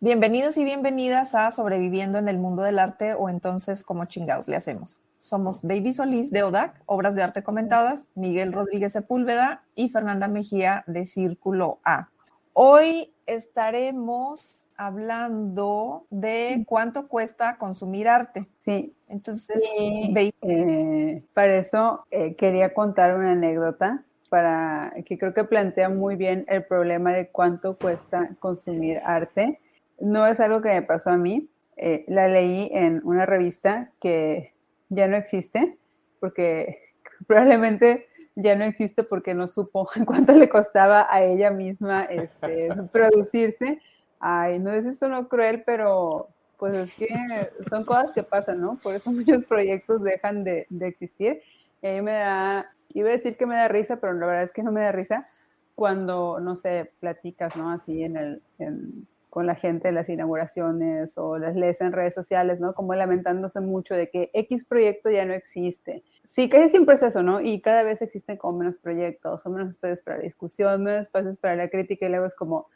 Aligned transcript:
Bienvenidos 0.00 0.56
y 0.58 0.64
bienvenidas 0.64 1.34
a 1.34 1.50
Sobreviviendo 1.50 2.18
en 2.18 2.28
el 2.28 2.38
Mundo 2.38 2.62
del 2.62 2.78
Arte 2.78 3.14
o 3.14 3.28
entonces 3.28 3.82
como 3.82 4.04
chingados 4.04 4.46
le 4.46 4.54
hacemos. 4.54 5.00
Somos 5.18 5.62
Baby 5.62 5.92
Solís 5.92 6.30
de 6.30 6.44
ODAC, 6.44 6.80
Obras 6.86 7.16
de 7.16 7.24
Arte 7.24 7.42
Comentadas, 7.42 8.06
Miguel 8.14 8.52
Rodríguez 8.52 8.92
Sepúlveda 8.92 9.64
y 9.74 9.88
Fernanda 9.88 10.28
Mejía 10.28 10.84
de 10.86 11.04
Círculo 11.04 11.80
A. 11.82 12.10
Hoy 12.52 13.12
estaremos 13.26 14.60
hablando 14.76 16.06
de 16.10 16.62
cuánto 16.68 17.08
cuesta 17.08 17.56
consumir 17.56 18.06
arte. 18.06 18.46
Sí. 18.58 18.94
Entonces, 19.08 19.60
eh, 19.74 21.24
para 21.34 21.56
eso 21.56 22.04
eh, 22.12 22.36
quería 22.36 22.72
contar 22.72 23.16
una 23.16 23.32
anécdota 23.32 24.04
para 24.28 24.92
que 25.04 25.18
creo 25.18 25.34
que 25.34 25.42
plantea 25.42 25.88
muy 25.88 26.14
bien 26.14 26.44
el 26.46 26.64
problema 26.64 27.12
de 27.12 27.26
cuánto 27.26 27.76
cuesta 27.76 28.30
consumir 28.38 29.00
arte 29.04 29.58
no 30.00 30.26
es 30.26 30.40
algo 30.40 30.60
que 30.60 30.68
me 30.68 30.82
pasó 30.82 31.10
a 31.10 31.16
mí. 31.16 31.48
Eh, 31.76 32.04
la 32.08 32.26
leí 32.26 32.68
en 32.72 33.00
una 33.04 33.24
revista 33.24 33.92
que 34.00 34.52
ya 34.88 35.06
no 35.06 35.16
existe, 35.16 35.78
porque 36.20 36.80
probablemente 37.26 38.08
ya 38.34 38.54
no 38.54 38.64
existe 38.64 39.02
porque 39.02 39.34
no 39.34 39.48
supo 39.48 39.88
cuánto 40.06 40.32
le 40.32 40.48
costaba 40.48 41.06
a 41.10 41.22
ella 41.22 41.50
misma 41.50 42.04
este, 42.04 42.68
producirse. 42.92 43.80
Ay, 44.20 44.58
no 44.58 44.72
es 44.72 44.84
eso 44.84 45.08
no 45.08 45.28
cruel, 45.28 45.62
pero 45.64 46.28
pues 46.58 46.74
es 46.74 46.92
que 46.94 47.08
son 47.68 47.84
cosas 47.84 48.10
que 48.10 48.24
pasan, 48.24 48.60
¿no? 48.60 48.78
Por 48.82 48.94
eso 48.94 49.12
muchos 49.12 49.44
proyectos 49.44 50.02
dejan 50.02 50.42
de, 50.42 50.66
existir. 50.80 51.40
Y 51.80 51.86
a 51.86 51.92
mí 51.92 52.02
me 52.02 52.12
da, 52.12 52.68
iba 52.88 53.08
a 53.08 53.12
decir 53.12 53.36
que 53.36 53.46
me 53.46 53.54
da 53.54 53.68
risa, 53.68 53.98
pero 54.00 54.12
la 54.14 54.26
verdad 54.26 54.42
es 54.42 54.50
que 54.50 54.64
no 54.64 54.72
me 54.72 54.80
da 54.80 54.90
risa 54.90 55.28
cuando, 55.76 56.40
no 56.40 56.56
sé, 56.56 56.90
platicas, 56.98 57.56
¿no? 57.56 57.70
Así 57.70 58.02
en 58.02 58.16
el, 58.16 58.42
con 59.38 59.46
la 59.46 59.54
gente 59.54 59.92
las 59.92 60.08
inauguraciones 60.08 61.16
o 61.16 61.38
las 61.38 61.54
lees 61.54 61.80
en 61.80 61.92
redes 61.92 62.12
sociales, 62.12 62.58
¿no? 62.58 62.74
Como 62.74 62.92
lamentándose 62.96 63.60
mucho 63.60 63.94
de 63.94 64.10
que 64.10 64.32
X 64.34 64.64
proyecto 64.64 65.10
ya 65.10 65.24
no 65.26 65.32
existe. 65.32 66.02
Sí, 66.24 66.48
casi 66.48 66.70
siempre 66.70 66.96
es 66.96 67.04
eso, 67.04 67.22
¿no? 67.22 67.40
Y 67.40 67.60
cada 67.60 67.84
vez 67.84 68.02
existen 68.02 68.36
como 68.36 68.58
menos 68.58 68.78
proyectos, 68.78 69.46
o 69.46 69.50
menos 69.50 69.68
espacios 69.68 70.02
para 70.02 70.16
la 70.16 70.24
discusión, 70.24 70.82
menos 70.82 71.02
espacios 71.02 71.38
para 71.38 71.54
la 71.54 71.68
crítica 71.68 72.06
y 72.06 72.08
luego 72.08 72.26
es 72.26 72.34
como, 72.34 72.66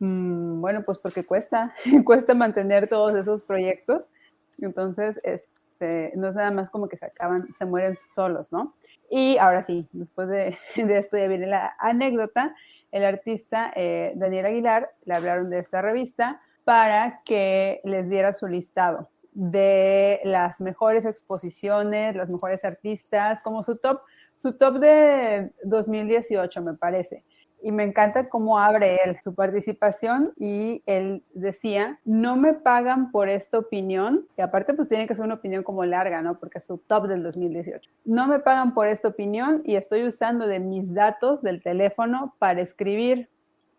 mm, 0.00 0.60
bueno, 0.60 0.82
pues 0.84 0.98
porque 0.98 1.24
cuesta, 1.24 1.76
cuesta 2.04 2.34
mantener 2.34 2.88
todos 2.88 3.14
esos 3.14 3.44
proyectos. 3.44 4.10
Entonces, 4.58 5.20
este, 5.22 6.10
no 6.16 6.30
es 6.30 6.34
nada 6.34 6.50
más 6.50 6.70
como 6.70 6.88
que 6.88 6.96
se 6.96 7.06
acaban, 7.06 7.52
se 7.52 7.66
mueren 7.66 7.94
solos, 8.16 8.50
¿no? 8.50 8.74
Y 9.08 9.38
ahora 9.38 9.62
sí, 9.62 9.86
después 9.92 10.28
de, 10.28 10.58
de 10.74 10.98
esto 10.98 11.16
ya 11.16 11.28
viene 11.28 11.46
la 11.46 11.76
anécdota 11.78 12.52
el 12.92 13.04
artista 13.04 13.72
eh, 13.74 14.12
Daniel 14.16 14.46
Aguilar, 14.46 14.90
le 15.04 15.14
hablaron 15.14 15.50
de 15.50 15.58
esta 15.58 15.82
revista 15.82 16.40
para 16.64 17.22
que 17.24 17.80
les 17.84 18.08
diera 18.08 18.32
su 18.32 18.46
listado 18.46 19.10
de 19.32 20.20
las 20.24 20.60
mejores 20.60 21.04
exposiciones, 21.04 22.16
las 22.16 22.28
mejores 22.30 22.64
artistas, 22.64 23.40
como 23.42 23.62
su 23.62 23.76
top, 23.76 24.00
su 24.36 24.54
top 24.54 24.78
de 24.78 25.52
2018, 25.64 26.62
me 26.62 26.74
parece 26.74 27.24
y 27.62 27.72
me 27.72 27.84
encanta 27.84 28.28
cómo 28.28 28.58
abre 28.58 28.98
él 29.04 29.18
su 29.22 29.34
participación 29.34 30.32
y 30.36 30.82
él 30.86 31.22
decía, 31.34 31.98
no 32.04 32.36
me 32.36 32.54
pagan 32.54 33.10
por 33.10 33.28
esta 33.28 33.58
opinión, 33.58 34.26
y 34.36 34.42
aparte 34.42 34.74
pues 34.74 34.88
tiene 34.88 35.06
que 35.06 35.14
ser 35.14 35.24
una 35.24 35.34
opinión 35.34 35.62
como 35.62 35.84
larga, 35.84 36.22
¿no? 36.22 36.38
Porque 36.38 36.58
es 36.58 36.64
su 36.64 36.78
top 36.78 37.06
del 37.06 37.22
2018. 37.22 37.90
No 38.04 38.26
me 38.26 38.38
pagan 38.38 38.74
por 38.74 38.88
esta 38.88 39.08
opinión 39.08 39.62
y 39.64 39.76
estoy 39.76 40.06
usando 40.06 40.46
de 40.46 40.58
mis 40.58 40.94
datos 40.94 41.42
del 41.42 41.62
teléfono 41.62 42.34
para 42.38 42.60
escribir 42.60 43.28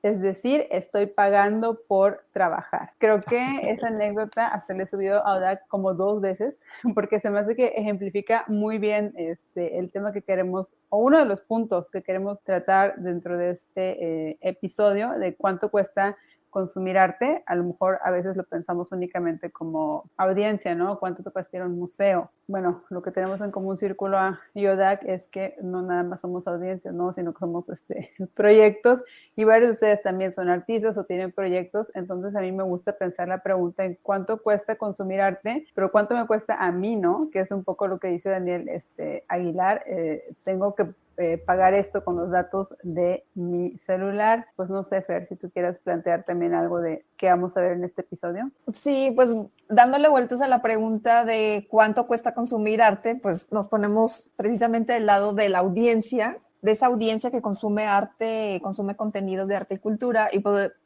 es 0.04 0.22
decir, 0.22 0.68
estoy 0.72 1.06
pagando 1.06 1.82
por 1.88 2.26
trabajar. 2.32 2.92
Creo 2.98 3.22
que 3.22 3.38
esa 3.72 3.88
anécdota 3.88 4.48
hasta 4.48 4.74
le 4.74 4.84
he 4.84 4.88
subido 4.88 5.26
a 5.26 5.38
Odak 5.38 5.68
como 5.68 5.94
dos 5.94 6.22
veces, 6.22 6.60
porque 6.96 7.20
se 7.20 7.30
me 7.30 7.40
hace 7.40 7.56
que 7.56 7.68
ejemplifica 7.68 8.46
muy 8.48 8.78
bien 8.78 9.14
este, 9.16 9.78
el 9.78 9.92
tema 9.92 10.12
que 10.12 10.22
queremos, 10.22 10.74
o 10.90 10.98
uno 10.98 11.20
de 11.20 11.26
los 11.26 11.42
puntos 11.42 11.90
que 11.90 12.02
queremos 12.02 12.42
tratar 12.44 12.96
dentro 12.98 13.38
de 13.38 13.52
este 13.52 14.30
eh, 14.30 14.38
episodio, 14.42 15.12
de 15.12 15.36
cuánto 15.36 15.70
cuesta 15.70 16.18
consumir 16.52 16.98
arte, 16.98 17.44
a 17.48 17.56
lo 17.56 17.64
mejor 17.64 18.00
a 18.04 18.12
veces 18.12 18.38
lo 18.38 18.44
pensamos 18.44 18.92
únicamente 18.92 19.50
como 19.50 20.04
audiencia, 20.18 20.76
¿no? 20.76 21.00
¿Cuánto 21.00 21.24
te 21.24 21.32
cuesta 21.32 21.58
ir 21.58 21.64
a 21.64 21.66
un 21.66 21.80
museo? 21.80 22.30
Bueno, 22.48 22.84
lo 22.90 23.02
que 23.02 23.12
tenemos 23.12 23.42
en 23.42 23.50
común 23.50 23.78
Círculo 23.78 24.18
a 24.18 24.40
Yodac 24.54 25.04
es 25.06 25.28
que 25.30 25.56
no 25.64 25.82
nada 25.82 26.04
más 26.04 26.22
somos 26.22 26.46
audiencias, 26.48 26.94
¿no? 26.94 27.14
Sino 27.14 27.34
que 27.34 27.40
somos 27.40 27.68
este, 27.70 28.12
proyectos 28.36 29.02
y 29.36 29.46
varios 29.46 29.70
de 29.70 29.74
ustedes 29.74 30.04
también 30.04 30.34
son 30.34 30.50
artistas 30.50 30.98
o 30.98 31.06
tienen 31.06 31.32
proyectos, 31.32 31.88
entonces 31.96 32.36
a 32.36 32.42
mí 32.42 32.52
me 32.52 32.64
gusta 32.64 32.98
pensar 32.98 33.28
la 33.28 33.42
pregunta 33.42 33.86
en 33.86 33.98
cuánto 34.04 34.42
cuesta 34.42 34.76
consumir 34.76 35.22
arte, 35.22 35.66
pero 35.74 35.92
cuánto 35.92 36.16
me 36.16 36.28
cuesta 36.28 36.56
a 36.56 36.72
mí, 36.72 36.96
¿no? 36.98 37.30
Que 37.32 37.40
es 37.40 37.52
un 37.52 37.64
poco 37.64 37.88
lo 37.88 38.00
que 38.00 38.10
dice 38.10 38.30
Daniel 38.30 38.68
este, 38.70 39.24
Aguilar, 39.30 39.84
eh, 39.88 40.34
tengo 40.44 40.76
que 40.76 40.88
eh, 41.22 41.38
pagar 41.38 41.74
esto 41.74 42.04
con 42.04 42.16
los 42.16 42.32
datos 42.32 42.76
de 42.84 43.26
mi 43.36 43.78
celular. 43.78 44.48
Pues 44.56 44.70
no 44.70 44.84
sé, 44.84 45.02
Fer, 45.02 45.28
si 45.28 45.36
tú 45.36 45.50
quieres 45.52 45.78
plantear 45.80 46.24
también 46.24 46.54
algo 46.54 46.82
de 46.82 47.06
qué 47.18 47.28
vamos 47.28 47.56
a 47.56 47.62
ver 47.62 47.74
en 47.74 47.84
este 47.84 48.02
episodio. 48.02 48.52
Sí, 48.74 49.14
pues 49.16 49.36
dándole 49.70 50.10
vueltas 50.10 50.42
a 50.42 50.48
la 50.48 50.62
pregunta 50.62 51.24
de 51.24 51.68
cuánto 51.70 52.08
cuesta 52.08 52.34
consumir 52.34 52.82
arte, 52.82 53.16
pues 53.16 53.52
nos 53.52 53.68
ponemos 53.68 54.30
precisamente 54.36 54.94
del 54.94 55.06
lado 55.06 55.34
de 55.34 55.50
la 55.50 55.60
audiencia 55.60 56.40
de 56.62 56.72
esa 56.72 56.88
audiencia 56.88 57.32
que 57.32 57.42
consume 57.42 57.86
arte, 57.86 58.60
consume 58.62 58.96
contenidos 58.96 59.48
de 59.48 59.56
arte 59.56 59.76
y 59.76 59.80
cultura, 59.80 60.30
y 60.32 60.40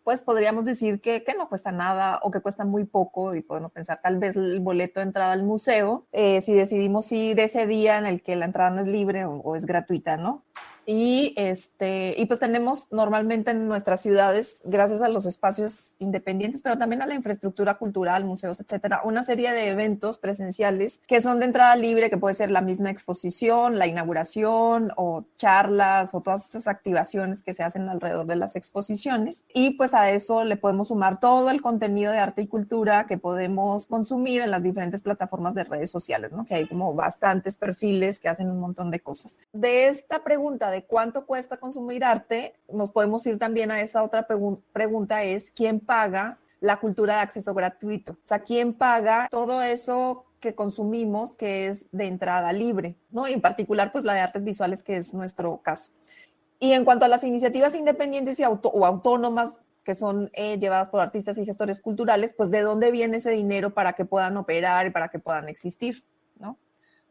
pues, 0.06 0.24
podríamos 0.24 0.66
decir 0.66 1.02
que, 1.02 1.24
que, 1.24 1.34
no 1.34 1.50
cuesta 1.50 1.72
nada 1.72 2.20
o 2.22 2.30
que 2.30 2.40
cuesta 2.40 2.64
muy 2.64 2.86
poco, 2.86 3.36
y 3.36 3.42
podemos 3.42 3.72
pensar 3.72 4.00
tal 4.02 4.20
vez 4.20 4.36
el 4.36 4.60
boleto 4.60 5.00
de 5.00 5.08
entrada 5.08 5.34
al 5.34 5.44
museo, 5.44 6.06
eh, 6.12 6.42
si 6.42 6.54
decidimos 6.54 7.12
ir 7.12 7.40
ese 7.40 7.66
día 7.66 7.98
en 7.98 8.06
el 8.06 8.22
que 8.22 8.36
la 8.36 8.46
entrada 8.46 8.70
no 8.70 8.82
es 8.82 8.88
libre 8.88 9.26
o 9.26 9.56
es 9.56 9.66
gratuita, 9.66 10.16
¿no? 10.16 10.44
Y, 10.88 11.34
este, 11.36 12.14
y 12.16 12.26
pues 12.26 12.40
tenemos 12.40 12.88
normalmente 12.92 13.52
en 13.52 13.68
nuestras 13.68 14.02
ciudades, 14.02 14.60
gracias 14.64 15.02
a 15.02 15.10
los 15.10 15.26
espacios 15.26 15.96
independientes, 15.98 16.62
pero 16.62 16.78
también 16.78 17.02
a 17.02 17.08
la 17.08 17.16
infraestructura 17.16 17.76
cultural, 17.76 18.24
museos, 18.24 18.60
etcétera, 18.60 19.02
una 19.04 19.24
serie 19.24 19.52
de 19.52 19.70
eventos 19.70 20.20
presenciales 20.20 21.02
que 21.08 21.22
son 21.22 21.40
de 21.40 21.46
entrada 21.46 21.76
libre, 21.76 22.12
que 22.12 22.18
puede 22.18 22.36
ser 22.36 22.52
la 22.52 22.62
misma 22.62 22.92
exposición, 22.92 23.80
la 23.80 23.88
inauguración 23.88 24.92
o 24.96 25.26
charlas 25.38 26.14
o 26.14 26.22
todas 26.22 26.46
estas 26.46 26.68
activaciones 26.68 27.42
que 27.42 27.54
se 27.54 27.64
hacen 27.64 27.90
alrededor 27.90 28.28
de 28.28 28.36
las 28.36 28.56
exposiciones. 28.56 29.44
Y 29.54 29.72
pues 29.72 29.95
a 29.96 30.12
eso 30.12 30.44
le 30.44 30.58
podemos 30.58 30.90
sumar 30.90 31.20
todo 31.20 31.50
el 31.50 31.62
contenido 31.62 32.12
de 32.12 32.20
arte 32.20 32.42
y 32.42 32.48
cultura 32.48 33.08
que 33.08 33.18
podemos 33.18 33.88
consumir 33.88 34.42
en 34.42 34.52
las 34.52 34.64
diferentes 34.64 35.02
plataformas 35.02 35.56
de 35.56 35.64
redes 35.64 35.92
sociales, 35.92 36.32
¿no? 36.32 36.46
Que 36.46 36.56
hay 36.56 36.68
como 36.68 36.94
bastantes 36.94 37.58
perfiles 37.58 38.20
que 38.20 38.30
hacen 38.30 38.50
un 38.50 38.60
montón 38.60 38.92
de 38.92 39.00
cosas. 39.00 39.40
De 39.54 39.88
esta 39.88 40.24
pregunta 40.24 40.70
de 40.70 40.84
cuánto 40.84 41.26
cuesta 41.26 41.58
consumir 41.58 42.04
arte, 42.04 42.56
nos 42.72 42.92
podemos 42.92 43.26
ir 43.26 43.40
también 43.40 43.72
a 43.72 43.82
esa 43.82 44.04
otra 44.04 44.28
pregunta, 44.28 45.24
es 45.24 45.52
quién 45.52 45.80
paga 45.80 46.38
la 46.60 46.80
cultura 46.80 47.16
de 47.16 47.22
acceso 47.22 47.54
gratuito. 47.54 48.14
O 48.14 48.28
sea, 48.28 48.40
quién 48.40 48.74
paga 48.74 49.28
todo 49.30 49.62
eso 49.62 50.26
que 50.40 50.56
consumimos 50.56 51.36
que 51.36 51.68
es 51.68 51.88
de 51.92 52.06
entrada 52.06 52.54
libre, 52.54 52.96
¿no? 53.10 53.28
Y 53.28 53.34
en 53.34 53.42
particular, 53.42 53.92
pues 53.92 54.04
la 54.04 54.14
de 54.14 54.20
artes 54.20 54.44
visuales, 54.44 54.84
que 54.84 54.98
es 54.98 55.14
nuestro 55.14 55.58
caso. 55.58 55.92
Y 56.60 56.72
en 56.72 56.86
cuanto 56.86 57.06
a 57.06 57.08
las 57.08 57.24
iniciativas 57.24 57.76
independientes 57.76 58.40
y 58.40 58.44
o 58.46 58.86
autónomas 58.86 59.60
que 59.86 59.96
son 59.96 60.32
eh, 60.34 60.58
llevadas 60.58 60.90
por 60.90 61.00
artistas 61.00 61.38
y 61.38 61.46
gestores 61.46 61.80
culturales, 61.80 62.34
pues 62.36 62.50
de 62.50 62.62
dónde 62.62 62.92
viene 62.92 63.18
ese 63.18 63.30
dinero 63.30 63.74
para 63.74 63.94
que 63.94 64.04
puedan 64.04 64.36
operar 64.36 64.88
y 64.88 64.90
para 64.90 65.10
que 65.10 65.20
puedan 65.20 65.48
existir, 65.48 66.04
¿no? 66.38 66.58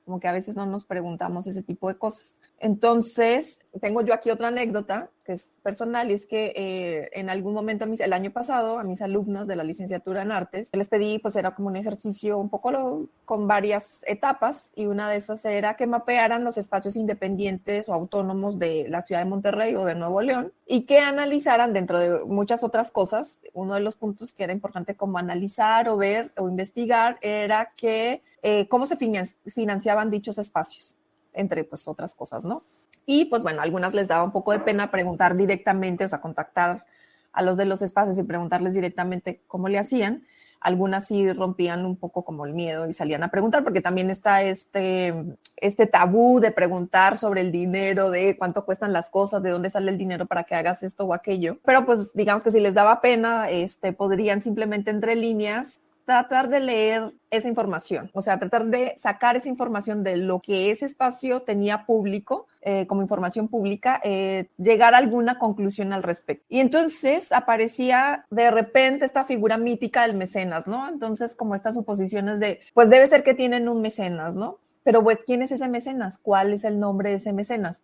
Como 0.05 0.21
que 0.21 0.29
a 0.29 0.33
veces 0.33 0.57
no 0.57 0.67
nos 0.67 0.85
preguntamos 0.85 1.47
ese 1.47 1.63
tipo 1.63 1.89
de 1.89 1.97
cosas. 1.97 2.37
Entonces, 2.59 3.61
tengo 3.81 4.03
yo 4.03 4.15
aquí 4.15 4.31
otra 4.31 4.49
anécdota 4.49 5.11
que 5.25 5.33
es 5.33 5.51
personal 5.63 6.11
y 6.11 6.15
es 6.15 6.27
que 6.27 6.53
eh, 6.55 7.09
en 7.13 7.31
algún 7.31 7.55
momento, 7.55 7.85
el 7.85 8.13
año 8.13 8.31
pasado, 8.31 8.79
a 8.79 8.85
mis 8.85 9.01
alumnas 9.01 9.47
de 9.47 9.57
la 9.57 9.65
licenciatura 9.65 10.23
en 10.23 10.31
artes, 10.31 10.69
les 10.73 10.89
pedí, 10.89 11.19
pues 11.19 11.35
era 11.37 11.55
como 11.55 11.69
un 11.69 11.77
ejercicio 11.77 12.39
un 12.39 12.51
poco 12.51 13.09
con 13.25 13.49
varias 13.49 14.01
etapas 14.06 14.71
y 14.75 14.87
una 14.87 15.09
de 15.09 15.17
esas 15.17 15.45
era 15.45 15.77
que 15.77 15.87
mapearan 15.87 16.45
los 16.45 16.59
espacios 16.59 16.97
independientes 16.97 17.89
o 17.89 17.95
autónomos 17.95 18.59
de 18.59 18.87
la 18.89 19.00
ciudad 19.00 19.23
de 19.23 19.31
Monterrey 19.31 19.75
o 19.75 19.85
de 19.85 19.95
Nuevo 19.95 20.21
León 20.21 20.53
y 20.67 20.83
que 20.83 20.99
analizaran 20.99 21.73
dentro 21.73 21.99
de 21.99 22.25
muchas 22.27 22.62
otras 22.62 22.93
cosas, 22.93 23.39
uno 23.55 23.75
de 23.75 23.81
los 23.81 23.97
puntos 23.97 24.35
que 24.35 24.45
era 24.45 24.53
importante 24.53 24.95
como 24.95 25.19
analizar 25.19 25.89
o 25.89 25.97
ver 25.97 26.33
o 26.37 26.49
investigar 26.49 27.19
era 27.23 27.71
que 27.77 28.23
eh, 28.46 28.69
cómo 28.69 28.85
se 28.85 28.99
financiaban 29.46 30.11
dichos 30.11 30.37
espacios 30.37 30.96
entre 31.32 31.64
pues 31.64 31.88
otras 31.88 32.14
cosas, 32.14 32.44
¿no? 32.44 32.62
Y 33.06 33.25
pues 33.25 33.43
bueno, 33.43 33.62
algunas 33.62 33.94
les 33.94 34.06
daba 34.06 34.23
un 34.23 34.32
poco 34.32 34.52
de 34.52 34.61
pena 34.61 34.91
preguntar 34.91 35.35
directamente, 35.35 36.05
o 36.05 36.08
sea, 36.11 36.20
contactar 36.20 36.85
a 37.32 37.43
los 37.43 37.56
de 37.56 37.64
los 37.64 37.81
espacios 37.81 38.19
y 38.19 38.23
preguntarles 38.23 38.75
directamente 38.75 39.41
cómo 39.46 39.69
le 39.69 39.79
hacían. 39.79 40.26
algunas 40.61 41.06
sí 41.06 41.31
rompían 41.32 41.87
un 41.87 41.96
poco 41.96 42.23
como 42.23 42.44
el 42.44 42.52
miedo 42.52 42.87
y 42.87 42.93
salían 42.93 43.23
a 43.23 43.31
preguntar, 43.31 43.64
porque 43.64 43.81
también 43.81 44.11
está 44.11 44.43
este, 44.43 45.14
este 45.56 45.87
tabú 45.87 46.40
de 46.40 46.52
preguntar 46.52 47.17
sobre 47.17 47.40
el 47.40 47.50
dinero, 47.50 48.11
de 48.11 48.37
cuánto 48.37 48.67
cuestan 48.67 48.93
las 48.93 49.08
cosas, 49.11 49.43
de 49.43 49.50
dónde 49.50 49.70
sale 49.70 49.90
el 49.90 49.99
dinero 49.99 50.26
para 50.26 50.44
que 50.44 50.55
hagas 50.55 50.82
esto 50.82 51.05
o 51.05 51.14
aquello. 51.14 51.58
Pero 51.64 51.87
pues 51.87 52.12
digamos 52.14 52.44
que 52.44 52.50
si 52.50 52.61
les 52.61 52.75
daba 52.75 53.00
pena, 53.00 53.49
este, 53.50 53.93
podrían 53.94 54.43
simplemente 54.43 54.90
entre 54.90 55.17
líneas 55.17 55.81
tratar 56.05 56.49
de 56.49 56.61
leer 56.61 57.15
esa 57.31 57.49
información, 57.49 58.11
o 58.12 58.23
sea, 58.23 58.39
tratar 58.39 58.67
de 58.67 58.95
sacar 58.99 59.37
esa 59.37 59.49
información 59.49 60.05
de 60.05 60.17
lo 60.17 60.41
que 60.41 60.71
ese 60.71 60.85
espacio 60.85 61.43
tenía 61.43 61.87
público, 61.87 62.47
eh, 62.61 62.87
como 62.87 63.03
información 63.03 63.49
pública, 63.49 64.01
eh, 64.05 64.49
llegar 64.59 64.95
a 64.95 64.99
alguna 64.99 65.39
conclusión 65.39 65.93
al 65.93 66.03
respecto. 66.03 66.45
Y 66.49 66.61
entonces 66.61 67.33
aparecía 67.33 68.27
de 68.31 68.51
repente 68.51 69.05
esta 69.05 69.25
figura 69.25 69.59
mítica 69.59 70.06
del 70.06 70.17
mecenas, 70.17 70.67
¿no? 70.67 70.89
Entonces, 70.89 71.35
como 71.35 71.55
estas 71.55 71.75
suposiciones 71.75 72.39
de, 72.39 72.61
pues 72.75 72.91
debe 72.91 73.07
ser 73.07 73.23
que 73.23 73.35
tienen 73.35 73.69
un 73.69 73.81
mecenas, 73.81 74.37
¿no? 74.37 74.59
Pero 74.85 75.03
pues, 75.03 75.19
¿quién 75.25 75.43
es 75.43 75.50
ese 75.50 75.69
mecenas? 75.69 76.19
¿Cuál 76.19 76.53
es 76.53 76.65
el 76.65 76.79
nombre 76.79 77.11
de 77.11 77.17
ese 77.17 77.33
mecenas? 77.33 77.83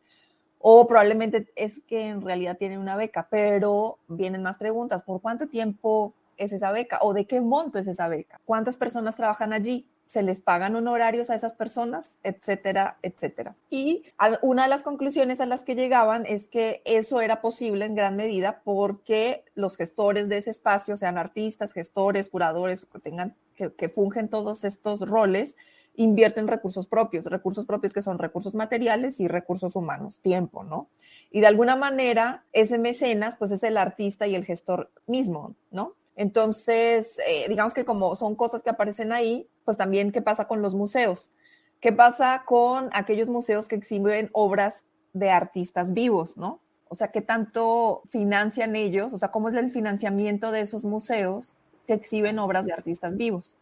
O 0.58 0.86
probablemente 0.86 1.50
es 1.56 1.80
que 1.80 2.08
en 2.08 2.20
realidad 2.20 2.58
tienen 2.58 2.78
una 2.78 2.96
beca, 2.96 3.28
pero 3.30 3.98
vienen 4.08 4.42
más 4.42 4.58
preguntas. 4.58 5.02
¿Por 5.02 5.22
cuánto 5.22 5.48
tiempo 5.48 6.12
es 6.40 6.52
esa 6.52 6.72
beca 6.72 6.98
o 7.02 7.14
de 7.14 7.26
qué 7.26 7.40
monto 7.40 7.78
es 7.78 7.86
esa 7.86 8.08
beca, 8.08 8.40
cuántas 8.44 8.76
personas 8.76 9.16
trabajan 9.16 9.52
allí, 9.52 9.86
se 10.06 10.24
les 10.24 10.40
pagan 10.40 10.74
honorarios 10.74 11.30
a 11.30 11.36
esas 11.36 11.54
personas, 11.54 12.16
etcétera, 12.24 12.98
etcétera. 13.00 13.54
Y 13.70 14.02
una 14.42 14.64
de 14.64 14.68
las 14.68 14.82
conclusiones 14.82 15.40
a 15.40 15.46
las 15.46 15.62
que 15.62 15.76
llegaban 15.76 16.26
es 16.26 16.48
que 16.48 16.82
eso 16.84 17.20
era 17.20 17.40
posible 17.40 17.84
en 17.84 17.94
gran 17.94 18.16
medida 18.16 18.60
porque 18.64 19.44
los 19.54 19.76
gestores 19.76 20.28
de 20.28 20.38
ese 20.38 20.50
espacio, 20.50 20.96
sean 20.96 21.16
artistas, 21.16 21.72
gestores, 21.72 22.28
curadores, 22.28 22.84
que 22.92 22.98
tengan, 22.98 23.36
que, 23.54 23.72
que 23.72 23.88
fungen 23.88 24.28
todos 24.28 24.64
estos 24.64 25.02
roles, 25.02 25.56
invierten 25.94 26.48
recursos 26.48 26.86
propios, 26.86 27.26
recursos 27.26 27.66
propios 27.66 27.92
que 27.92 28.02
son 28.02 28.18
recursos 28.18 28.54
materiales 28.54 29.20
y 29.20 29.28
recursos 29.28 29.76
humanos, 29.76 30.18
tiempo, 30.20 30.64
¿no? 30.64 30.88
Y 31.30 31.40
de 31.40 31.46
alguna 31.46 31.76
manera 31.76 32.44
ese 32.52 32.78
mecenas 32.78 33.36
pues 33.36 33.52
es 33.52 33.62
el 33.62 33.76
artista 33.76 34.26
y 34.26 34.34
el 34.34 34.44
gestor 34.44 34.90
mismo, 35.06 35.54
¿no? 35.70 35.94
Entonces, 36.20 37.18
eh, 37.26 37.46
digamos 37.48 37.72
que 37.72 37.86
como 37.86 38.14
son 38.14 38.36
cosas 38.36 38.62
que 38.62 38.68
aparecen 38.68 39.10
ahí, 39.10 39.48
pues 39.64 39.78
también 39.78 40.12
qué 40.12 40.20
pasa 40.20 40.46
con 40.46 40.60
los 40.60 40.74
museos. 40.74 41.32
¿Qué 41.80 41.94
pasa 41.94 42.42
con 42.44 42.90
aquellos 42.92 43.30
museos 43.30 43.68
que 43.68 43.76
exhiben 43.76 44.28
obras 44.34 44.84
de 45.14 45.30
artistas 45.30 45.94
vivos, 45.94 46.36
no? 46.36 46.60
O 46.90 46.94
sea, 46.94 47.08
¿qué 47.10 47.22
tanto 47.22 48.02
financian 48.10 48.76
ellos? 48.76 49.14
O 49.14 49.16
sea, 49.16 49.30
¿cómo 49.30 49.48
es 49.48 49.54
el 49.54 49.70
financiamiento 49.70 50.50
de 50.50 50.60
esos 50.60 50.84
museos 50.84 51.54
que 51.86 51.94
exhiben 51.94 52.38
obras 52.38 52.66
de 52.66 52.74
artistas 52.74 53.16
vivos? 53.16 53.56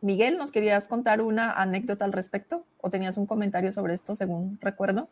Miguel, 0.00 0.38
¿nos 0.38 0.52
querías 0.52 0.86
contar 0.86 1.20
una 1.20 1.50
anécdota 1.50 2.04
al 2.04 2.12
respecto? 2.12 2.64
¿O 2.80 2.90
tenías 2.90 3.18
un 3.18 3.26
comentario 3.26 3.72
sobre 3.72 3.94
esto, 3.94 4.14
según 4.14 4.56
recuerdo? 4.60 5.08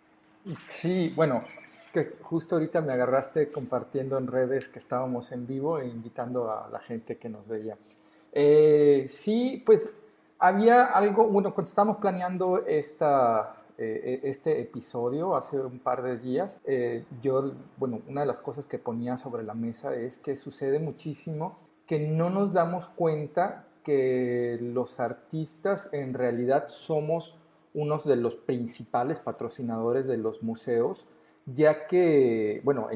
Sí, 0.69 1.13
bueno, 1.17 1.43
que 1.93 2.17
justo 2.23 2.57
ahorita 2.57 2.81
me 2.81 2.93
agarraste 2.93 3.51
compartiendo 3.51 4.17
en 4.19 4.27
redes 4.27 4.69
que 4.69 4.79
estábamos 4.79 5.31
en 5.33 5.47
vivo 5.47 5.79
e 5.79 5.87
invitando 5.87 6.51
a 6.51 6.69
la 6.71 6.81
gente 6.81 7.17
que 7.17 7.29
nos 7.29 7.47
veía. 7.47 7.77
Eh, 8.33 9.07
sí, 9.09 9.63
pues 9.65 9.95
había 10.39 10.85
algo, 10.87 11.29
bueno, 11.29 11.55
cuando 11.55 11.69
estábamos 11.69 11.99
planeando 11.99 12.65
esta, 12.67 13.57
eh, 13.77 14.21
este 14.25 14.61
episodio 14.61 15.37
hace 15.37 15.61
un 15.61 15.79
par 15.79 16.03
de 16.03 16.19
días, 16.19 16.59
eh, 16.65 17.05
yo, 17.21 17.53
bueno, 17.77 18.01
una 18.09 18.23
de 18.23 18.27
las 18.27 18.39
cosas 18.39 18.65
que 18.65 18.79
ponía 18.79 19.19
sobre 19.19 19.43
la 19.43 19.55
mesa 19.55 19.95
es 19.95 20.17
que 20.19 20.35
sucede 20.35 20.79
muchísimo 20.79 21.59
que 21.87 21.99
no 21.99 22.31
nos 22.31 22.55
damos 22.55 22.89
cuenta 22.89 23.67
que 23.85 24.59
los 24.61 24.99
artistas 24.99 25.91
en 25.93 26.15
realidad 26.15 26.69
somos 26.69 27.37
unos 27.75 28.07
de 28.07 28.17
los 28.17 28.37
principales 28.37 29.19
patrocinadores 29.19 30.07
de 30.07 30.17
los 30.17 30.43
museos 30.43 31.07
ya 31.47 31.87
que, 31.87 32.61
bueno, 32.65 32.89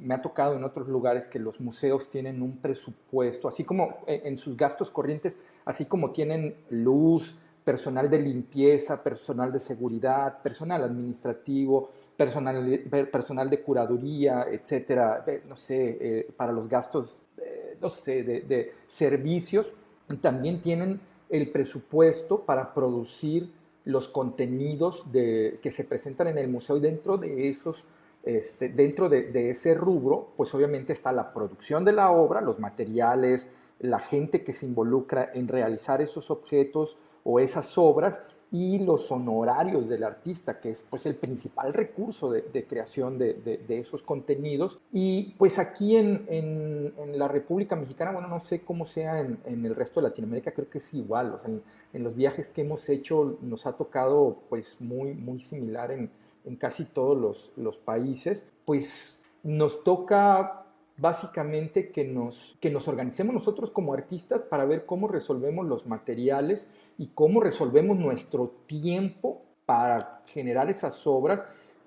me 0.00 0.14
ha 0.14 0.22
tocado 0.22 0.56
en 0.56 0.64
otros 0.64 0.88
lugares 0.88 1.28
que 1.28 1.38
los 1.38 1.60
museos 1.60 2.10
tienen 2.10 2.42
un 2.42 2.58
presupuesto, 2.58 3.48
así 3.48 3.64
como 3.64 3.98
en, 4.06 4.36
sus 4.38 4.56
gastos 4.56 4.90
corrientes, 4.90 5.36
así 5.64 5.84
como 5.84 6.10
tienen 6.10 6.56
luz, 6.70 7.36
personal 7.64 8.10
de 8.10 8.18
limpieza, 8.18 9.02
personal 9.02 9.52
de 9.52 9.60
seguridad, 9.60 10.42
personal 10.42 10.82
administrativo, 10.82 11.90
personal, 12.16 12.80
personal 13.10 13.48
de 13.48 13.62
curaduría, 13.62 14.46
etcétera, 14.50 15.24
no 15.48 15.56
sé, 15.56 15.98
eh, 16.00 16.30
para 16.36 16.52
los 16.52 16.68
gastos, 16.68 17.22
eh, 17.38 17.76
no 17.80 17.88
sé, 17.88 18.24
de, 18.24 18.72
servicios, 18.88 19.72
también 20.20 20.60
tienen 20.60 21.00
el 21.30 21.50
presupuesto 21.50 22.40
para 22.40 22.74
producir 22.74 23.50
los 23.84 24.08
contenidos 24.08 25.10
de, 25.10 25.58
que 25.62 25.70
se 25.70 25.84
presentan 25.84 26.28
en 26.28 26.38
el 26.38 26.48
museo 26.48 26.76
y 26.76 26.80
dentro 26.80 27.18
de 27.18 27.48
esos, 27.48 27.84
este, 28.22 28.68
dentro 28.68 29.08
de, 29.08 29.50
ese 29.50 29.74
rubro, 29.74 30.32
pues 30.36 30.54
obviamente 30.54 30.92
está 30.92 31.12
la 31.12 31.32
producción 31.32 31.84
de 31.84 31.92
la 31.92 32.10
obra, 32.10 32.40
los 32.40 32.58
materiales, 32.58 33.48
la 33.80 33.98
gente 33.98 34.44
que 34.44 34.52
se 34.52 34.66
involucra 34.66 35.30
en 35.34 35.48
realizar 35.48 36.00
esos 36.00 36.30
objetos 36.30 36.96
o 37.24 37.40
esas 37.40 37.76
obras 37.78 38.22
y 38.52 38.78
los 38.80 39.10
honorarios 39.10 39.88
del 39.88 40.04
artista, 40.04 40.60
que 40.60 40.70
es 40.70 40.84
pues 40.88 41.06
el 41.06 41.14
principal 41.14 41.72
recurso 41.72 42.30
de, 42.30 42.66
creación 42.66 43.18
de, 43.18 43.64
esos 43.68 44.02
contenidos. 44.02 44.78
Y 44.92 45.34
pues 45.38 45.58
aquí 45.58 45.96
en, 45.96 46.26
en, 46.28 47.18
la 47.18 47.28
República 47.28 47.74
Mexicana, 47.76 48.12
bueno, 48.12 48.28
no 48.28 48.40
sé 48.40 48.60
cómo 48.60 48.84
sea 48.84 49.20
en, 49.20 49.64
el 49.64 49.74
resto 49.74 50.00
de 50.00 50.08
Latinoamérica, 50.08 50.52
creo 50.52 50.68
que 50.68 50.78
es 50.78 50.94
igual, 50.94 51.32
o 51.32 51.38
sea, 51.38 51.50
en, 51.94 52.04
los 52.04 52.14
viajes 52.14 52.48
que 52.48 52.60
hemos 52.60 52.88
hecho 52.90 53.38
nos 53.40 53.66
ha 53.66 53.72
tocado 53.72 54.42
pues 54.50 54.76
muy, 54.80 55.14
muy 55.14 55.40
similar 55.40 55.90
en, 55.90 56.10
casi 56.58 56.84
todos 56.84 57.16
los, 57.16 57.52
los 57.56 57.78
países, 57.78 58.46
pues 58.66 59.18
nos 59.42 59.82
toca 59.82 60.66
básicamente 60.96 61.90
que 61.90 62.04
nos, 62.04 62.56
que 62.60 62.70
nos 62.70 62.86
organicemos 62.88 63.34
nosotros 63.34 63.70
como 63.70 63.94
artistas 63.94 64.42
para 64.42 64.64
ver 64.64 64.84
cómo 64.86 65.08
resolvemos 65.08 65.66
los 65.66 65.86
materiales 65.86 66.68
y 66.98 67.08
cómo 67.08 67.40
resolvemos 67.40 67.98
nuestro 67.98 68.52
tiempo 68.66 69.42
para 69.66 70.22
generar 70.26 70.70
esas 70.70 71.06
obras 71.06 71.44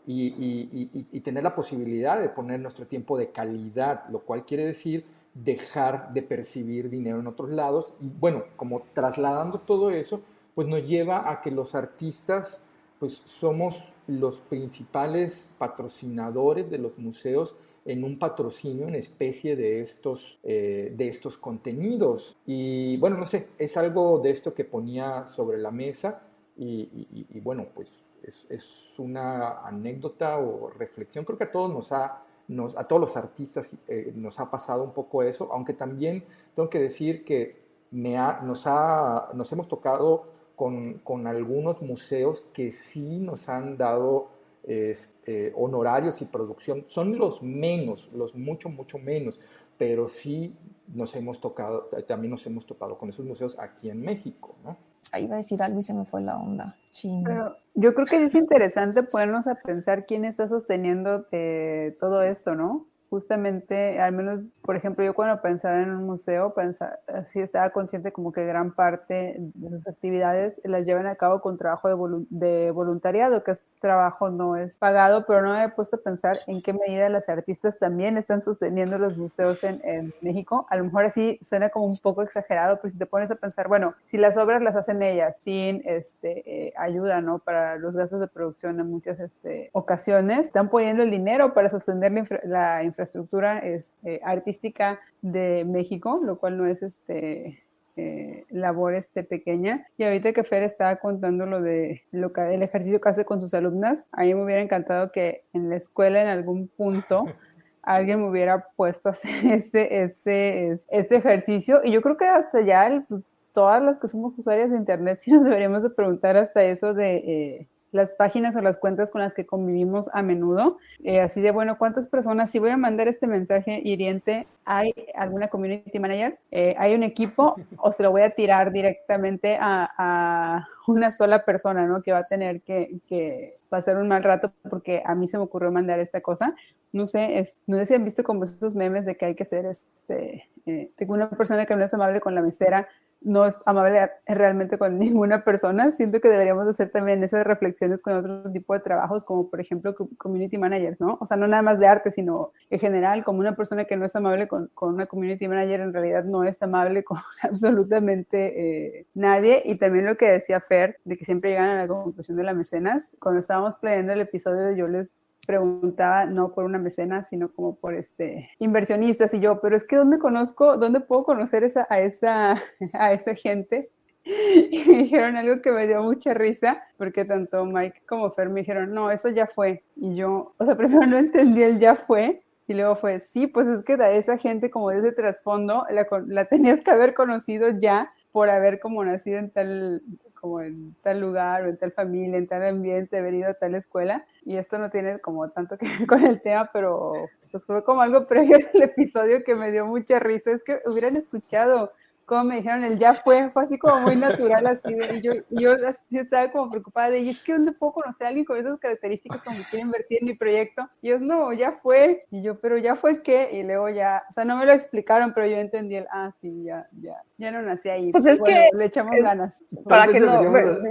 y, 0.08 1.20
tener 1.22 1.44
la 1.44 1.56
posibilidad 1.56 2.20
de 2.20 2.30
poner 2.30 2.60
nuestro 2.60 2.86
tiempo 2.86 3.18
de 3.18 3.32
calidad, 3.32 4.08
lo 4.10 4.20
cual 4.20 4.46
quiere 4.46 4.66
decir 4.66 5.06
dejar 5.34 6.14
de 6.14 6.22
percibir 6.22 6.90
dinero 6.90 7.20
en 7.20 7.28
otros 7.28 7.50
lados. 7.50 7.94
Y 8.00 8.10
bueno, 8.10 8.44
como 8.56 8.84
trasladando 8.94 9.60
todo 9.60 9.92
eso, 9.92 10.22
pues 10.54 10.68
nos 10.68 10.88
lleva 10.88 11.30
a 11.30 11.42
que 11.42 11.52
los 11.52 11.76
artistas, 11.76 12.62
pues 13.00 13.22
somos 13.26 13.76
los 14.08 14.38
principales 14.38 15.52
patrocinadores 15.58 16.70
de 16.70 16.78
los 16.78 16.98
museos 16.98 17.56
en 17.86 18.04
un 18.04 18.18
patrocinio 18.18 18.88
en 18.88 18.96
especie 18.96 19.56
de 19.56 19.82
estos, 19.82 20.40
eh, 20.44 20.92
de 20.98 21.08
estos 21.08 21.38
contenidos. 21.38 22.36
Y 22.46 22.98
bueno, 22.98 23.18
no 23.18 23.28
sé, 23.28 23.48
es 23.60 23.78
algo 23.78 24.20
de 24.20 24.32
esto 24.32 24.54
que 24.56 24.66
ponía 24.66 25.28
sobre 25.28 25.60
la 25.60 25.72
mesa 25.72 26.24
y, 26.58 27.40
bueno, 27.42 27.68
pues 27.74 28.04
es, 28.24 28.46
es, 28.50 28.66
una 28.98 29.60
anécdota 29.68 30.38
o 30.40 30.70
reflexión. 30.70 31.26
Creo 31.26 31.38
que 31.38 31.44
a 31.44 31.52
todos 31.52 31.72
nos 31.72 31.92
ha, 31.92 32.24
nos, 32.48 32.76
a 32.78 32.88
todos 32.88 33.02
los 33.02 33.18
artistas 33.18 33.76
eh, 33.88 34.14
nos 34.16 34.40
ha 34.40 34.50
pasado 34.50 34.84
un 34.84 34.94
poco 34.94 35.22
eso, 35.22 35.50
aunque 35.52 35.74
también 35.74 36.24
tengo 36.56 36.70
que 36.70 36.80
decir 36.80 37.26
que 37.26 37.62
me 37.92 38.18
ha, 38.18 38.40
nos, 38.42 38.66
ha, 38.68 39.30
nos 39.34 39.52
hemos 39.52 39.68
tocado 39.68 40.28
con, 40.56 41.00
con 41.00 41.28
algunos 41.28 41.82
museos 41.82 42.46
que 42.54 42.72
sí 42.72 43.20
nos 43.20 43.50
han 43.50 43.78
dado 43.78 44.30
este, 44.68 45.54
honorarios 45.56 46.22
y 46.22 46.26
producción 46.26 46.86
son 46.88 47.18
los 47.18 47.42
menos, 47.42 48.10
los 48.14 48.36
mucho, 48.36 48.70
mucho 48.70 48.98
menos, 48.98 49.40
pero 49.78 50.08
sí 50.08 50.56
nos 50.94 51.16
hemos 51.16 51.40
tocado, 51.40 51.90
también 52.08 52.32
nos 52.32 52.46
hemos 52.46 52.66
topado 52.66 52.98
con 52.98 53.10
esos 53.10 53.26
museos 53.26 53.58
aquí 53.60 53.90
en 53.90 54.02
México, 54.02 54.56
¿no? 54.64 54.78
Ahí 55.12 55.26
iba 55.26 55.36
a 55.36 55.38
decir 55.38 55.62
algo 55.62 55.80
y 55.80 55.84
se 55.84 55.94
me 55.94 56.06
fue 56.06 56.22
la 56.22 56.38
onda. 56.38 56.76
Pero 57.24 57.58
yo 57.74 57.94
creo 57.94 58.08
que 58.08 58.24
es 58.24 58.36
interesante 58.36 59.04
ponernos 59.04 59.48
a 59.48 59.56
pensar 59.56 60.06
quién 60.06 60.26
está 60.26 60.48
sosteniendo 60.48 61.26
eh, 61.32 61.96
todo 62.00 62.22
esto, 62.22 62.56
¿no? 62.56 62.86
Justamente, 63.16 63.98
al 64.02 64.12
menos, 64.12 64.44
por 64.62 64.76
ejemplo, 64.76 65.06
yo 65.06 65.14
cuando 65.14 65.42
pensaba 65.42 65.82
en 65.82 65.90
un 65.90 66.04
museo, 66.04 66.54
pensaba, 66.54 67.00
sí 67.32 67.40
estaba 67.40 67.70
consciente 67.70 68.12
como 68.12 68.34
que 68.34 68.46
gran 68.46 68.74
parte 68.76 69.38
de 69.38 69.70
sus 69.70 69.88
actividades 69.88 70.60
las 70.66 70.86
llevan 70.86 71.08
a 71.08 71.16
cabo 71.16 71.40
con 71.40 71.58
trabajo 71.58 71.88
de, 71.88 72.26
de 72.30 72.72
voluntariado, 72.72 73.42
que 73.46 73.52
es 73.52 73.60
trabajo 73.86 74.32
no 74.32 74.56
es 74.56 74.80
pagado, 74.80 75.26
pero 75.28 75.44
no 75.44 75.54
me 75.54 75.64
he 75.64 75.70
puesto 75.70 75.98
a 75.98 76.00
pensar 76.00 76.40
en 76.48 76.64
qué 76.64 76.74
medida 76.74 77.08
las 77.08 77.30
artistas 77.30 77.78
también 77.78 78.18
están 78.18 78.42
sosteniendo 78.42 78.98
los 78.98 79.16
museos 79.16 79.64
en, 79.64 79.80
en, 79.84 80.12
México. 80.22 80.66
A 80.72 80.78
lo 80.78 80.86
mejor 80.86 81.06
así 81.06 81.38
suena 81.44 81.70
como 81.70 81.86
un 81.86 81.98
poco 82.00 82.24
exagerado, 82.24 82.80
pero 82.82 82.92
si 82.92 82.98
te 82.98 83.06
pones 83.06 83.30
a 83.30 83.36
pensar, 83.36 83.68
bueno, 83.68 83.94
si 84.08 84.18
las 84.18 84.38
obras 84.38 84.64
las 84.64 84.76
hacen 84.76 85.04
ellas 85.04 85.36
sin 85.44 85.84
este, 85.86 86.68
eh, 86.68 86.74
ayuda, 86.78 87.22
¿no? 87.22 87.38
Para 87.38 87.78
los 87.78 87.96
gastos 87.96 88.20
de 88.20 88.28
producción 88.28 88.80
en 88.80 88.90
muchas 88.90 89.20
este, 89.20 89.70
ocasiones, 89.74 90.48
están 90.48 90.70
poniendo 90.70 91.04
el 91.04 91.12
dinero 91.12 91.54
para 91.54 91.70
sostener 91.70 92.12
la, 92.12 92.28
la 92.44 92.84
infraestructura 92.84 93.05
este, 93.14 94.22
artística 94.24 95.00
de 95.22 95.66
México, 95.66 96.22
lo 96.24 96.38
cual 96.38 96.58
no 96.58 96.66
es 96.66 96.82
este 96.82 97.64
eh, 97.98 98.46
labor 98.50 98.94
este, 98.94 99.24
pequeña. 99.24 99.88
Y 99.98 100.04
ahorita 100.04 100.34
que 100.34 100.44
Fer 100.44 100.64
estaba 100.64 100.98
contando 100.98 101.46
lo 101.46 101.62
de 101.62 102.04
lo 102.12 102.34
que, 102.34 102.54
el 102.54 102.62
ejercicio 102.62 103.00
que 103.00 103.10
hace 103.10 103.26
con 103.26 103.40
sus 103.40 103.54
alumnas, 103.54 104.00
a 104.12 104.24
mí 104.24 104.34
me 104.34 104.44
hubiera 104.44 104.62
encantado 104.62 105.12
que 105.12 105.44
en 105.54 105.70
la 105.70 105.78
escuela 105.78 106.22
en 106.22 106.28
algún 106.28 106.68
punto 106.68 107.26
alguien 107.82 108.22
me 108.22 108.30
hubiera 108.30 108.68
puesto 108.76 109.10
a 109.10 109.14
hacer 109.14 109.46
este, 109.52 110.04
este, 110.04 110.78
este 110.90 111.16
ejercicio. 111.16 111.82
Y 111.84 111.92
yo 111.92 112.02
creo 112.02 112.18
que 112.18 112.26
hasta 112.26 112.62
ya 112.62 113.06
todas 113.54 113.82
las 113.82 114.00
que 114.00 114.10
somos 114.10 114.38
usuarias 114.38 114.72
de 114.72 114.78
Internet 114.78 115.20
sí 115.22 115.32
nos 115.32 115.44
deberíamos 115.44 115.82
de 115.82 115.90
preguntar 115.90 116.36
hasta 116.38 116.64
eso 116.64 116.94
de... 116.94 117.16
Eh, 117.16 117.68
las 117.96 118.12
páginas 118.12 118.56
o 118.56 118.62
las 118.62 118.78
cuentas 118.78 119.10
con 119.10 119.22
las 119.22 119.34
que 119.34 119.46
convivimos 119.46 120.10
a 120.14 120.22
menudo. 120.22 120.78
Eh, 121.04 121.22
así 121.22 121.42
de, 121.42 121.52
bueno, 121.52 121.78
¿cuántas 121.78 122.08
personas? 122.08 122.50
Si 122.50 122.60
voy 122.60 122.70
a 122.70 122.78
mandar 122.78 123.08
este 123.08 123.26
mensaje 123.26 123.82
hiriente, 123.84 124.46
¿hay 124.66 124.94
alguna 125.16 125.48
community 125.48 125.98
manager? 125.98 126.38
Eh, 126.52 126.76
¿Hay 126.78 126.94
un 126.94 127.04
equipo? 127.04 127.56
¿O 127.78 127.92
se 127.92 128.04
lo 128.04 128.12
voy 128.12 128.24
a 128.24 128.32
tirar 128.32 128.72
directamente 128.72 129.58
a, 129.60 130.68
una 130.88 131.10
sola 131.10 131.46
persona, 131.46 131.88
¿no? 131.88 132.04
Que 132.04 132.12
va 132.12 132.20
a 132.20 132.28
tener 132.28 132.62
que, 132.62 133.00
que, 133.08 133.58
pasar 133.70 133.98
un 133.98 134.08
mal 134.08 134.24
rato 134.24 134.54
porque 134.70 135.02
a 135.04 135.16
mí 135.16 135.28
se 135.28 135.38
me 135.38 135.44
ocurrió 135.44 135.72
mandar 135.72 136.00
esta 136.00 136.22
cosa. 136.22 136.54
No 136.94 137.08
sé, 137.08 137.40
es, 137.40 137.58
no 137.66 137.78
sé 137.78 137.86
si 137.88 137.94
han 137.96 138.06
visto 138.06 138.24
como 138.24 138.44
esos 138.44 138.76
memes 138.76 139.06
de 139.06 139.18
que 139.18 139.26
hay 139.26 139.36
que 139.36 139.46
ser, 139.46 139.66
este, 139.66 140.48
eh, 140.66 140.92
una 141.08 141.30
persona 141.30 141.66
que 141.66 141.76
no 141.76 141.84
es 141.84 141.94
amable 141.94 142.22
con 142.22 142.36
la 142.36 142.42
mesera, 142.42 142.88
no 143.26 143.46
es 143.46 143.60
amable 143.66 144.10
realmente 144.26 144.78
con 144.78 145.00
ninguna 145.00 145.44
persona. 145.44 145.92
Siento 145.92 146.22
que 146.22 146.30
deberíamos 146.30 146.68
hacer 146.68 146.90
también 146.90 147.24
esas 147.24 147.46
reflexiones 147.46 148.02
con 148.02 148.14
otro 148.14 148.52
tipo 148.52 148.74
de 148.74 148.80
trabajos, 148.80 149.24
como 149.26 149.50
por 149.50 149.60
ejemplo 149.60 149.96
community 150.18 150.58
managers, 150.58 151.00
¿no? 151.02 151.18
O 151.20 151.26
sea, 151.26 151.36
no 151.36 151.48
nada 151.48 151.64
más 151.64 151.80
de 151.80 151.88
arte, 151.88 152.12
sino 152.12 152.52
en 152.70 152.80
general, 152.80 153.24
como 153.24 153.40
una 153.40 153.56
persona 153.56 153.86
que 153.86 153.98
no 153.98 154.06
es 154.06 154.16
amable 154.16 154.48
con, 154.48 154.70
con 154.74 154.94
una 154.94 155.08
community 155.08 155.48
manager, 155.48 155.82
en 155.82 155.94
realidad 155.94 156.24
no 156.24 156.44
es 156.44 156.62
amable 156.62 157.04
con 157.04 157.18
absolutamente 157.42 159.00
eh, 159.00 159.06
nadie. 159.16 159.64
Y 159.66 159.76
también 159.76 160.06
lo 160.06 160.18
que 160.18 160.30
decía 160.30 160.60
Fer, 160.60 161.00
de 161.04 161.18
que 161.18 161.26
siempre 161.26 161.50
llegan 161.50 161.70
a 161.70 161.82
la 161.82 161.88
conclusión 161.88 162.38
de 162.38 162.44
la 162.44 162.54
mecenas. 162.54 163.10
Cuando 163.20 163.40
estábamos 163.40 163.76
planeando 163.78 164.14
el 164.14 164.22
episodio, 164.22 164.72
yo 164.72 164.86
les 164.86 165.10
preguntaba 165.46 166.26
no 166.26 166.54
por 166.54 166.66
una 166.66 166.80
mecena, 166.80 167.24
sino 167.24 167.52
como 167.54 167.76
por 167.76 167.94
este 167.94 168.50
inversionistas 168.60 169.34
y 169.34 169.40
yo, 169.40 169.62
pero 169.62 169.76
es 169.76 169.84
que 169.84 169.96
¿dónde 169.96 170.20
conozco, 170.20 170.78
dónde 170.78 171.00
puedo 171.00 171.24
conocer 171.24 171.64
esa, 171.64 171.88
a, 171.90 172.00
esa, 172.00 172.62
a 172.94 173.14
esa 173.14 173.36
gente? 173.36 173.90
Y 174.26 174.84
me 174.88 174.98
dijeron 175.04 175.38
algo 175.38 175.62
que 175.62 175.72
me 175.72 175.86
dio 175.86 176.02
mucha 176.02 176.34
risa, 176.34 176.82
porque 176.98 177.26
tanto 177.26 177.64
Mike 177.64 178.02
como 178.08 178.32
Fer 178.32 178.50
me 178.50 178.62
dijeron, 178.62 178.92
no, 178.92 179.12
eso 179.12 179.30
ya 179.30 179.46
fue. 179.46 179.84
Y 179.96 180.16
yo, 180.16 180.54
o 180.58 180.66
sea, 180.66 180.76
primero 180.78 181.06
no 181.06 181.18
entendí 181.18 181.62
el 181.62 181.80
ya 181.80 181.96
fue, 181.96 182.42
y 182.68 182.74
luego 182.74 182.96
fue, 182.96 183.20
sí, 183.20 183.46
pues 183.48 183.68
es 183.68 183.84
que 183.84 183.94
a 183.94 184.12
esa 184.12 184.38
gente 184.38 184.72
como 184.72 184.90
de 184.90 185.00
ese 185.00 185.12
trasfondo 185.12 185.86
la, 185.92 186.08
la 186.28 186.46
tenías 186.46 186.82
que 186.82 186.92
haber 186.92 187.14
conocido 187.14 187.70
ya 187.70 188.12
por 188.32 188.50
haber 188.50 188.80
como 188.80 189.06
nacido 189.06 189.38
en 189.38 189.52
tal, 189.52 190.02
como 190.46 190.62
en 190.62 190.96
tal 191.02 191.20
lugar 191.20 191.64
o 191.64 191.70
en 191.70 191.78
tal 191.78 191.92
familia, 191.92 192.38
en 192.38 192.46
tal 192.46 192.64
ambiente, 192.64 193.18
haber 193.18 193.34
ido 193.34 193.50
a 193.50 193.54
tal 193.56 193.74
escuela. 193.74 194.28
Y 194.44 194.58
esto 194.58 194.78
no 194.78 194.92
tiene 194.92 195.18
como 195.18 195.50
tanto 195.50 195.76
que 195.76 195.88
ver 195.88 196.06
con 196.08 196.24
el 196.24 196.40
tema, 196.40 196.70
pero 196.72 197.14
pues 197.52 197.66
fue 197.66 197.84
como 197.84 198.02
algo 198.02 198.28
previo 198.28 198.58
al 198.58 198.82
episodio 198.84 199.44
que 199.44 199.56
me 199.56 199.72
dio 199.72 199.88
mucha 199.88 200.20
risa. 200.20 200.52
Es 200.52 200.64
que 200.64 200.82
hubieran 200.86 201.16
escuchado 201.16 201.94
como 202.26 202.46
me 202.46 202.56
dijeron, 202.58 202.84
el 202.84 202.98
ya 202.98 203.14
fue, 203.14 203.50
fue 203.52 203.64
así 203.64 203.78
como 203.78 204.02
muy 204.02 204.16
natural, 204.16 204.66
así 204.66 204.94
de, 204.94 205.18
y 205.18 205.22
yo, 205.22 205.34
yo 205.50 205.74
así 205.88 206.18
estaba 206.18 206.52
como 206.52 206.72
preocupada 206.72 207.12
de, 207.12 207.20
y 207.20 207.30
es 207.30 207.40
que 207.42 207.54
¿dónde 207.54 207.72
puedo 207.72 207.94
conocer 207.94 208.26
a 208.26 208.30
alguien 208.30 208.46
con 208.46 208.58
esas 208.58 208.80
características 208.80 209.44
como 209.44 209.58
que 209.58 209.64
quiere 209.66 209.86
invertir 209.86 210.20
en 210.22 210.26
mi 210.26 210.34
proyecto? 210.34 210.90
Y 211.02 211.10
ellos, 211.10 211.22
no, 211.22 211.54
ya 211.54 211.74
fue, 211.84 212.26
y 212.32 212.42
yo, 212.42 212.60
pero 212.60 212.78
ya 212.78 212.96
fue 212.96 213.22
qué, 213.22 213.50
y 213.54 213.64
luego 213.64 213.90
ya, 213.90 214.24
o 214.30 214.34
sea, 214.34 214.44
no 214.44 214.58
me 214.58 214.66
lo 214.66 214.72
explicaron, 214.72 215.34
pero 215.34 215.46
yo 215.48 215.58
entendí 215.58 215.96
el, 215.96 216.08
ah, 216.12 216.32
sí, 216.42 216.64
ya, 216.64 216.88
ya, 217.00 217.16
ya 217.38 217.52
no 217.52 217.62
nací 217.62 217.90
ahí. 217.90 218.12
Pues 218.12 218.26
es 218.26 218.42
que 218.42 218.70
le 218.74 218.86
echamos 218.86 219.16
ganas. 219.22 219.64
Para 219.84 220.08
que 220.08 220.20
no, 220.20 220.42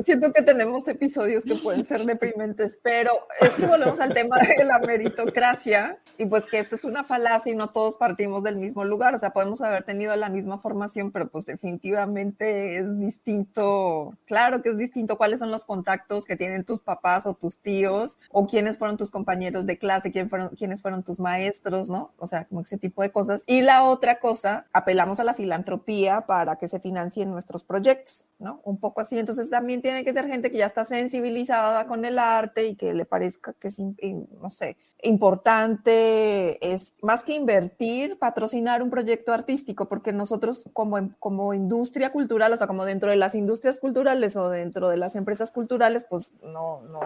siento 0.04 0.32
que 0.32 0.42
tenemos 0.42 0.86
episodios 0.86 1.44
que 1.44 1.56
pueden 1.56 1.84
ser 1.84 2.04
deprimentes, 2.04 2.78
pero 2.82 3.10
es 3.40 3.50
que 3.50 3.66
volvemos 3.66 3.98
al 4.00 4.14
tema 4.14 4.36
de 4.38 4.64
la 4.64 4.78
meritocracia, 4.78 5.98
y 6.16 6.26
pues 6.26 6.46
que 6.46 6.60
esto 6.60 6.76
es 6.76 6.84
una 6.84 7.02
falacia 7.02 7.52
y 7.52 7.56
no 7.56 7.70
todos 7.70 7.96
partimos 7.96 8.44
del 8.44 8.56
mismo 8.56 8.84
lugar, 8.84 9.14
o 9.14 9.18
sea, 9.18 9.30
podemos 9.30 9.60
haber 9.62 9.82
tenido 9.82 10.14
la 10.14 10.28
misma 10.28 10.58
formación, 10.58 11.10
pero 11.10 11.23
pues 11.28 11.46
definitivamente 11.46 12.76
es 12.76 12.98
distinto, 12.98 14.16
claro 14.26 14.62
que 14.62 14.70
es 14.70 14.78
distinto 14.78 15.16
cuáles 15.16 15.38
son 15.38 15.50
los 15.50 15.64
contactos 15.64 16.26
que 16.26 16.36
tienen 16.36 16.64
tus 16.64 16.80
papás 16.80 17.26
o 17.26 17.34
tus 17.34 17.58
tíos, 17.58 18.18
o 18.30 18.46
quiénes 18.46 18.78
fueron 18.78 18.96
tus 18.96 19.10
compañeros 19.10 19.66
de 19.66 19.78
clase, 19.78 20.12
quién 20.12 20.28
fueron, 20.28 20.50
quiénes 20.50 20.82
fueron 20.82 21.02
tus 21.02 21.18
maestros, 21.18 21.88
¿no? 21.88 22.12
O 22.18 22.26
sea, 22.26 22.44
como 22.46 22.60
ese 22.62 22.78
tipo 22.78 23.02
de 23.02 23.10
cosas. 23.10 23.44
Y 23.46 23.62
la 23.62 23.84
otra 23.84 24.20
cosa, 24.20 24.66
apelamos 24.72 25.20
a 25.20 25.24
la 25.24 25.34
filantropía 25.34 26.22
para 26.22 26.56
que 26.56 26.68
se 26.68 26.80
financien 26.80 27.30
nuestros 27.30 27.64
proyectos, 27.64 28.24
¿no? 28.38 28.60
Un 28.64 28.78
poco 28.78 29.00
así. 29.00 29.18
Entonces 29.18 29.50
también 29.50 29.82
tiene 29.82 30.04
que 30.04 30.12
ser 30.12 30.26
gente 30.26 30.50
que 30.50 30.58
ya 30.58 30.66
está 30.66 30.84
sensibilizada 30.84 31.86
con 31.86 32.04
el 32.04 32.18
arte 32.18 32.66
y 32.66 32.74
que 32.74 32.94
le 32.94 33.04
parezca 33.04 33.52
que 33.52 33.68
es, 33.68 33.78
no 33.78 34.50
sé, 34.50 34.76
importante 35.04 36.72
es 36.72 36.94
más 37.02 37.24
que 37.24 37.34
invertir, 37.34 38.18
patrocinar 38.18 38.82
un 38.82 38.90
proyecto 38.90 39.32
artístico, 39.32 39.88
porque 39.88 40.12
nosotros 40.12 40.64
como, 40.72 41.10
como 41.18 41.54
industria 41.54 42.12
cultural, 42.12 42.52
o 42.52 42.56
sea, 42.56 42.66
como 42.66 42.84
dentro 42.84 43.10
de 43.10 43.16
las 43.16 43.34
industrias 43.34 43.78
culturales 43.78 44.36
o 44.36 44.50
dentro 44.50 44.88
de 44.88 44.96
las 44.96 45.16
empresas 45.16 45.50
culturales, 45.50 46.06
pues 46.08 46.32
no, 46.42 46.82
no, 46.82 47.00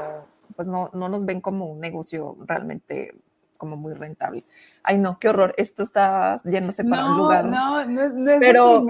pues 0.57 0.69
no, 0.69 0.91
no 0.93 1.09
nos 1.09 1.25
ven 1.25 1.41
como 1.41 1.67
un 1.67 1.81
negocio 1.81 2.37
realmente 2.47 3.15
como 3.59 3.77
muy 3.77 3.93
rentable. 3.93 4.45
Ay, 4.83 4.99
no, 4.99 5.19
qué 5.19 5.29
horror, 5.29 5.55
esto 5.57 5.83
está 5.83 6.41
yéndose 6.45 6.85
para 6.85 7.07
un 7.07 7.19
lugar. 7.19 7.45
No, 7.47 7.85
no, 7.85 8.09
no 8.09 8.31
es 8.31 8.39
Pero, 8.41 8.87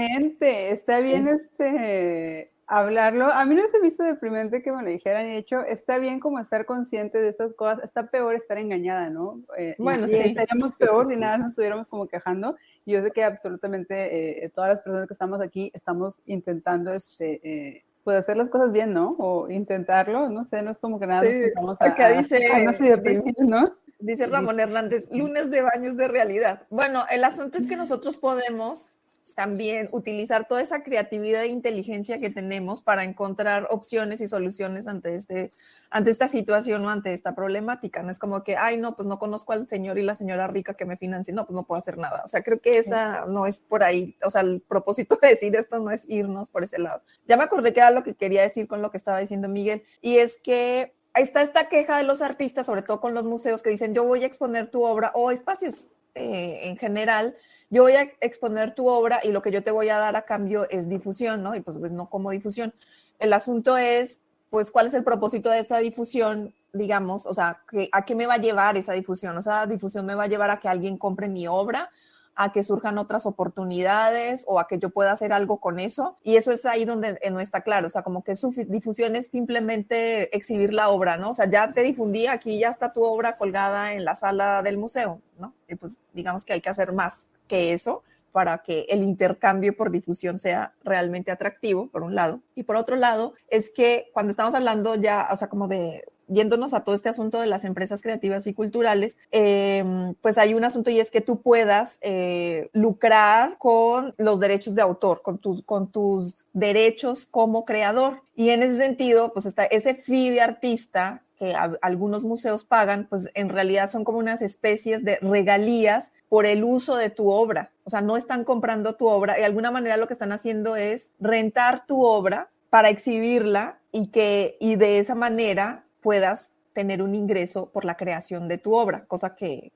está 0.49 1.00
bien 1.00 1.27
este 1.27 2.53
hablarlo. 2.69 3.33
A 3.33 3.45
mí 3.47 3.55
no 3.55 3.67
se 3.69 3.81
me 3.81 3.89
hizo 3.89 4.05
deprimente 4.05 4.63
que 4.63 4.71
me 4.71 4.83
lo 4.83 4.89
dijeran. 4.91 5.25
De 5.25 5.39
hecho, 5.39 5.63
está 5.63 5.99
bien 5.99 6.21
como 6.21 6.39
estar 6.39 6.67
consciente 6.67 7.21
de 7.21 7.29
estas 7.29 7.55
cosas. 7.55 7.83
Está 7.83 8.11
peor 8.11 8.35
estar 8.35 8.59
engañada, 8.59 9.09
¿no? 9.09 9.41
Eh, 9.57 9.75
bueno, 9.79 10.07
sí. 10.07 10.17
Estaríamos 10.17 10.75
peor 10.75 11.09
si 11.09 11.17
nada 11.17 11.39
nos 11.39 11.49
estuviéramos 11.49 11.89
como 11.89 12.07
quejando. 12.07 12.57
Y 12.85 12.93
yo 12.93 13.03
sé 13.03 13.11
que 13.11 13.25
absolutamente 13.25 14.45
eh, 14.45 14.51
todas 14.51 14.71
las 14.71 14.81
personas 14.81 15.09
que 15.09 15.15
estamos 15.15 15.41
aquí 15.41 15.71
estamos 15.75 16.21
intentando 16.27 16.93
este, 16.93 17.41
eh, 17.43 17.85
pues 18.05 18.19
hacer 18.19 18.37
las 18.37 18.51
cosas 18.51 18.71
bien, 18.71 18.93
¿no? 18.93 19.17
O 19.19 19.51
intentarlo. 19.51 20.29
No 20.29 20.45
sé, 20.45 20.63
no 20.63 20.71
es 20.71 20.79
como 20.79 21.01
que 21.01 21.07
nada 21.07 21.23
sí. 21.23 21.41
nos 21.63 21.81
a, 21.81 21.87
Acá 21.87 22.11
dice, 22.11 22.39
no 22.65 22.73
soy 22.73 22.91
deprimido, 22.91 23.45
¿no? 23.45 23.77
Dice 23.99 24.27
Ramón 24.27 24.61
Hernández, 24.61 25.09
lunes 25.11 25.51
de 25.51 25.63
baños 25.63 25.97
de 25.97 26.07
realidad. 26.07 26.63
Bueno, 26.71 27.05
el 27.11 27.25
asunto 27.25 27.59
es 27.59 27.67
que 27.67 27.77
nosotros 27.77 28.17
podemos 28.17 29.01
también 29.35 29.89
utilizar 29.93 30.47
toda 30.49 30.63
esa 30.63 30.83
creatividad 30.83 31.43
e 31.43 31.49
inteligencia 31.49 32.19
que 32.19 32.31
tenemos 32.31 32.83
para 32.83 33.05
encontrar 33.05 33.67
opciones 33.71 34.21
y 34.21 34.29
soluciones 34.29 34.87
ante, 34.87 35.15
este, 35.15 35.51
ante 35.91 36.11
esta 36.11 36.29
situación 36.29 36.85
o 36.85 36.91
ante 36.91 37.15
esta 37.15 37.35
problemática. 37.35 38.03
No 38.03 38.11
es 38.11 38.19
como 38.19 38.45
que, 38.45 38.57
ay, 38.57 38.77
no, 38.77 38.97
pues 38.97 39.09
no 39.09 39.19
conozco 39.19 39.53
al 39.53 39.69
señor 39.69 39.99
y 39.99 40.03
la 40.03 40.15
señora 40.15 40.47
rica 40.47 40.75
que 40.75 40.85
me 40.85 40.97
financie, 40.97 41.35
no, 41.35 41.47
pues 41.47 41.55
no 41.55 41.65
puedo 41.65 41.79
hacer 41.79 41.99
nada. 41.99 42.23
O 42.25 42.29
sea, 42.29 42.43
creo 42.43 42.61
que 42.61 42.79
esa 42.79 43.27
no 43.27 43.47
es 43.47 43.61
por 43.61 43.85
ahí, 43.85 44.17
o 44.25 44.31
sea, 44.31 44.43
el 44.43 44.61
propósito 44.61 45.19
de 45.21 45.29
decir 45.29 45.55
esto 45.57 45.79
no 45.79 45.91
es 45.91 46.05
irnos 46.09 46.51
por 46.51 46.65
ese 46.65 46.79
lado. 46.79 47.03
Ya 47.27 47.37
me 47.37 47.45
acordé 47.45 47.73
que 47.73 47.81
era 47.81 47.91
lo 47.91 48.03
que 48.03 48.15
quería 48.15 48.43
decir 48.43 48.69
con 48.69 48.83
lo 48.83 48.91
que 48.91 48.97
estaba 48.97 49.19
diciendo 49.19 49.49
Miguel, 49.49 49.83
y 50.01 50.19
es 50.19 50.39
que 50.39 50.95
está 51.15 51.43
esta 51.43 51.69
queja 51.69 51.99
de 51.99 52.05
los 52.05 52.23
artistas, 52.23 52.67
sobre 52.67 52.83
todo 52.83 53.01
con 53.01 53.15
los 53.15 53.27
museos, 53.27 53.63
que 53.63 53.71
dicen, 53.71 53.95
yo 53.95 54.05
voy 54.05 54.23
a 54.23 54.27
exponer 54.27 54.71
tu 54.71 54.85
obra 54.85 55.13
o 55.15 55.31
espacios 55.31 55.89
eh, 56.15 56.61
en 56.65 56.77
general 56.77 57.37
yo 57.71 57.83
voy 57.83 57.93
a 57.93 58.03
exponer 58.21 58.75
tu 58.75 58.89
obra 58.89 59.21
y 59.23 59.31
lo 59.31 59.43
que 59.43 59.51
yo 59.51 59.63
te 59.63 59.71
voy 59.71 59.89
a 59.91 59.99
dar 59.99 60.17
a 60.17 60.23
cambio 60.23 60.69
es 60.71 60.89
difusión, 60.89 61.43
¿no? 61.43 61.55
Y 61.55 61.61
pues, 61.61 61.79
pues, 61.79 61.93
no 61.93 62.09
como 62.09 62.31
difusión. 62.31 62.73
El 63.19 63.33
asunto 63.33 63.77
es, 63.77 64.23
pues, 64.51 64.71
¿cuál 64.71 64.87
es 64.87 64.95
el 64.95 65.05
propósito 65.05 65.51
de 65.51 65.59
esta 65.61 65.79
difusión? 65.79 66.55
Digamos, 66.73 67.27
o 67.27 67.35
sea, 67.35 67.63
¿a 67.93 68.05
qué 68.05 68.15
me 68.15 68.27
va 68.27 68.35
a 68.35 68.39
llevar 68.39 68.77
esa 68.77 68.93
difusión? 68.93 69.37
O 69.37 69.43
sea, 69.43 69.61
la 69.61 69.67
difusión 69.67 70.07
me 70.07 70.15
va 70.15 70.25
a 70.25 70.29
llevar 70.29 70.51
a 70.51 70.61
que 70.61 70.69
alguien 70.69 70.97
compre 70.97 71.29
mi 71.29 71.47
obra, 71.47 71.91
a 72.35 72.53
que 72.53 72.63
surjan 72.63 72.99
otras 72.99 73.27
oportunidades 73.27 74.45
o 74.47 74.61
a 74.61 74.69
que 74.69 74.79
yo 74.79 74.91
pueda 74.91 75.11
hacer 75.11 75.33
algo 75.33 75.59
con 75.59 75.81
eso. 75.81 76.19
Y 76.23 76.37
eso 76.37 76.53
es 76.53 76.65
ahí 76.65 76.85
donde 76.85 77.19
no 77.31 77.41
está 77.41 77.63
claro. 77.63 77.89
O 77.89 77.91
sea, 77.91 78.03
como 78.03 78.23
que 78.23 78.37
su 78.37 78.51
difusión 78.51 79.17
es 79.17 79.27
simplemente 79.27 80.35
exhibir 80.35 80.73
la 80.73 80.89
obra, 80.89 81.17
¿no? 81.17 81.31
O 81.31 81.35
sea, 81.35 81.51
ya 81.51 81.73
te 81.73 81.83
difundí, 81.83 82.29
aquí 82.29 82.59
ya 82.59 82.69
está 82.69 82.93
tu 82.93 83.03
obra 83.03 83.37
colgada 83.37 83.93
en 83.93 84.05
la 84.05 84.15
sala 84.15 84.63
del 84.63 84.79
museo, 84.79 85.21
¿no? 85.39 85.53
Y 85.69 85.75
pues 85.75 85.99
digamos 86.13 86.45
que 86.45 86.53
hay 86.53 86.61
que 86.61 86.71
hacer 86.71 86.93
más 86.93 87.27
que 87.49 87.73
eso 87.73 88.05
para 88.31 88.59
que 88.59 88.87
el 88.88 89.02
intercambio 89.02 89.76
por 89.76 89.90
difusión 89.90 90.38
sea 90.38 90.73
realmente 90.85 91.33
atractivo, 91.33 91.88
por 91.88 92.02
un 92.02 92.14
lado. 92.14 92.40
Y 92.55 92.62
por 92.62 92.76
otro 92.76 92.95
lado, 92.95 93.35
es 93.49 93.71
que 93.71 94.11
cuando 94.12 94.31
estamos 94.31 94.55
hablando 94.55 94.95
ya, 94.95 95.28
o 95.33 95.37
sea, 95.37 95.49
como 95.49 95.67
de 95.67 96.05
yéndonos 96.28 96.75
a 96.75 96.85
todo 96.85 96.95
este 96.95 97.09
asunto 97.09 97.40
de 97.40 97.47
las 97.47 97.64
empresas 97.64 98.02
creativas 98.02 98.47
y 98.47 98.55
culturales, 98.55 99.17
em, 99.31 100.14
pues 100.21 100.38
hay 100.38 100.55
un 100.55 100.62
asunto 100.62 100.90
y 100.90 101.00
es 101.00 101.11
que 101.11 101.21
tú 101.21 101.40
puedas 101.40 101.99
eh, 102.02 102.69
lucrar 102.73 103.57
con 103.59 104.14
los 104.19 104.38
derechos 104.38 104.75
de 104.75 104.83
autor, 104.83 105.23
con 105.23 105.38
tus, 105.38 105.62
con 105.62 105.90
tus 105.90 106.45
derechos 106.52 107.26
como 107.31 107.64
creador. 107.64 108.23
Y 108.37 108.50
en 108.50 108.62
ese 108.62 108.76
sentido, 108.76 109.33
pues 109.33 109.47
está 109.47 109.64
ese 109.64 109.95
fee 109.95 110.31
de 110.31 110.43
artista 110.43 111.23
que 111.38 111.54
algunos 111.54 112.25
museos 112.25 112.64
pagan, 112.64 113.07
pues 113.09 113.30
en 113.35 113.49
realidad 113.49 113.90
son 113.90 114.04
como 114.04 114.18
unas 114.18 114.42
especies 114.42 115.04
de 115.04 115.18
regalías 115.23 116.12
por 116.28 116.47
el 116.47 116.64
uso 116.64 116.97
de 116.97 117.11
tu 117.11 117.30
obra. 117.30 117.71
O 117.85 117.90
sea, 117.90 118.00
no 118.00 118.16
están 118.16 118.45
comprando 118.45 118.95
tu 118.95 119.07
obra 119.07 119.35
de 119.35 119.45
alguna 119.45 119.71
manera 119.71 119.97
lo 119.97 120.07
que 120.07 120.12
están 120.12 120.33
haciendo 120.33 120.76
es 120.76 121.12
rentar 121.21 121.87
tu 121.87 122.04
obra 122.04 122.50
para 122.71 122.90
exhibirla 122.90 123.78
y 123.92 124.09
que 124.09 124.57
y 124.61 124.76
de 124.76 124.99
esa 124.99 125.14
manera 125.14 125.85
puedas 126.00 126.52
tener 126.79 127.03
un 127.03 127.17
ingreso 127.17 127.71
por 127.71 127.85
la 127.85 127.97
creación 127.97 128.47
de 128.47 128.57
tu 128.57 128.77
obra, 128.77 129.05
cosa 129.07 129.35
que, 129.35 129.73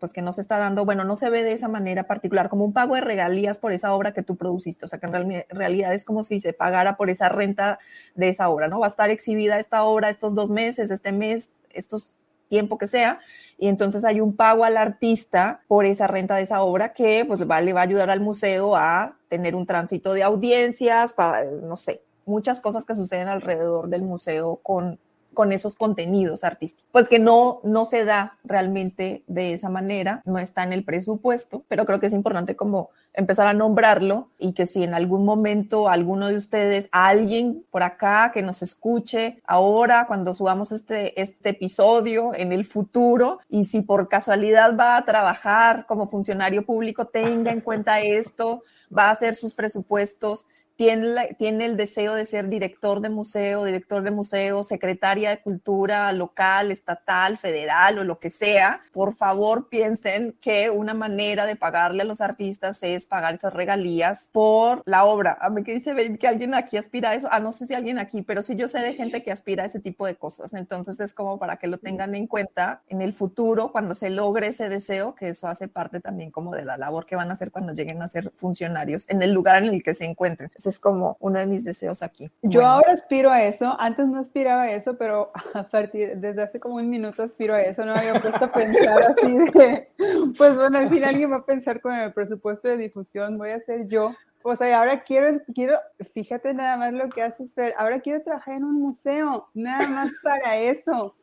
pues 0.00 0.10
que 0.14 0.22
no 0.22 0.32
se 0.32 0.40
está 0.40 0.56
dando, 0.56 0.86
bueno, 0.86 1.04
no 1.04 1.14
se 1.14 1.28
ve 1.28 1.42
de 1.42 1.52
esa 1.52 1.68
manera 1.68 2.04
particular, 2.04 2.48
como 2.48 2.64
un 2.64 2.72
pago 2.72 2.94
de 2.94 3.02
regalías 3.02 3.58
por 3.58 3.74
esa 3.74 3.92
obra 3.92 4.14
que 4.14 4.22
tú 4.22 4.36
produciste, 4.36 4.86
o 4.86 4.88
sea 4.88 4.98
que 4.98 5.04
en 5.04 5.44
realidad 5.50 5.92
es 5.92 6.06
como 6.06 6.24
si 6.24 6.40
se 6.40 6.54
pagara 6.54 6.96
por 6.96 7.10
esa 7.10 7.28
renta 7.28 7.78
de 8.14 8.30
esa 8.30 8.48
obra, 8.48 8.68
¿no? 8.68 8.80
Va 8.80 8.86
a 8.86 8.88
estar 8.88 9.10
exhibida 9.10 9.58
esta 9.58 9.84
obra 9.84 10.08
estos 10.08 10.34
dos 10.34 10.48
meses, 10.48 10.90
este 10.90 11.12
mes, 11.12 11.50
estos 11.68 12.16
tiempo 12.48 12.78
que 12.78 12.86
sea, 12.86 13.18
y 13.58 13.68
entonces 13.68 14.02
hay 14.06 14.22
un 14.22 14.34
pago 14.34 14.64
al 14.64 14.78
artista 14.78 15.60
por 15.68 15.84
esa 15.84 16.06
renta 16.06 16.36
de 16.36 16.42
esa 16.44 16.62
obra 16.62 16.94
que 16.94 17.26
pues 17.26 17.46
va, 17.46 17.60
le 17.60 17.74
va 17.74 17.80
a 17.80 17.84
ayudar 17.84 18.08
al 18.08 18.20
museo 18.20 18.76
a 18.76 19.18
tener 19.28 19.54
un 19.54 19.66
tránsito 19.66 20.14
de 20.14 20.22
audiencias, 20.22 21.12
para, 21.12 21.44
no 21.44 21.76
sé, 21.76 22.00
muchas 22.24 22.62
cosas 22.62 22.86
que 22.86 22.94
suceden 22.94 23.28
alrededor 23.28 23.90
del 23.90 24.00
museo 24.00 24.56
con 24.62 24.98
con 25.36 25.52
esos 25.52 25.76
contenidos 25.76 26.42
artísticos. 26.42 26.88
Pues 26.90 27.08
que 27.08 27.20
no, 27.20 27.60
no 27.62 27.84
se 27.84 28.04
da 28.04 28.38
realmente 28.42 29.22
de 29.28 29.52
esa 29.52 29.68
manera, 29.68 30.22
no 30.24 30.38
está 30.38 30.64
en 30.64 30.72
el 30.72 30.82
presupuesto, 30.82 31.62
pero 31.68 31.86
creo 31.86 32.00
que 32.00 32.06
es 32.06 32.12
importante 32.12 32.56
como 32.56 32.90
empezar 33.12 33.46
a 33.46 33.52
nombrarlo 33.52 34.30
y 34.38 34.54
que 34.54 34.66
si 34.66 34.82
en 34.82 34.94
algún 34.94 35.24
momento 35.24 35.88
alguno 35.88 36.28
de 36.28 36.38
ustedes, 36.38 36.88
alguien 36.90 37.64
por 37.70 37.82
acá 37.82 38.32
que 38.32 38.42
nos 38.42 38.62
escuche 38.62 39.40
ahora 39.46 40.06
cuando 40.06 40.32
subamos 40.32 40.72
este, 40.72 41.20
este 41.20 41.50
episodio 41.50 42.34
en 42.34 42.52
el 42.52 42.64
futuro 42.64 43.38
y 43.48 43.66
si 43.66 43.82
por 43.82 44.08
casualidad 44.08 44.76
va 44.76 44.96
a 44.96 45.04
trabajar 45.04 45.86
como 45.86 46.08
funcionario 46.08 46.64
público, 46.64 47.06
tenga 47.06 47.52
en 47.52 47.60
cuenta 47.60 48.00
esto, 48.00 48.62
va 48.96 49.04
a 49.04 49.10
hacer 49.10 49.34
sus 49.34 49.54
presupuestos 49.54 50.46
tiene, 50.76 51.34
tiene 51.38 51.64
el 51.64 51.76
deseo 51.76 52.14
de 52.14 52.24
ser 52.24 52.48
director 52.48 53.00
de 53.00 53.08
museo, 53.08 53.64
director 53.64 54.02
de 54.02 54.10
museo, 54.10 54.62
secretaria 54.62 55.30
de 55.30 55.40
cultura 55.40 56.12
local, 56.12 56.70
estatal, 56.70 57.38
federal 57.38 57.98
o 57.98 58.04
lo 58.04 58.18
que 58.18 58.30
sea, 58.30 58.82
por 58.92 59.14
favor 59.14 59.68
piensen 59.68 60.36
que 60.40 60.70
una 60.70 60.94
manera 60.94 61.46
de 61.46 61.56
pagarle 61.56 62.02
a 62.02 62.06
los 62.06 62.20
artistas 62.20 62.82
es 62.82 63.06
pagar 63.06 63.34
esas 63.34 63.54
regalías 63.54 64.28
por 64.32 64.82
la 64.86 65.04
obra. 65.04 65.38
A 65.40 65.50
mí 65.50 65.62
que 65.62 65.72
dice 65.72 66.18
que 66.18 66.28
alguien 66.28 66.54
aquí 66.54 66.76
aspira 66.76 67.10
a 67.10 67.14
eso. 67.14 67.28
Ah, 67.30 67.40
no 67.40 67.52
sé 67.52 67.66
si 67.66 67.74
alguien 67.74 67.98
aquí, 67.98 68.22
pero 68.22 68.42
sí 68.42 68.54
yo 68.54 68.68
sé 68.68 68.80
de 68.80 68.94
gente 68.94 69.22
que 69.22 69.32
aspira 69.32 69.62
a 69.62 69.66
ese 69.66 69.80
tipo 69.80 70.06
de 70.06 70.16
cosas. 70.16 70.52
Entonces 70.52 71.00
es 71.00 71.14
como 71.14 71.38
para 71.38 71.56
que 71.56 71.66
lo 71.66 71.78
tengan 71.78 72.14
en 72.14 72.26
cuenta 72.26 72.82
en 72.88 73.00
el 73.00 73.12
futuro, 73.12 73.72
cuando 73.72 73.94
se 73.94 74.10
logre 74.10 74.48
ese 74.48 74.68
deseo, 74.68 75.14
que 75.14 75.28
eso 75.30 75.48
hace 75.48 75.68
parte 75.68 76.00
también 76.00 76.30
como 76.30 76.54
de 76.54 76.64
la 76.64 76.76
labor 76.76 77.06
que 77.06 77.16
van 77.16 77.30
a 77.30 77.34
hacer 77.34 77.50
cuando 77.50 77.72
lleguen 77.72 78.02
a 78.02 78.08
ser 78.08 78.30
funcionarios 78.34 79.08
en 79.08 79.22
el 79.22 79.32
lugar 79.32 79.64
en 79.64 79.72
el 79.72 79.82
que 79.82 79.94
se 79.94 80.04
encuentren 80.04 80.50
es 80.66 80.78
como 80.78 81.16
uno 81.20 81.38
de 81.38 81.46
mis 81.46 81.64
deseos 81.64 82.02
aquí. 82.02 82.30
Yo 82.42 82.66
ahora 82.66 82.92
aspiro 82.92 83.30
a 83.30 83.42
eso, 83.42 83.76
antes 83.78 84.06
no 84.06 84.18
aspiraba 84.18 84.62
a 84.62 84.72
eso, 84.72 84.96
pero 84.96 85.30
a 85.54 85.64
partir, 85.64 86.16
desde 86.16 86.42
hace 86.42 86.60
como 86.60 86.76
un 86.76 86.88
minuto 86.88 87.22
aspiro 87.22 87.54
a 87.54 87.62
eso, 87.62 87.84
no 87.84 87.94
me 87.94 88.00
había 88.00 88.20
puesto 88.20 88.44
a 88.44 88.52
pensar 88.52 89.02
así 89.02 89.36
de, 89.54 89.88
pues 90.36 90.54
bueno, 90.54 90.78
al 90.78 90.88
final 90.88 91.10
alguien 91.10 91.32
va 91.32 91.36
a 91.36 91.42
pensar 91.42 91.80
con 91.80 91.94
el 91.94 92.12
presupuesto 92.12 92.68
de 92.68 92.76
difusión, 92.76 93.38
voy 93.38 93.50
a 93.50 93.60
ser 93.60 93.88
yo. 93.88 94.14
O 94.42 94.54
sea, 94.54 94.78
ahora 94.78 95.02
quiero, 95.02 95.40
quiero, 95.52 95.76
fíjate 96.14 96.54
nada 96.54 96.76
más 96.76 96.92
lo 96.92 97.08
que 97.08 97.20
haces, 97.22 97.52
Fer, 97.52 97.74
ahora 97.76 97.98
quiero 97.98 98.22
trabajar 98.22 98.54
en 98.54 98.64
un 98.64 98.80
museo, 98.80 99.48
nada 99.54 99.88
más 99.88 100.10
para 100.22 100.56
eso. 100.56 101.16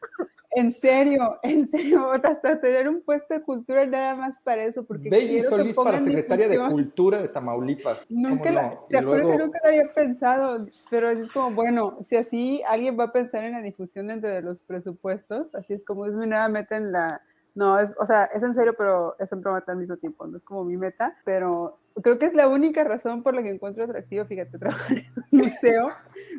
En 0.55 0.72
serio, 0.72 1.39
en 1.41 1.67
serio, 1.67 2.12
hasta 2.24 2.60
tener 2.60 2.88
un 2.88 3.01
puesto 3.01 3.33
de 3.33 3.41
cultura 3.41 3.86
nada 3.86 4.15
más 4.15 4.39
para 4.41 4.63
eso, 4.63 4.83
porque 4.83 5.10
Baby 5.10 5.43
Solís 5.43 5.75
para 5.75 6.00
secretaria 6.00 6.48
de 6.48 6.57
Cultura 6.69 7.22
de 7.22 7.27
Tamaulipas. 7.29 8.05
Nunca, 8.10 8.51
no? 8.51 8.86
te 8.89 8.98
acuerdo 8.98 9.31
que 9.31 9.38
nunca 9.38 9.60
lo 9.63 9.69
había 9.69 9.88
pensado, 9.93 10.63
pero 10.89 11.10
es 11.10 11.31
como, 11.31 11.55
bueno, 11.55 11.98
si 12.01 12.15
así 12.15 12.62
alguien 12.67 13.00
va 13.00 13.05
a 13.05 13.12
pensar 13.12 13.43
en 13.43 13.53
la 13.53 13.62
difusión 13.62 14.07
dentro 14.07 14.29
de 14.29 14.41
los 14.41 14.60
presupuestos, 14.62 15.53
así 15.55 15.74
es 15.74 15.83
como 15.83 16.05
es 16.05 16.13
mi 16.13 16.27
nueva 16.27 16.50
meta 16.50 16.77
en 16.77 16.91
la, 16.91 17.22
no, 17.55 17.79
es, 17.79 17.93
o 18.00 18.05
sea, 18.05 18.25
es 18.25 18.41
en 18.43 18.55
serio, 18.55 18.74
pero 18.77 19.15
es 19.19 19.31
en 19.31 19.41
broma 19.41 19.63
al 19.65 19.77
mismo 19.77 19.98
tiempo, 19.98 20.25
no 20.25 20.38
es 20.38 20.43
como 20.43 20.63
mi 20.63 20.77
meta, 20.77 21.17
pero 21.24 21.77
creo 22.01 22.17
que 22.17 22.25
es 22.25 22.33
la 22.33 22.48
única 22.48 22.83
razón 22.83 23.22
por 23.22 23.36
la 23.36 23.43
que 23.43 23.50
encuentro 23.50 23.83
atractivo, 23.83 24.25
fíjate, 24.25 24.57
trabajar 24.60 24.98
en 24.98 25.05
un 25.31 25.39
museo, 25.39 25.89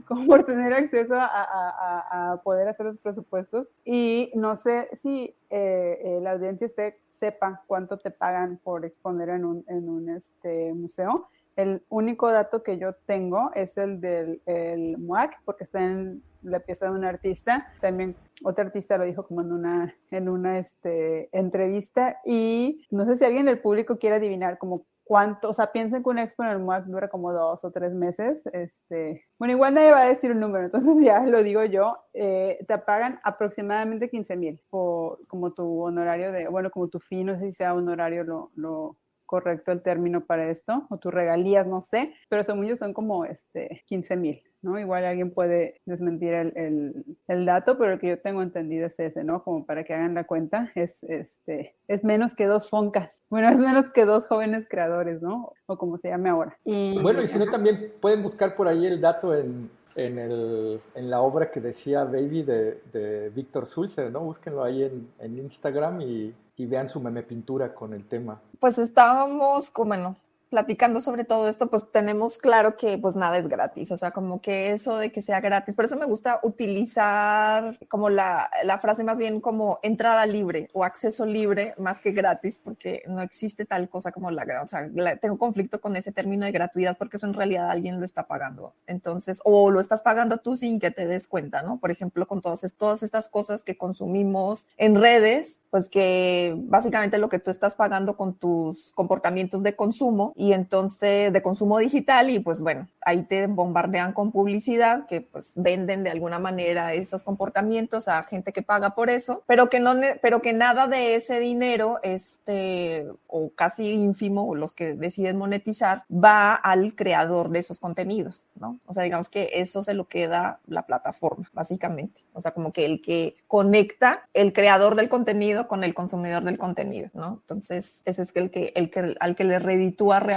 como 0.06 0.26
por 0.26 0.44
tener 0.44 0.72
acceso 0.74 1.14
a, 1.14 1.26
a, 1.26 2.32
a 2.32 2.42
poder 2.42 2.68
hacer 2.68 2.86
los 2.86 2.98
presupuestos. 2.98 3.68
Y 3.84 4.32
no 4.34 4.56
sé 4.56 4.88
si 4.92 5.36
eh, 5.50 6.00
eh, 6.02 6.18
la 6.20 6.32
audiencia 6.32 6.64
esté, 6.64 6.98
sepa 7.10 7.62
cuánto 7.66 7.98
te 7.98 8.10
pagan 8.10 8.58
por 8.62 8.84
exponer 8.84 9.28
en 9.28 9.44
un, 9.44 9.64
en 9.68 9.88
un 9.88 10.10
este, 10.10 10.72
museo. 10.72 11.28
El 11.56 11.84
único 11.88 12.32
dato 12.32 12.64
que 12.64 12.78
yo 12.78 12.94
tengo 13.06 13.52
es 13.54 13.76
el 13.76 14.00
del 14.00 14.42
el 14.46 14.98
MUAC, 14.98 15.40
porque 15.44 15.62
está 15.62 15.80
en 15.80 16.22
la 16.44 16.60
pieza 16.60 16.86
de 16.86 16.92
un 16.92 17.04
artista. 17.04 17.66
También 17.80 18.14
otro 18.44 18.64
artista 18.64 18.98
lo 18.98 19.04
dijo 19.04 19.26
como 19.26 19.40
en 19.40 19.52
una, 19.52 19.94
en 20.10 20.28
una 20.28 20.58
este, 20.58 21.28
entrevista. 21.36 22.20
Y 22.24 22.86
no 22.90 23.04
sé 23.06 23.16
si 23.16 23.24
alguien 23.24 23.46
del 23.46 23.60
público 23.60 23.98
quiere 23.98 24.16
adivinar 24.16 24.58
como 24.58 24.86
cuánto, 25.04 25.50
o 25.50 25.52
sea, 25.52 25.70
piensen 25.70 26.02
que 26.02 26.08
un 26.08 26.18
expo 26.18 26.42
en 26.42 26.50
el 26.50 26.58
MUAC 26.58 26.86
dura 26.86 27.08
como 27.08 27.32
dos 27.32 27.64
o 27.64 27.70
tres 27.70 27.92
meses. 27.92 28.42
Este, 28.52 29.24
bueno, 29.38 29.52
igual 29.52 29.74
nadie 29.74 29.92
va 29.92 30.02
a 30.02 30.08
decir 30.08 30.32
un 30.32 30.40
número, 30.40 30.64
entonces 30.64 30.96
ya 31.04 31.20
lo 31.20 31.42
digo 31.42 31.64
yo. 31.64 31.98
Eh, 32.12 32.64
te 32.66 32.78
pagan 32.78 33.20
aproximadamente 33.22 34.08
15 34.08 34.36
mil 34.36 34.60
como 34.70 35.52
tu 35.54 35.82
honorario 35.82 36.32
de, 36.32 36.48
bueno, 36.48 36.70
como 36.70 36.88
tu 36.88 36.98
fin, 37.00 37.26
no 37.26 37.38
sé 37.38 37.46
si 37.46 37.52
sea 37.52 37.74
honorario 37.74 38.24
lo, 38.24 38.50
lo 38.56 38.96
correcto 39.26 39.72
el 39.72 39.82
término 39.82 40.24
para 40.24 40.50
esto, 40.50 40.86
o 40.90 40.98
tus 40.98 41.12
regalías, 41.12 41.66
no 41.66 41.80
sé, 41.80 42.14
pero 42.28 42.44
según 42.44 42.66
yo 42.66 42.76
son 42.76 42.92
como 42.92 43.24
este, 43.24 43.82
15 43.86 44.16
mil. 44.16 44.42
¿No? 44.64 44.78
Igual 44.78 45.04
alguien 45.04 45.30
puede 45.30 45.80
desmentir 45.86 46.32
el, 46.32 47.04
el, 47.28 47.46
dato, 47.46 47.78
pero 47.78 47.92
el 47.92 48.00
que 48.00 48.08
yo 48.08 48.18
tengo 48.18 48.42
entendido 48.42 48.86
es 48.86 48.98
ese, 48.98 49.24
¿no? 49.24 49.42
Como 49.44 49.64
para 49.66 49.84
que 49.84 49.94
hagan 49.94 50.14
la 50.14 50.24
cuenta, 50.24 50.72
es, 50.74 51.02
este, 51.04 51.76
es 51.88 52.04
menos 52.04 52.34
que 52.34 52.46
dos 52.46 52.68
foncas. 52.68 53.22
Bueno, 53.34 53.48
es 53.48 53.58
menos 53.58 53.90
que 53.90 54.04
dos 54.04 54.26
jóvenes 54.26 54.66
creadores, 54.68 55.20
¿no? 55.20 55.52
O 55.66 55.76
como 55.76 55.98
se 55.98 56.08
llame 56.08 56.30
ahora. 56.30 56.56
Y, 56.64 57.00
bueno, 57.02 57.20
y 57.20 57.26
si 57.26 57.36
no, 57.36 57.46
también 57.46 57.92
pueden 58.00 58.22
buscar 58.22 58.54
por 58.54 58.68
ahí 58.68 58.86
el 58.86 59.00
dato 59.00 59.34
en, 59.34 59.68
en, 59.96 60.18
el, 60.18 60.80
en 60.94 61.10
la 61.10 61.20
obra 61.20 61.50
que 61.50 61.60
decía 61.60 62.04
Baby 62.04 62.42
de, 62.42 62.80
de 62.92 63.30
Víctor 63.30 63.66
Sulzer, 63.66 64.10
¿no? 64.10 64.20
Búsquenlo 64.20 64.62
ahí 64.62 64.84
en, 64.84 65.08
en 65.18 65.38
Instagram 65.38 66.00
y, 66.02 66.34
y, 66.56 66.66
vean 66.66 66.88
su 66.88 67.00
meme 67.00 67.22
pintura 67.22 67.74
con 67.74 67.92
el 67.92 68.04
tema. 68.06 68.40
Pues 68.60 68.78
estábamos, 68.78 69.70
como, 69.70 69.88
bueno, 69.88 70.16
platicando 70.54 71.00
sobre 71.00 71.24
todo 71.24 71.48
esto, 71.48 71.68
pues 71.68 71.90
tenemos 71.90 72.38
claro 72.38 72.76
que 72.76 72.96
pues 72.96 73.16
nada 73.16 73.38
es 73.38 73.48
gratis, 73.48 73.90
o 73.90 73.96
sea, 73.96 74.12
como 74.12 74.40
que 74.40 74.70
eso 74.70 74.98
de 74.98 75.10
que 75.10 75.20
sea 75.20 75.40
gratis, 75.40 75.74
por 75.74 75.84
eso 75.84 75.96
me 75.96 76.06
gusta 76.06 76.38
utilizar 76.44 77.76
como 77.88 78.08
la, 78.08 78.48
la 78.62 78.78
frase 78.78 79.02
más 79.02 79.18
bien 79.18 79.40
como 79.40 79.80
entrada 79.82 80.26
libre 80.26 80.68
o 80.72 80.84
acceso 80.84 81.26
libre 81.26 81.74
más 81.76 81.98
que 81.98 82.12
gratis, 82.12 82.60
porque 82.62 83.02
no 83.08 83.20
existe 83.20 83.64
tal 83.64 83.88
cosa 83.88 84.12
como 84.12 84.30
la, 84.30 84.62
o 84.62 84.66
sea, 84.68 84.88
tengo 85.20 85.38
conflicto 85.38 85.80
con 85.80 85.96
ese 85.96 86.12
término 86.12 86.46
de 86.46 86.52
gratuidad 86.52 86.96
porque 86.96 87.16
eso 87.16 87.26
en 87.26 87.34
realidad 87.34 87.68
alguien 87.68 87.98
lo 87.98 88.04
está 88.04 88.28
pagando, 88.28 88.74
entonces, 88.86 89.40
o 89.42 89.72
lo 89.72 89.80
estás 89.80 90.02
pagando 90.02 90.38
tú 90.38 90.54
sin 90.54 90.78
que 90.78 90.92
te 90.92 91.08
des 91.08 91.26
cuenta, 91.26 91.64
¿no? 91.64 91.78
Por 91.78 91.90
ejemplo, 91.90 92.28
con 92.28 92.40
todas, 92.40 92.72
todas 92.78 93.02
estas 93.02 93.28
cosas 93.28 93.64
que 93.64 93.76
consumimos 93.76 94.68
en 94.76 94.94
redes, 94.94 95.62
pues 95.70 95.88
que 95.88 96.54
básicamente 96.56 97.18
lo 97.18 97.28
que 97.28 97.40
tú 97.40 97.50
estás 97.50 97.74
pagando 97.74 98.16
con 98.16 98.34
tus 98.34 98.92
comportamientos 98.92 99.64
de 99.64 99.74
consumo 99.74 100.32
entonces 100.52 101.32
de 101.32 101.42
consumo 101.42 101.78
digital 101.78 102.30
y 102.30 102.38
pues 102.38 102.60
bueno, 102.60 102.88
ahí 103.02 103.22
te 103.22 103.46
bombardean 103.46 104.12
con 104.12 104.32
publicidad 104.32 105.06
que 105.06 105.20
pues 105.20 105.52
venden 105.54 106.04
de 106.04 106.10
alguna 106.10 106.38
manera 106.38 106.92
esos 106.92 107.24
comportamientos 107.24 108.08
a 108.08 108.22
gente 108.24 108.52
que 108.52 108.62
paga 108.62 108.94
por 108.94 109.10
eso, 109.10 109.42
pero 109.46 109.70
que 109.70 109.80
no 109.80 109.94
pero 110.20 110.42
que 110.42 110.52
nada 110.52 110.86
de 110.88 111.14
ese 111.14 111.38
dinero 111.38 111.98
este 112.02 113.06
o 113.26 113.50
casi 113.50 113.90
ínfimo 113.90 114.54
los 114.54 114.74
que 114.74 114.94
deciden 114.94 115.36
monetizar 115.36 116.04
va 116.10 116.54
al 116.54 116.94
creador 116.94 117.50
de 117.50 117.60
esos 117.60 117.80
contenidos, 117.80 118.46
¿no? 118.54 118.78
O 118.86 118.94
sea, 118.94 119.02
digamos 119.02 119.28
que 119.28 119.50
eso 119.54 119.82
se 119.82 119.94
lo 119.94 120.06
queda 120.06 120.60
la 120.66 120.86
plataforma, 120.86 121.50
básicamente. 121.52 122.22
O 122.32 122.40
sea, 122.40 122.52
como 122.52 122.72
que 122.72 122.84
el 122.84 123.00
que 123.00 123.36
conecta 123.46 124.28
el 124.34 124.52
creador 124.52 124.96
del 124.96 125.08
contenido 125.08 125.68
con 125.68 125.84
el 125.84 125.94
consumidor 125.94 126.44
del 126.44 126.58
contenido, 126.58 127.10
¿no? 127.14 127.40
Entonces, 127.42 128.02
ese 128.04 128.22
es 128.22 128.32
el 128.34 128.50
que, 128.50 128.72
el 128.74 128.90
que 128.90 129.14
al 129.20 129.34
que 129.34 129.44
le 129.44 129.58
reditúa 129.58 130.20
realmente 130.20 130.33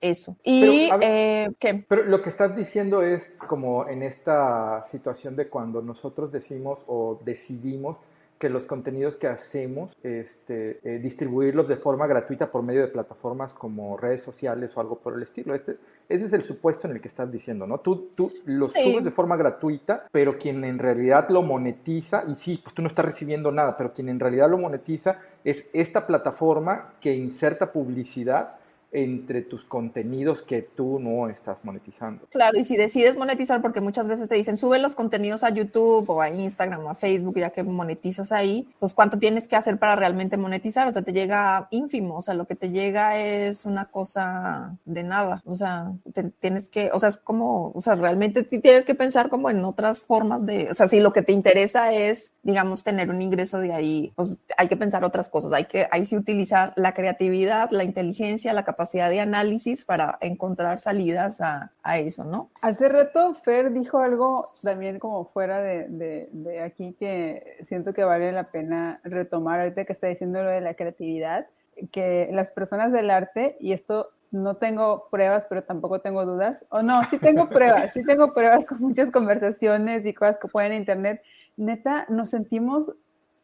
eso. 0.00 0.36
Y, 0.42 0.88
pero, 0.90 1.02
eh, 1.02 1.50
¿qué? 1.58 1.84
Pero 1.88 2.04
lo 2.04 2.22
que 2.22 2.30
estás 2.30 2.56
diciendo 2.56 3.02
es 3.02 3.32
como 3.46 3.88
en 3.88 4.02
esta 4.02 4.84
situación 4.84 5.36
de 5.36 5.48
cuando 5.48 5.82
nosotros 5.82 6.32
decimos 6.32 6.84
o 6.86 7.20
decidimos 7.24 7.98
que 8.40 8.48
los 8.48 8.64
contenidos 8.64 9.18
que 9.18 9.26
hacemos, 9.26 9.94
este, 10.02 10.80
eh, 10.82 10.98
distribuirlos 10.98 11.68
de 11.68 11.76
forma 11.76 12.06
gratuita 12.06 12.50
por 12.50 12.62
medio 12.62 12.80
de 12.80 12.88
plataformas 12.88 13.52
como 13.52 13.98
redes 13.98 14.22
sociales 14.22 14.74
o 14.74 14.80
algo 14.80 14.98
por 14.98 15.14
el 15.14 15.22
estilo. 15.22 15.54
Este, 15.54 15.76
ese 16.08 16.24
es 16.24 16.32
el 16.32 16.42
supuesto 16.42 16.88
en 16.88 16.94
el 16.94 17.02
que 17.02 17.08
estás 17.08 17.30
diciendo, 17.30 17.66
¿no? 17.66 17.80
Tú, 17.80 18.08
tú 18.14 18.32
los 18.46 18.72
subes 18.72 19.04
de 19.04 19.10
forma 19.10 19.36
gratuita, 19.36 20.06
pero 20.10 20.38
quien 20.38 20.64
en 20.64 20.78
realidad 20.78 21.28
lo 21.28 21.42
monetiza, 21.42 22.24
y 22.28 22.34
sí, 22.34 22.58
pues 22.64 22.74
tú 22.74 22.80
no 22.80 22.88
estás 22.88 23.04
recibiendo 23.04 23.52
nada, 23.52 23.76
pero 23.76 23.92
quien 23.92 24.08
en 24.08 24.18
realidad 24.18 24.48
lo 24.48 24.56
monetiza 24.56 25.18
es 25.44 25.68
esta 25.74 26.06
plataforma 26.06 26.94
que 26.98 27.14
inserta 27.14 27.72
publicidad 27.72 28.54
entre 28.92 29.42
tus 29.42 29.64
contenidos 29.64 30.42
que 30.42 30.62
tú 30.62 30.98
no 30.98 31.28
estás 31.28 31.58
monetizando. 31.62 32.26
Claro, 32.30 32.58
y 32.58 32.64
si 32.64 32.76
decides 32.76 33.16
monetizar, 33.16 33.62
porque 33.62 33.80
muchas 33.80 34.08
veces 34.08 34.28
te 34.28 34.34
dicen, 34.34 34.56
sube 34.56 34.78
los 34.78 34.94
contenidos 34.94 35.44
a 35.44 35.50
YouTube 35.50 36.08
o 36.08 36.20
a 36.20 36.30
Instagram 36.30 36.84
o 36.84 36.90
a 36.90 36.94
Facebook, 36.94 37.38
ya 37.38 37.50
que 37.50 37.62
monetizas 37.62 38.32
ahí, 38.32 38.68
pues 38.80 38.92
cuánto 38.92 39.18
tienes 39.18 39.46
que 39.46 39.56
hacer 39.56 39.78
para 39.78 39.94
realmente 39.96 40.36
monetizar, 40.36 40.88
o 40.88 40.92
sea, 40.92 41.02
te 41.02 41.12
llega 41.12 41.68
ínfimo, 41.70 42.16
o 42.16 42.22
sea, 42.22 42.34
lo 42.34 42.46
que 42.46 42.56
te 42.56 42.70
llega 42.70 43.18
es 43.18 43.64
una 43.64 43.86
cosa 43.86 44.76
de 44.84 45.02
nada, 45.04 45.40
o 45.44 45.54
sea, 45.54 45.92
tienes 46.40 46.68
que, 46.68 46.90
o 46.92 46.98
sea, 46.98 47.10
es 47.10 47.18
como, 47.18 47.70
o 47.74 47.80
sea, 47.80 47.94
realmente 47.94 48.42
tienes 48.42 48.84
que 48.84 48.94
pensar 48.94 49.28
como 49.28 49.50
en 49.50 49.64
otras 49.64 50.04
formas 50.04 50.44
de, 50.46 50.68
o 50.70 50.74
sea, 50.74 50.88
si 50.88 51.00
lo 51.00 51.12
que 51.12 51.22
te 51.22 51.32
interesa 51.32 51.92
es, 51.92 52.34
digamos, 52.42 52.82
tener 52.82 53.10
un 53.10 53.22
ingreso 53.22 53.60
de 53.60 53.72
ahí, 53.72 54.12
pues 54.16 54.40
hay 54.56 54.68
que 54.68 54.76
pensar 54.76 55.04
otras 55.04 55.28
cosas, 55.28 55.52
hay 55.52 55.66
que, 55.66 55.86
ahí 55.92 56.04
sí 56.04 56.16
utilizar 56.16 56.72
la 56.76 56.92
creatividad, 56.92 57.70
la 57.70 57.84
inteligencia, 57.84 58.52
la 58.52 58.64
capacidad 58.64 58.79
capacidad 58.80 59.10
de 59.10 59.20
análisis 59.20 59.84
para 59.84 60.16
encontrar 60.22 60.78
salidas 60.78 61.42
a, 61.42 61.70
a 61.82 61.98
eso, 61.98 62.24
¿no? 62.24 62.48
Hace 62.62 62.88
rato 62.88 63.34
Fer 63.34 63.74
dijo 63.74 63.98
algo 63.98 64.48
también 64.62 64.98
como 64.98 65.26
fuera 65.26 65.60
de, 65.60 65.86
de, 66.32 66.60
aquí 66.62 66.96
que 66.98 67.58
siento 67.62 67.92
que 67.92 68.04
vale 68.04 68.32
la 68.32 68.44
pena 68.44 68.98
retomar 69.04 69.60
ahorita 69.60 69.84
que 69.84 69.92
está 69.92 70.06
diciendo 70.06 70.42
lo 70.42 70.48
de 70.48 70.62
la 70.62 70.72
creatividad, 70.72 71.46
que 71.92 72.30
las 72.32 72.50
personas 72.50 72.90
del 72.90 73.10
arte, 73.10 73.58
y 73.60 73.72
esto 73.72 74.12
no 74.30 74.56
tengo 74.56 75.08
pruebas, 75.10 75.44
pero 75.46 75.62
tampoco 75.62 76.00
tengo 76.00 76.24
dudas, 76.24 76.64
o 76.70 76.80
no, 76.80 77.04
sí 77.04 77.18
tengo 77.18 77.48
pruebas, 77.50 77.92
sí 77.92 78.02
tengo 78.02 78.32
pruebas 78.32 78.64
con 78.64 78.80
muchas 78.80 79.10
conversaciones 79.10 80.06
y 80.06 80.14
cosas 80.14 80.38
que 80.38 80.48
pueden 80.48 80.72
en 80.72 80.78
internet, 80.78 81.22
neta, 81.58 82.06
nos 82.08 82.30
sentimos 82.30 82.92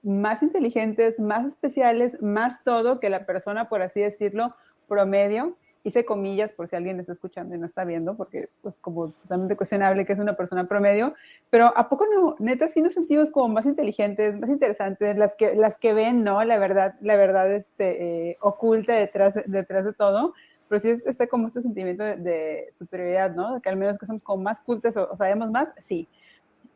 más 0.03 0.42
inteligentes, 0.42 1.20
más 1.20 1.44
especiales, 1.44 2.22
más 2.22 2.64
todo 2.64 3.01
que 3.01 3.11
la 3.11 3.27
persona, 3.27 3.68
por 3.68 3.83
así 3.83 4.01
decirlo, 4.01 4.55
promedio, 4.87 5.57
hice 5.87 6.05
comillas 6.05 6.53
por 6.53 6.66
si 6.68 6.75
alguien 6.75 6.99
está 6.99 7.12
escuchando 7.12 7.55
y 7.55 7.59
no 7.59 7.66
está 7.66 7.85
viendo, 7.85 8.16
porque 8.16 8.49
pues 8.61 8.75
como 8.81 9.09
totalmente 9.09 9.57
cuestionable 9.57 10.05
que 10.05 10.14
es 10.14 10.18
una 10.18 10.37
persona 10.37 10.66
promedio, 10.66 11.14
pero 11.49 11.72
¿a 11.77 11.88
poco 11.88 12.07
no? 12.12 12.35
Neta, 12.40 12.66
sí 12.66 12.83
nos 12.83 12.94
sentimos 12.94 13.31
como 13.31 13.55
más 13.55 13.66
inteligentes, 13.66 14.37
más 14.37 14.51
interesantes, 14.51 15.16
las 15.16 15.35
que, 15.35 15.55
las 15.55 15.79
que 15.79 15.92
ven, 15.92 16.25
¿no? 16.25 16.42
La 16.42 16.59
verdad, 16.59 16.96
la 17.01 17.14
verdad 17.14 17.53
este, 17.53 18.31
eh, 18.31 18.37
oculta 18.40 18.94
detrás, 18.94 19.35
detrás 19.46 19.85
de 19.85 19.92
todo, 19.92 20.35
pero 20.68 20.81
sí 20.81 20.90
está 21.07 21.29
como 21.29 21.46
este 21.46 21.62
sentimiento 21.62 22.03
de, 22.03 22.72
superioridad, 22.77 23.37
¿no? 23.37 23.61
Que 23.62 23.68
al 23.68 23.77
menos 23.77 23.96
que 23.96 24.07
somos 24.07 24.25
como 24.25 24.42
más 24.42 24.61
cultos 24.61 24.96
o, 24.96 25.09
o 25.12 25.16
sabemos 25.16 25.53
más, 25.53 25.68
sí. 25.79 26.09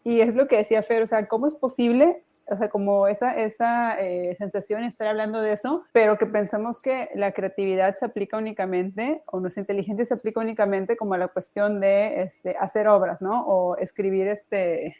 Y 0.04 0.20
es 0.20 0.36
lo 0.36 0.46
que 0.46 0.58
decía 0.58 0.84
Fer, 0.84 1.02
o 1.02 1.06
sea, 1.06 1.26
¿cómo 1.26 1.48
es 1.48 1.56
posible 1.56 2.22
o 2.50 2.56
sea, 2.56 2.68
como 2.68 3.06
esa, 3.06 3.36
esa 3.36 4.00
eh, 4.00 4.34
sensación 4.36 4.82
estar 4.82 5.06
hablando 5.06 5.40
de 5.40 5.52
eso, 5.52 5.84
pero 5.92 6.18
que 6.18 6.26
pensamos 6.26 6.82
que 6.82 7.08
la 7.14 7.32
creatividad 7.32 7.94
se 7.94 8.04
aplica 8.04 8.36
únicamente, 8.36 9.22
o 9.26 9.38
nuestra 9.38 9.60
inteligencia 9.60 10.04
se 10.04 10.14
aplica 10.14 10.40
únicamente 10.40 10.96
como 10.96 11.14
a 11.14 11.18
la 11.18 11.28
cuestión 11.28 11.80
de 11.80 12.22
este, 12.22 12.56
hacer 12.58 12.88
obras, 12.88 13.22
¿no? 13.22 13.46
O 13.46 13.76
escribir 13.76 14.26
este, 14.26 14.96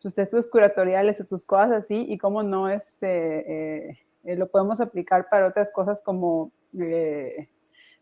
tus 0.00 0.14
textos 0.14 0.48
curatoriales, 0.48 1.22
tus 1.28 1.44
cosas 1.44 1.72
así, 1.72 2.06
y 2.08 2.16
cómo 2.16 2.42
no 2.42 2.70
este, 2.70 3.90
eh, 3.90 4.36
lo 4.36 4.48
podemos 4.48 4.80
aplicar 4.80 5.26
para 5.30 5.46
otras 5.46 5.68
cosas 5.72 6.00
como... 6.02 6.50
Eh, 6.78 7.48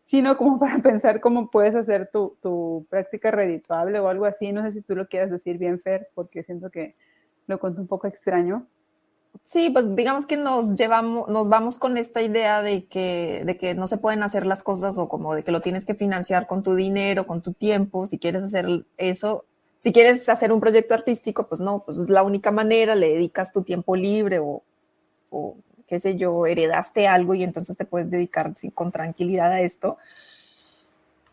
sino 0.05 0.37
como 0.37 0.57
para 0.57 0.79
pensar 0.81 1.19
cómo 1.19 1.51
puedes 1.51 1.75
hacer 1.75 2.09
tu, 2.11 2.35
tu 2.41 2.87
práctica 2.89 3.29
redituable 3.29 3.99
o 3.99 4.07
algo 4.07 4.25
así. 4.25 4.51
No 4.51 4.63
sé 4.63 4.71
si 4.71 4.81
tú 4.81 4.95
lo 4.95 5.07
quieras 5.07 5.29
decir 5.29 5.59
bien, 5.59 5.79
Fer, 5.79 6.09
porque 6.15 6.41
siento 6.41 6.71
que 6.71 6.95
lo 7.49 7.59
cuento 7.59 7.81
un 7.81 7.87
poco 7.87 8.07
extraño. 8.07 8.65
Sí, 9.43 9.69
pues 9.69 9.95
digamos 9.95 10.25
que 10.25 10.37
nos 10.37 10.75
llevamos, 10.75 11.27
nos 11.27 11.49
vamos 11.49 11.77
con 11.77 11.97
esta 11.97 12.21
idea 12.21 12.61
de 12.61 12.85
que, 12.85 13.43
de 13.45 13.57
que 13.57 13.75
no 13.75 13.87
se 13.87 13.97
pueden 13.97 14.23
hacer 14.23 14.45
las 14.45 14.63
cosas 14.63 14.97
o 14.97 15.09
como 15.09 15.35
de 15.35 15.43
que 15.43 15.51
lo 15.51 15.61
tienes 15.61 15.85
que 15.85 15.95
financiar 15.95 16.47
con 16.47 16.63
tu 16.63 16.75
dinero, 16.75 17.27
con 17.27 17.41
tu 17.41 17.53
tiempo, 17.53 18.05
si 18.05 18.17
quieres 18.19 18.43
hacer 18.43 18.85
eso, 18.97 19.45
si 19.79 19.91
quieres 19.91 20.27
hacer 20.29 20.51
un 20.51 20.59
proyecto 20.59 20.93
artístico, 20.93 21.47
pues 21.47 21.61
no, 21.61 21.83
pues 21.83 21.97
es 21.97 22.09
la 22.09 22.23
única 22.23 22.51
manera, 22.51 22.95
le 22.95 23.09
dedicas 23.09 23.51
tu 23.51 23.63
tiempo 23.63 23.95
libre 23.95 24.39
o, 24.39 24.63
o 25.29 25.55
qué 25.87 25.99
sé 25.99 26.15
yo, 26.15 26.45
heredaste 26.45 27.07
algo 27.07 27.33
y 27.33 27.43
entonces 27.43 27.77
te 27.77 27.85
puedes 27.85 28.09
dedicar 28.09 28.53
con 28.73 28.91
tranquilidad 28.91 29.51
a 29.51 29.61
esto 29.61 29.97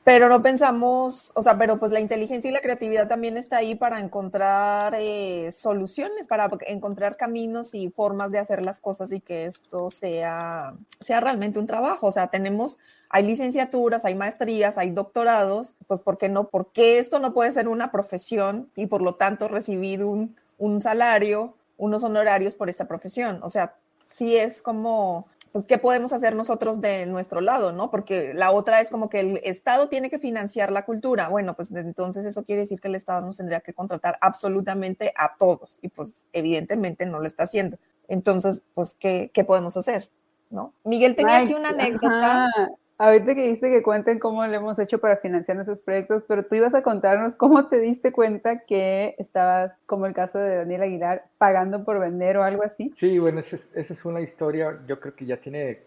pero 0.07 0.29
no 0.29 0.41
pensamos, 0.41 1.33
o 1.35 1.43
sea, 1.43 1.59
pero 1.59 1.79
pues 1.81 1.91
la 1.91 1.99
inteligencia 1.99 2.49
y 2.49 2.53
la 2.53 2.61
creatividad 2.61 3.09
también 3.09 3.37
está 3.37 3.57
ahí 3.57 3.75
para 3.75 3.99
encontrar 3.99 4.95
eh, 4.97 5.51
soluciones, 5.51 6.29
para 6.29 6.49
encontrar 6.69 7.17
caminos 7.17 7.75
y 7.75 7.91
formas 7.91 8.31
de 8.31 8.39
hacer 8.39 8.63
las 8.63 8.81
cosas 8.81 9.11
y 9.11 9.19
que 9.19 9.47
esto 9.47 9.91
sea, 9.91 10.75
sea 11.01 11.19
realmente 11.19 11.59
un 11.59 11.67
trabajo. 11.67 12.07
O 12.07 12.13
sea, 12.13 12.29
tenemos, 12.29 12.79
hay 13.09 13.25
licenciaturas, 13.25 14.05
hay 14.05 14.15
maestrías, 14.15 14.79
hay 14.79 14.91
doctorados, 14.91 15.75
pues 15.89 15.99
¿por 15.99 16.19
qué 16.19 16.29
no? 16.29 16.51
Porque 16.51 17.01
esto 17.01 17.19
no 17.19 17.35
puede 17.35 17.51
ser 17.51 17.67
una 17.67 17.91
profesión 17.91 18.71
y 18.77 18.87
por 18.87 19.03
lo 19.03 19.17
tanto 19.17 19.49
recibir 19.49 20.05
un, 20.05 20.37
un 20.57 20.83
salario, 20.83 21.55
unos 21.79 22.05
honorarios 22.05 22.55
por 22.55 22.69
esta 22.69 22.87
profesión. 22.87 23.41
O 23.43 23.51
sea, 23.51 23.75
sí 24.05 24.37
es 24.37 24.63
como 24.63 25.27
pues, 25.57 25.67
¿qué 25.67 25.79
podemos 25.79 26.13
hacer 26.13 26.37
nosotros 26.37 26.83
de 26.83 27.07
nuestro 27.07 27.41
lado, 27.41 27.73
no? 27.73 27.91
Porque 27.91 28.35
la 28.35 28.51
otra 28.51 28.83
es 28.83 28.91
como 28.91 29.09
que 29.09 29.21
el 29.21 29.41
Estado 29.43 29.89
tiene 29.89 30.11
que 30.11 30.19
financiar 30.19 30.71
la 30.71 30.85
cultura. 30.85 31.31
Bueno, 31.31 31.55
pues 31.57 31.73
entonces 31.73 32.27
eso 32.27 32.45
quiere 32.45 32.61
decir 32.61 32.79
que 32.79 32.89
el 32.89 32.95
Estado 32.95 33.23
nos 33.25 33.39
tendría 33.39 33.61
que 33.61 33.73
contratar 33.73 34.19
absolutamente 34.21 35.15
a 35.17 35.35
todos 35.39 35.79
y 35.81 35.89
pues 35.89 36.13
evidentemente 36.35 37.07
no 37.07 37.21
lo 37.21 37.27
está 37.27 37.45
haciendo. 37.45 37.79
Entonces, 38.07 38.61
pues, 38.75 38.99
¿qué, 39.01 39.31
qué 39.33 39.45
podemos 39.45 39.79
hacer? 39.79 40.11
¿No? 40.51 40.75
Miguel 40.85 41.17
tenía 41.17 41.39
aquí 41.39 41.55
una 41.55 41.71
anécdota. 41.71 42.51
Ahorita 42.99 43.35
que 43.35 43.49
dice 43.51 43.69
que 43.69 43.83
cuenten 43.83 44.19
cómo 44.19 44.47
le 44.47 44.57
hemos 44.57 44.79
hecho 44.79 44.99
para 44.99 45.19
financiar 45.19 45.57
nuestros 45.57 45.83
proyectos, 45.83 46.25
pero 46.27 46.45
tú 46.45 46.55
ibas 46.55 46.75
a 46.75 46.83
contarnos 46.83 47.37
cómo 47.37 47.69
te 47.69 47.79
diste 47.79 48.11
cuenta 48.11 48.65
que 48.65 49.15
estabas, 49.19 49.73
como 49.85 50.07
el 50.07 50.15
caso 50.15 50.39
de 50.39 50.57
Daniel 50.57 50.83
Aguilar, 50.83 51.25
pagando 51.37 51.85
por 51.85 52.01
vender 52.01 52.39
o 52.39 52.43
algo 52.43 52.63
así. 52.63 52.95
Sí, 52.97 53.19
bueno, 53.19 53.41
esa 53.41 53.57
es, 53.57 53.71
esa 53.75 53.93
es 53.93 54.05
una 54.07 54.23
historia, 54.23 54.81
yo 54.87 54.99
creo 54.99 55.15
que 55.15 55.27
ya 55.27 55.37
tiene 55.37 55.83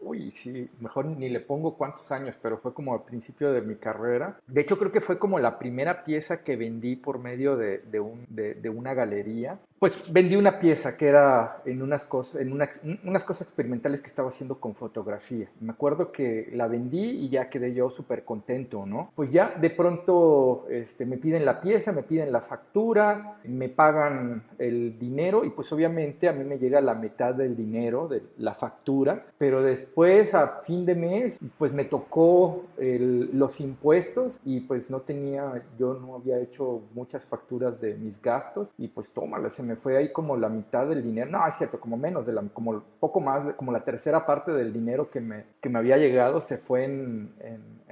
uy, 0.00 0.30
sí, 0.32 0.68
mejor 0.80 1.06
ni 1.06 1.28
le 1.28 1.40
pongo 1.40 1.76
cuántos 1.76 2.10
años, 2.12 2.36
pero 2.40 2.58
fue 2.58 2.74
como 2.74 2.94
al 2.94 3.02
principio 3.02 3.52
de 3.52 3.62
mi 3.62 3.76
carrera. 3.76 4.38
De 4.46 4.60
hecho, 4.60 4.78
creo 4.78 4.92
que 4.92 5.00
fue 5.00 5.18
como 5.18 5.38
la 5.38 5.58
primera 5.58 6.04
pieza 6.04 6.42
que 6.42 6.56
vendí 6.56 6.96
por 6.96 7.18
medio 7.18 7.56
de, 7.56 7.78
de, 7.78 8.00
un, 8.00 8.26
de, 8.28 8.54
de 8.54 8.68
una 8.68 8.94
galería. 8.94 9.58
Pues 9.78 10.12
vendí 10.12 10.36
una 10.36 10.58
pieza 10.58 10.98
que 10.98 11.08
era 11.08 11.62
en 11.64 11.80
unas 11.80 12.04
cosas, 12.04 12.42
en 12.42 12.52
unas 12.52 13.24
cosas 13.24 13.42
experimentales 13.42 14.02
que 14.02 14.08
estaba 14.08 14.28
haciendo 14.28 14.60
con 14.60 14.74
fotografía. 14.74 15.48
Me 15.58 15.72
acuerdo 15.72 16.12
que 16.12 16.50
la 16.52 16.68
vendí 16.68 17.00
y 17.00 17.30
ya 17.30 17.48
quedé 17.48 17.72
yo 17.72 17.88
súper 17.88 18.24
contento, 18.24 18.84
¿no? 18.84 19.10
Pues 19.14 19.32
ya 19.32 19.54
de 19.58 19.70
pronto 19.70 20.66
este, 20.68 21.06
me 21.06 21.16
piden 21.16 21.46
la 21.46 21.62
pieza, 21.62 21.92
me 21.92 22.02
piden 22.02 22.30
la 22.30 22.42
factura, 22.42 23.38
me 23.44 23.70
pagan 23.70 24.42
el 24.58 24.98
dinero 24.98 25.46
y 25.46 25.50
pues 25.50 25.72
obviamente 25.72 26.28
a 26.28 26.32
mí 26.32 26.44
me 26.44 26.58
llega 26.58 26.82
la 26.82 26.94
mitad 26.94 27.34
del 27.34 27.56
dinero 27.56 28.06
de 28.06 28.22
la 28.36 28.52
factura 28.52 29.22
pero 29.40 29.62
después 29.62 30.34
a 30.34 30.60
fin 30.60 30.84
de 30.84 30.94
mes 30.94 31.38
pues 31.56 31.72
me 31.72 31.86
tocó 31.86 32.66
los 32.76 33.58
impuestos 33.60 34.38
y 34.44 34.60
pues 34.60 34.90
no 34.90 35.00
tenía, 35.00 35.62
yo 35.78 35.94
no 35.94 36.16
había 36.16 36.38
hecho 36.38 36.82
muchas 36.92 37.24
facturas 37.24 37.80
de 37.80 37.94
mis 37.94 38.20
gastos 38.20 38.68
y 38.76 38.88
pues 38.88 39.10
tómala, 39.10 39.48
se 39.48 39.62
me 39.62 39.76
fue 39.76 39.96
ahí 39.96 40.12
como 40.12 40.36
la 40.36 40.50
mitad 40.50 40.86
del 40.86 41.02
dinero, 41.02 41.30
no, 41.30 41.46
es 41.46 41.54
cierto, 41.54 41.80
como 41.80 41.96
menos, 41.96 42.26
de 42.26 42.34
la, 42.34 42.42
como 42.52 42.82
poco 43.00 43.18
más, 43.20 43.54
como 43.54 43.72
la 43.72 43.80
tercera 43.80 44.26
parte 44.26 44.52
del 44.52 44.74
dinero 44.74 45.08
que 45.08 45.22
me, 45.22 45.46
que 45.62 45.70
me 45.70 45.78
había 45.78 45.96
llegado 45.96 46.42
se 46.42 46.58
fue 46.58 46.84
en, 46.84 47.32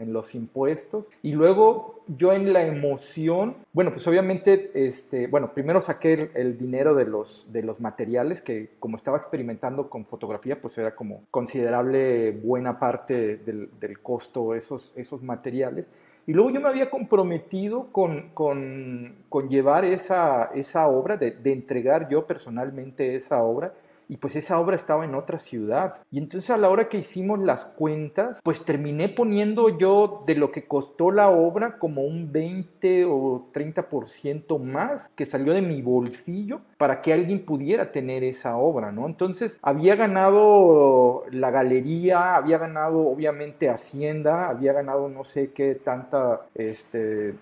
los 0.06 0.34
impuestos 0.34 1.06
y 1.22 1.32
luego 1.32 1.98
yo 2.16 2.32
en 2.32 2.52
la 2.52 2.64
emoción, 2.64 3.56
bueno, 3.72 3.92
pues 3.92 4.06
obviamente, 4.06 4.70
este, 4.74 5.26
bueno, 5.26 5.52
primero 5.52 5.80
saqué 5.80 6.14
el, 6.14 6.30
el 6.34 6.58
dinero 6.58 6.94
de 6.94 7.04
los, 7.04 7.46
de 7.52 7.62
los 7.62 7.80
materiales 7.80 8.40
que 8.40 8.70
como 8.78 8.96
estaba 8.96 9.18
experimentando 9.18 9.90
con 9.90 10.06
fotografía, 10.06 10.60
pues 10.60 10.78
era 10.78 10.94
como 10.94 11.22
considerable 11.30 12.30
buena 12.32 12.78
parte 12.78 13.36
del, 13.36 13.68
del 13.78 14.00
costo 14.00 14.54
esos, 14.54 14.92
esos 14.96 15.22
materiales. 15.22 15.90
Y 16.26 16.34
luego 16.34 16.50
yo 16.50 16.60
me 16.60 16.68
había 16.68 16.90
comprometido 16.90 17.86
con, 17.90 18.30
con, 18.34 19.14
con 19.28 19.48
llevar 19.48 19.84
esa, 19.84 20.50
esa 20.54 20.86
obra, 20.86 21.16
de, 21.16 21.30
de, 21.30 21.52
entregar 21.52 22.08
yo 22.10 22.26
personalmente 22.26 23.16
esa 23.16 23.42
obra, 23.42 23.72
y 24.08 24.16
pues 24.16 24.36
esa 24.36 24.58
obra 24.58 24.76
estaba 24.76 25.04
en 25.04 25.14
otra 25.14 25.38
ciudad. 25.38 25.96
Y 26.10 26.18
entonces 26.18 26.50
a 26.50 26.56
la 26.56 26.70
hora 26.70 26.88
que 26.88 26.98
hicimos 26.98 27.38
las 27.38 27.64
cuentas, 27.64 28.40
pues 28.42 28.64
terminé 28.64 29.08
poniendo 29.08 29.78
yo 29.78 30.22
de 30.26 30.34
lo 30.34 30.50
que 30.50 30.66
costó 30.66 31.10
la 31.10 31.28
obra 31.28 31.78
como 31.78 32.02
un 32.02 32.32
20 32.32 33.04
o 33.04 33.48
30% 33.52 34.58
más 34.58 35.08
que 35.14 35.26
salió 35.26 35.52
de 35.52 35.62
mi 35.62 35.82
bolsillo 35.82 36.60
para 36.76 37.02
que 37.02 37.12
alguien 37.12 37.44
pudiera 37.44 37.92
tener 37.92 38.24
esa 38.24 38.56
obra, 38.56 38.92
¿no? 38.92 39.06
Entonces 39.06 39.58
había 39.62 39.96
ganado 39.96 41.24
la 41.30 41.50
galería, 41.50 42.36
había 42.36 42.58
ganado 42.58 43.00
obviamente 43.00 43.68
Hacienda, 43.68 44.48
había 44.48 44.72
ganado 44.72 45.08
no 45.08 45.24
sé 45.24 45.52
qué 45.52 45.74
tanta 45.74 46.42
este, 46.54 47.34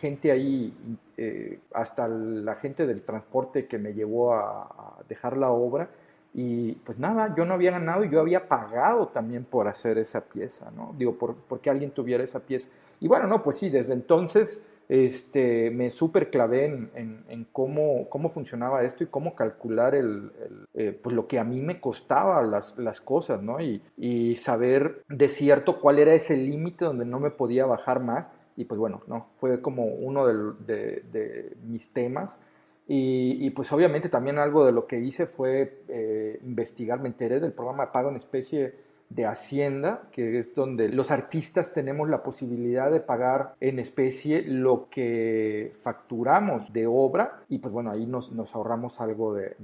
gente 0.00 0.30
ahí, 0.30 0.72
eh, 1.16 1.58
hasta 1.72 2.08
la 2.08 2.54
gente 2.56 2.86
del 2.86 3.02
transporte 3.02 3.66
que 3.66 3.78
me 3.78 3.92
llevó 3.92 4.34
a, 4.34 4.98
dejar 5.08 5.36
la 5.36 5.50
obra. 5.50 5.88
Y 6.38 6.72
pues 6.84 6.98
nada, 6.98 7.34
yo 7.34 7.46
no 7.46 7.54
había 7.54 7.70
ganado 7.70 8.04
y 8.04 8.10
yo 8.10 8.20
había 8.20 8.46
pagado 8.46 9.08
también 9.08 9.44
por 9.44 9.68
hacer 9.68 9.96
esa 9.96 10.20
pieza, 10.26 10.70
¿no? 10.70 10.94
Digo, 10.98 11.14
por, 11.14 11.34
porque 11.34 11.70
alguien 11.70 11.92
tuviera 11.92 12.22
esa 12.22 12.40
pieza. 12.40 12.68
Y 13.00 13.08
bueno, 13.08 13.26
no, 13.26 13.42
pues 13.42 13.56
sí, 13.56 13.70
desde 13.70 13.94
entonces 13.94 14.62
este, 14.90 15.70
me 15.70 15.90
súper 15.90 16.28
clavé 16.28 16.66
en, 16.66 17.46
cómo, 17.52 18.06
cómo, 18.10 18.28
funcionaba 18.28 18.84
esto 18.84 19.02
y 19.02 19.06
cómo 19.06 19.34
calcular 19.34 19.94
el, 19.94 20.30
eh, 20.74 20.98
pues 21.02 21.16
lo 21.16 21.26
que 21.26 21.38
a 21.38 21.44
mí 21.44 21.58
me 21.60 21.80
costaba 21.80 22.42
las, 22.42 22.76
las 22.76 23.00
cosas, 23.00 23.42
¿no? 23.42 23.58
Y, 23.60 23.82
y, 23.96 24.36
saber 24.36 25.04
de 25.08 25.30
cierto 25.30 25.80
cuál 25.80 25.98
era 25.98 26.12
ese 26.12 26.36
límite 26.36 26.84
donde 26.84 27.06
no 27.06 27.18
me 27.18 27.30
podía 27.30 27.64
bajar 27.64 28.00
más. 28.00 28.28
Y 28.56 28.66
pues 28.66 28.78
bueno, 28.78 29.00
no, 29.06 29.28
fue 29.38 29.62
como 29.62 29.86
uno 29.86 30.26
de, 30.26 31.56
mis 31.64 31.92
temas. 31.94 32.38
Y, 32.88 33.44
y, 33.44 33.50
pues 33.50 33.72
obviamente 33.72 34.08
también 34.08 34.38
algo 34.38 34.64
de 34.64 34.70
lo 34.70 34.86
que 34.86 35.00
hice 35.00 35.26
fue 35.26 35.82
eh, 35.88 36.38
investigar, 36.44 37.00
me 37.00 37.08
enteré 37.08 37.40
del 37.40 37.52
programa 37.52 37.90
pago 37.90 38.10
en 38.10 38.16
especie 38.16 38.74
de 39.08 39.26
Hacienda, 39.26 40.02
que 40.12 40.38
es 40.38 40.54
donde 40.54 40.88
los 40.88 41.10
artistas 41.10 41.72
tenemos 41.72 42.08
la 42.08 42.22
posibilidad 42.22 42.90
de 42.90 43.00
pagar 43.00 43.54
en 43.60 43.78
especie 43.78 44.42
lo 44.42 44.88
que 44.90 45.72
facturamos 45.80 46.72
de 46.72 46.86
obra 46.86 47.40
y 47.48 47.58
pues 47.58 47.72
bueno, 47.72 47.90
ahí 47.90 48.06
nos, 48.06 48.32
ahorramos 48.54 49.00
algo 49.00 49.34
de, 49.34 49.56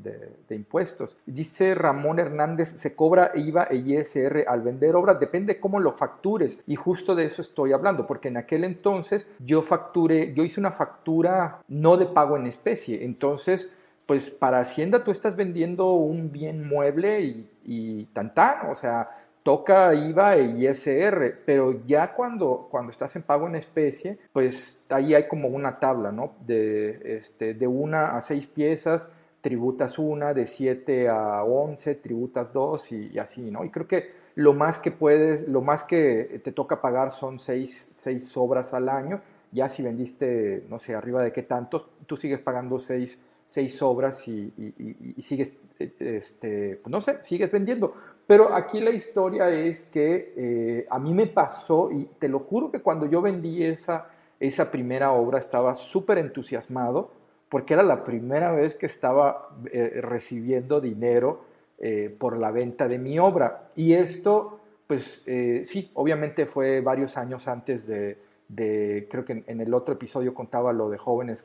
impuestos. 0.50 1.16
Dice 1.26 1.74
Ramón 1.74 2.18
Hernández, 2.18 2.74
se 2.76 2.94
cobra 2.94 3.32
IVA 3.34 3.64
e 3.70 3.76
ISR 3.76 4.44
al 4.46 4.62
vender 4.62 4.94
obras, 4.94 5.18
depende 5.18 5.58
cómo 5.58 5.80
lo 5.80 5.92
factures 5.92 6.58
y 6.66 6.76
justo 6.76 7.14
de 7.14 7.24
eso 7.24 7.42
estoy 7.42 7.72
hablando, 7.72 8.06
porque 8.06 8.28
en 8.28 8.36
aquel 8.36 8.64
entonces 8.64 9.26
yo 9.38 9.62
facturé, 9.62 10.34
yo 10.34 10.44
hice 10.44 10.60
una 10.60 10.72
factura 10.72 11.62
no 11.68 11.96
de 11.96 12.06
pago 12.06 12.36
en 12.36 12.46
especie, 12.46 13.04
entonces 13.04 13.70
pues 14.06 14.30
para 14.30 14.60
Hacienda 14.60 15.04
tú 15.04 15.10
estás 15.10 15.36
vendiendo 15.36 15.92
un 15.92 16.32
bien 16.32 16.66
mueble 16.66 17.22
y, 17.22 17.50
y 17.64 18.04
tan 18.06 18.34
tan, 18.34 18.70
o 18.70 18.74
sea, 18.74 19.08
toca 19.42 19.94
IVA 19.94 20.36
e 20.36 20.44
ISR, 20.64 21.42
pero 21.44 21.84
ya 21.86 22.14
cuando, 22.14 22.68
cuando 22.70 22.90
estás 22.90 23.14
en 23.16 23.22
pago 23.22 23.48
en 23.48 23.56
especie, 23.56 24.18
pues 24.32 24.82
ahí 24.88 25.14
hay 25.14 25.26
como 25.26 25.48
una 25.48 25.80
tabla, 25.80 26.12
¿no? 26.12 26.34
De, 26.46 27.16
este, 27.16 27.54
de 27.54 27.66
una 27.66 28.16
a 28.16 28.20
seis 28.20 28.46
piezas, 28.46 29.08
tributas 29.40 29.98
una, 29.98 30.32
de 30.32 30.46
siete 30.46 31.08
a 31.08 31.42
once, 31.42 31.94
tributas 31.96 32.52
dos 32.52 32.92
y, 32.92 33.18
así, 33.18 33.50
¿no? 33.50 33.64
Y 33.64 33.70
creo 33.70 33.88
que 33.88 34.22
lo 34.36 34.54
más 34.54 34.78
que 34.78 34.92
puedes, 34.92 35.48
lo 35.48 35.60
más 35.60 35.82
que 35.82 36.40
te 36.44 36.52
toca 36.52 36.80
pagar 36.80 37.10
son 37.10 37.38
seis, 37.38 37.92
seis 37.98 38.34
obras 38.36 38.72
al 38.72 38.88
año. 38.88 39.20
Ya 39.50 39.68
si 39.68 39.82
vendiste, 39.82 40.64
no 40.70 40.78
sé, 40.78 40.94
arriba 40.94 41.22
de 41.22 41.32
qué 41.32 41.42
tanto, 41.42 41.90
tú 42.06 42.16
sigues 42.16 42.40
pagando 42.40 42.78
seis, 42.78 43.18
seis 43.46 43.82
obras 43.82 44.26
y, 44.26 44.52
y, 44.56 45.14
y 45.16 45.22
sigues, 45.22 45.52
este, 45.78 46.76
pues 46.82 46.90
no 46.90 47.00
sé, 47.00 47.18
sigues 47.24 47.50
vendiendo. 47.50 47.92
Pero 48.26 48.54
aquí 48.54 48.80
la 48.80 48.90
historia 48.90 49.50
es 49.50 49.86
que 49.86 50.32
eh, 50.36 50.86
a 50.88 50.98
mí 50.98 51.12
me 51.12 51.26
pasó, 51.26 51.90
y 51.90 52.04
te 52.18 52.28
lo 52.28 52.40
juro 52.40 52.70
que 52.70 52.80
cuando 52.80 53.06
yo 53.06 53.20
vendí 53.20 53.64
esa, 53.64 54.06
esa 54.38 54.70
primera 54.70 55.12
obra 55.12 55.38
estaba 55.38 55.74
súper 55.74 56.18
entusiasmado, 56.18 57.10
porque 57.48 57.74
era 57.74 57.82
la 57.82 58.04
primera 58.04 58.52
vez 58.52 58.76
que 58.76 58.86
estaba 58.86 59.50
eh, 59.70 60.00
recibiendo 60.00 60.80
dinero 60.80 61.44
eh, 61.78 62.14
por 62.16 62.38
la 62.38 62.50
venta 62.50 62.88
de 62.88 62.98
mi 62.98 63.18
obra. 63.18 63.70
Y 63.74 63.92
esto, 63.92 64.60
pues 64.86 65.22
sí, 65.64 65.90
obviamente 65.94 66.46
fue 66.46 66.80
varios 66.80 67.16
años 67.16 67.48
antes 67.48 67.86
de, 67.86 68.16
de 68.48 69.08
creo 69.10 69.24
que 69.24 69.44
en, 69.46 69.60
el 69.60 69.74
otro 69.74 69.94
episodio 69.94 70.32
contaba 70.32 70.72
lo 70.72 70.88
de 70.88 70.98
jóvenes 70.98 71.44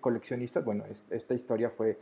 coleccionistas, 0.00 0.64
bueno, 0.64 0.84
esta 1.10 1.34
historia 1.34 1.70
fue 1.70 1.98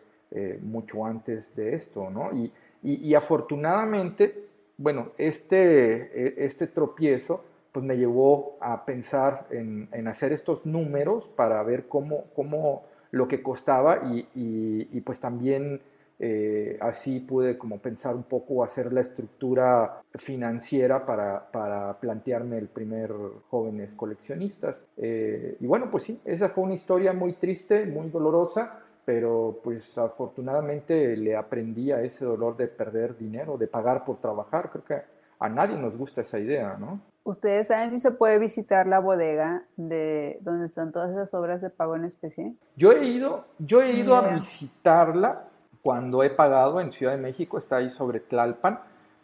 mucho 0.63 1.05
antes 1.05 1.55
de 1.57 1.75
esto, 1.75 2.11
¿no? 2.11 2.33
Y, 2.33 2.53
y, 2.83 3.15
afortunadamente, 3.15 4.47
bueno, 4.79 5.13
este, 5.19 6.43
e, 6.43 6.45
este 6.45 6.67
tropiezo 6.67 7.45
pues 7.73 7.85
me 7.85 7.97
llevó 7.97 8.57
a 8.61 8.85
pensar 8.85 9.47
en, 9.51 9.89
hacer 10.09 10.33
estos 10.33 10.67
números 10.67 11.29
para 11.37 11.63
ver 11.63 11.87
cómo, 11.87 12.25
cómo 12.35 12.85
lo 13.11 13.29
que 13.29 13.43
costaba 13.43 14.03
y, 14.35 15.01
pues 15.03 15.21
también 15.21 15.81
eh, 16.19 16.77
así 16.81 17.21
pude 17.21 17.57
como 17.57 17.79
pensar 17.79 18.15
un 18.15 18.25
poco 18.25 18.63
hacer 18.63 18.93
la 18.93 19.01
estructura 19.01 20.03
financiera 20.17 21.07
para, 21.07 21.99
plantearme 22.01 22.59
el 22.59 22.69
primer 22.69 23.13
jóvenes 23.49 23.95
coleccionistas. 23.95 24.87
Eh, 24.97 25.57
y 25.61 25.67
bueno, 25.67 25.91
pues 25.91 26.05
sí, 26.05 26.21
esa 26.25 26.49
fue 26.49 26.65
una 26.65 26.75
historia 26.75 27.13
muy 27.13 27.35
triste, 27.35 27.87
muy 27.87 28.11
dolorosa, 28.11 28.81
pero 29.11 29.59
pues 29.65 29.99
afortunadamente 29.99 31.17
le 31.17 31.35
aprendí 31.35 31.91
a 31.91 32.01
ese 32.01 32.25
dolor 32.25 32.57
de 32.57 32.69
perder 32.69 33.19
dinero, 33.19 33.59
de 33.59 33.67
pagar 33.67 34.05
por 34.05 34.19
trabajar. 34.19 34.71
Creo 34.71 34.85
que 34.85 35.03
a 35.41 35.49
nadie 35.49 35.77
nos 35.77 35.97
gusta 35.97 36.21
esa 36.21 36.39
idea, 36.39 36.77
¿no? 36.79 37.01
¿Ustedes 37.25 37.67
saben 37.67 37.91
si 37.91 37.99
se 37.99 38.13
puede 38.13 38.39
visitar 38.39 38.87
la 38.87 39.01
bodega 39.01 39.65
de 39.77 40.39
donde 40.43 40.69
están 40.69 40.93
todas 40.93 41.11
esas 41.11 41.35
obras 41.35 41.61
de 41.61 41.71
pago 41.71 41.97
en 41.97 42.05
especie? 42.05 42.55
Yo 42.77 42.93
he 42.93 43.05
ido, 43.05 43.47
yo 43.59 43.83
he 43.83 43.91
ido 43.95 44.15
a 44.15 44.29
visitarla 44.29 45.49
cuando 45.83 46.23
he 46.23 46.31
pagado 46.31 46.81
en 46.81 46.93
Ciudad 46.93 47.17
de 47.17 47.19
México, 47.21 47.59
está 47.59 47.79
ahí 47.79 47.91
sobre 47.91 48.21
Tlalpan, 48.21 48.79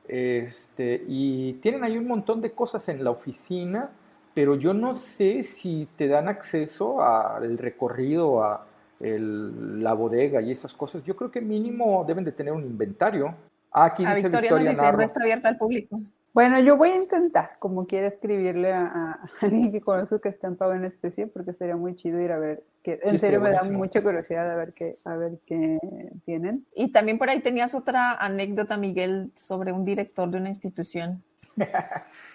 este, 0.08 1.04
y 1.06 1.52
tienen 1.62 1.84
ahí 1.84 1.96
un 1.96 2.08
montón 2.08 2.40
de 2.40 2.50
cosas 2.50 2.88
en 2.88 3.04
la 3.04 3.12
oficina, 3.12 3.90
pero 4.34 4.56
yo 4.56 4.74
no 4.74 4.96
sé 4.96 5.44
si 5.44 5.86
te 5.96 6.08
dan 6.08 6.26
acceso 6.26 7.04
al 7.04 7.56
recorrido, 7.56 8.42
a, 8.42 8.66
la 9.00 9.92
bodega 9.92 10.40
y 10.40 10.52
esas 10.52 10.72
cosas, 10.72 11.04
yo 11.04 11.16
creo 11.16 11.30
que 11.30 11.40
mínimo 11.40 12.04
deben 12.06 12.24
de 12.24 12.32
tener 12.32 12.52
un 12.52 12.62
inventario. 12.62 13.34
Ah, 13.70 13.86
aquí 13.86 14.04
dice 14.04 14.14
Victoria, 14.14 14.40
Victoria 14.40 14.70
dice, 14.70 14.92
no 14.92 15.02
está 15.02 15.20
abierta 15.20 15.48
al 15.48 15.58
público. 15.58 16.00
Bueno, 16.36 16.60
yo 16.60 16.76
voy 16.76 16.90
a 16.90 16.96
intentar, 16.96 17.52
como 17.58 17.86
quiera, 17.86 18.08
escribirle 18.08 18.70
a, 18.70 19.20
alguien 19.40 19.72
que 19.72 19.80
conozco 19.80 20.20
que 20.20 20.28
está 20.28 20.48
en 20.48 20.56
pago 20.56 20.74
en 20.74 20.84
especie, 20.84 21.26
porque 21.26 21.54
sería 21.54 21.76
muy 21.76 21.96
chido 21.96 22.20
ir 22.20 22.30
a 22.30 22.38
ver, 22.38 22.62
que 22.82 23.00
en 23.02 23.18
serio 23.18 23.40
me 23.40 23.50
da 23.50 23.62
mucha 23.62 24.02
curiosidad 24.02 24.50
a 24.50 24.54
ver 24.54 24.74
qué, 24.74 24.94
a 25.06 25.16
ver 25.16 25.38
qué 25.46 25.78
tienen. 26.26 26.66
Y 26.74 26.88
también 26.92 27.16
por 27.16 27.30
ahí 27.30 27.40
tenías 27.40 27.74
otra 27.74 28.12
anécdota, 28.12 28.76
Miguel, 28.76 29.30
sobre 29.34 29.72
un 29.72 29.86
director 29.86 30.30
de 30.30 30.36
una 30.36 30.50
institución. 30.50 31.22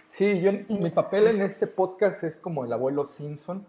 sí, 0.08 0.42
yo, 0.42 0.52
mi 0.68 0.90
papel 0.90 1.28
en 1.28 1.44
este 1.44 1.68
podcast 1.68 2.24
es 2.24 2.40
como 2.40 2.66
el 2.66 2.74
abuelo 2.74 3.06
Simpson, 3.06 3.64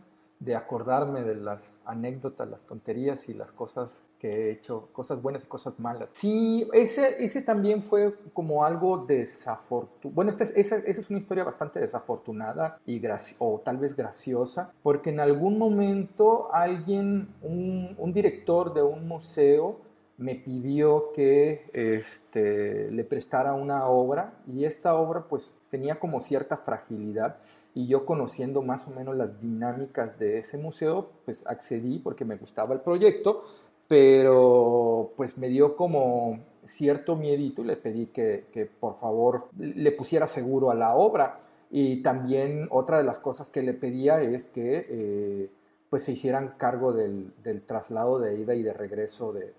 de 0.44 0.56
acordarme 0.56 1.22
de 1.22 1.36
las 1.36 1.76
anécdotas, 1.84 2.48
las 2.48 2.64
tonterías 2.64 3.28
y 3.28 3.34
las 3.34 3.52
cosas 3.52 4.00
que 4.18 4.28
he 4.28 4.50
hecho, 4.52 4.88
cosas 4.92 5.22
buenas 5.22 5.44
y 5.44 5.46
cosas 5.46 5.78
malas. 5.78 6.10
Sí, 6.14 6.68
ese, 6.72 7.24
ese 7.24 7.42
también 7.42 7.82
fue 7.82 8.14
como 8.32 8.64
algo 8.64 9.04
desafortunado. 9.06 10.14
Bueno, 10.14 10.30
esta, 10.30 10.44
esa, 10.44 10.76
esa, 10.78 11.00
es 11.00 11.10
una 11.10 11.20
historia 11.20 11.44
bastante 11.44 11.78
desafortunada 11.80 12.78
y 12.86 13.00
o 13.38 13.60
tal 13.64 13.78
vez 13.78 13.96
graciosa, 13.96 14.72
porque 14.82 15.10
en 15.10 15.20
algún 15.20 15.58
momento 15.58 16.52
alguien, 16.52 17.28
un, 17.42 17.94
un 17.98 18.12
director 18.12 18.74
de 18.74 18.82
un 18.82 19.06
museo, 19.06 19.80
me 20.18 20.34
pidió 20.36 21.10
que 21.12 21.70
este, 21.72 22.90
le 22.90 23.04
prestara 23.04 23.54
una 23.54 23.86
obra 23.86 24.34
y 24.46 24.64
esta 24.64 24.94
obra 24.94 25.24
pues 25.28 25.56
tenía 25.70 25.98
como 25.98 26.20
cierta 26.20 26.56
fragilidad 26.56 27.38
y 27.74 27.86
yo 27.86 28.04
conociendo 28.04 28.62
más 28.62 28.86
o 28.86 28.90
menos 28.90 29.16
las 29.16 29.40
dinámicas 29.40 30.18
de 30.18 30.38
ese 30.38 30.58
museo, 30.58 31.10
pues 31.24 31.46
accedí 31.46 31.98
porque 31.98 32.24
me 32.24 32.36
gustaba 32.36 32.74
el 32.74 32.80
proyecto, 32.80 33.42
pero 33.88 35.12
pues 35.16 35.38
me 35.38 35.48
dio 35.48 35.76
como 35.76 36.38
cierto 36.64 37.16
miedito 37.16 37.62
y 37.62 37.66
le 37.66 37.76
pedí 37.76 38.06
que, 38.06 38.46
que 38.52 38.66
por 38.66 38.98
favor 38.98 39.48
le 39.58 39.92
pusiera 39.92 40.26
seguro 40.26 40.70
a 40.70 40.74
la 40.74 40.94
obra. 40.94 41.38
Y 41.70 42.02
también 42.02 42.68
otra 42.70 42.98
de 42.98 43.04
las 43.04 43.18
cosas 43.18 43.48
que 43.48 43.62
le 43.62 43.72
pedía 43.72 44.20
es 44.20 44.46
que 44.46 44.86
eh, 44.88 45.50
pues 45.88 46.04
se 46.04 46.12
hicieran 46.12 46.54
cargo 46.58 46.92
del, 46.92 47.32
del, 47.42 47.62
traslado 47.62 48.18
de 48.18 48.38
ida 48.38 48.54
y 48.54 48.62
de 48.62 48.74
regreso 48.74 49.32
de, 49.32 49.52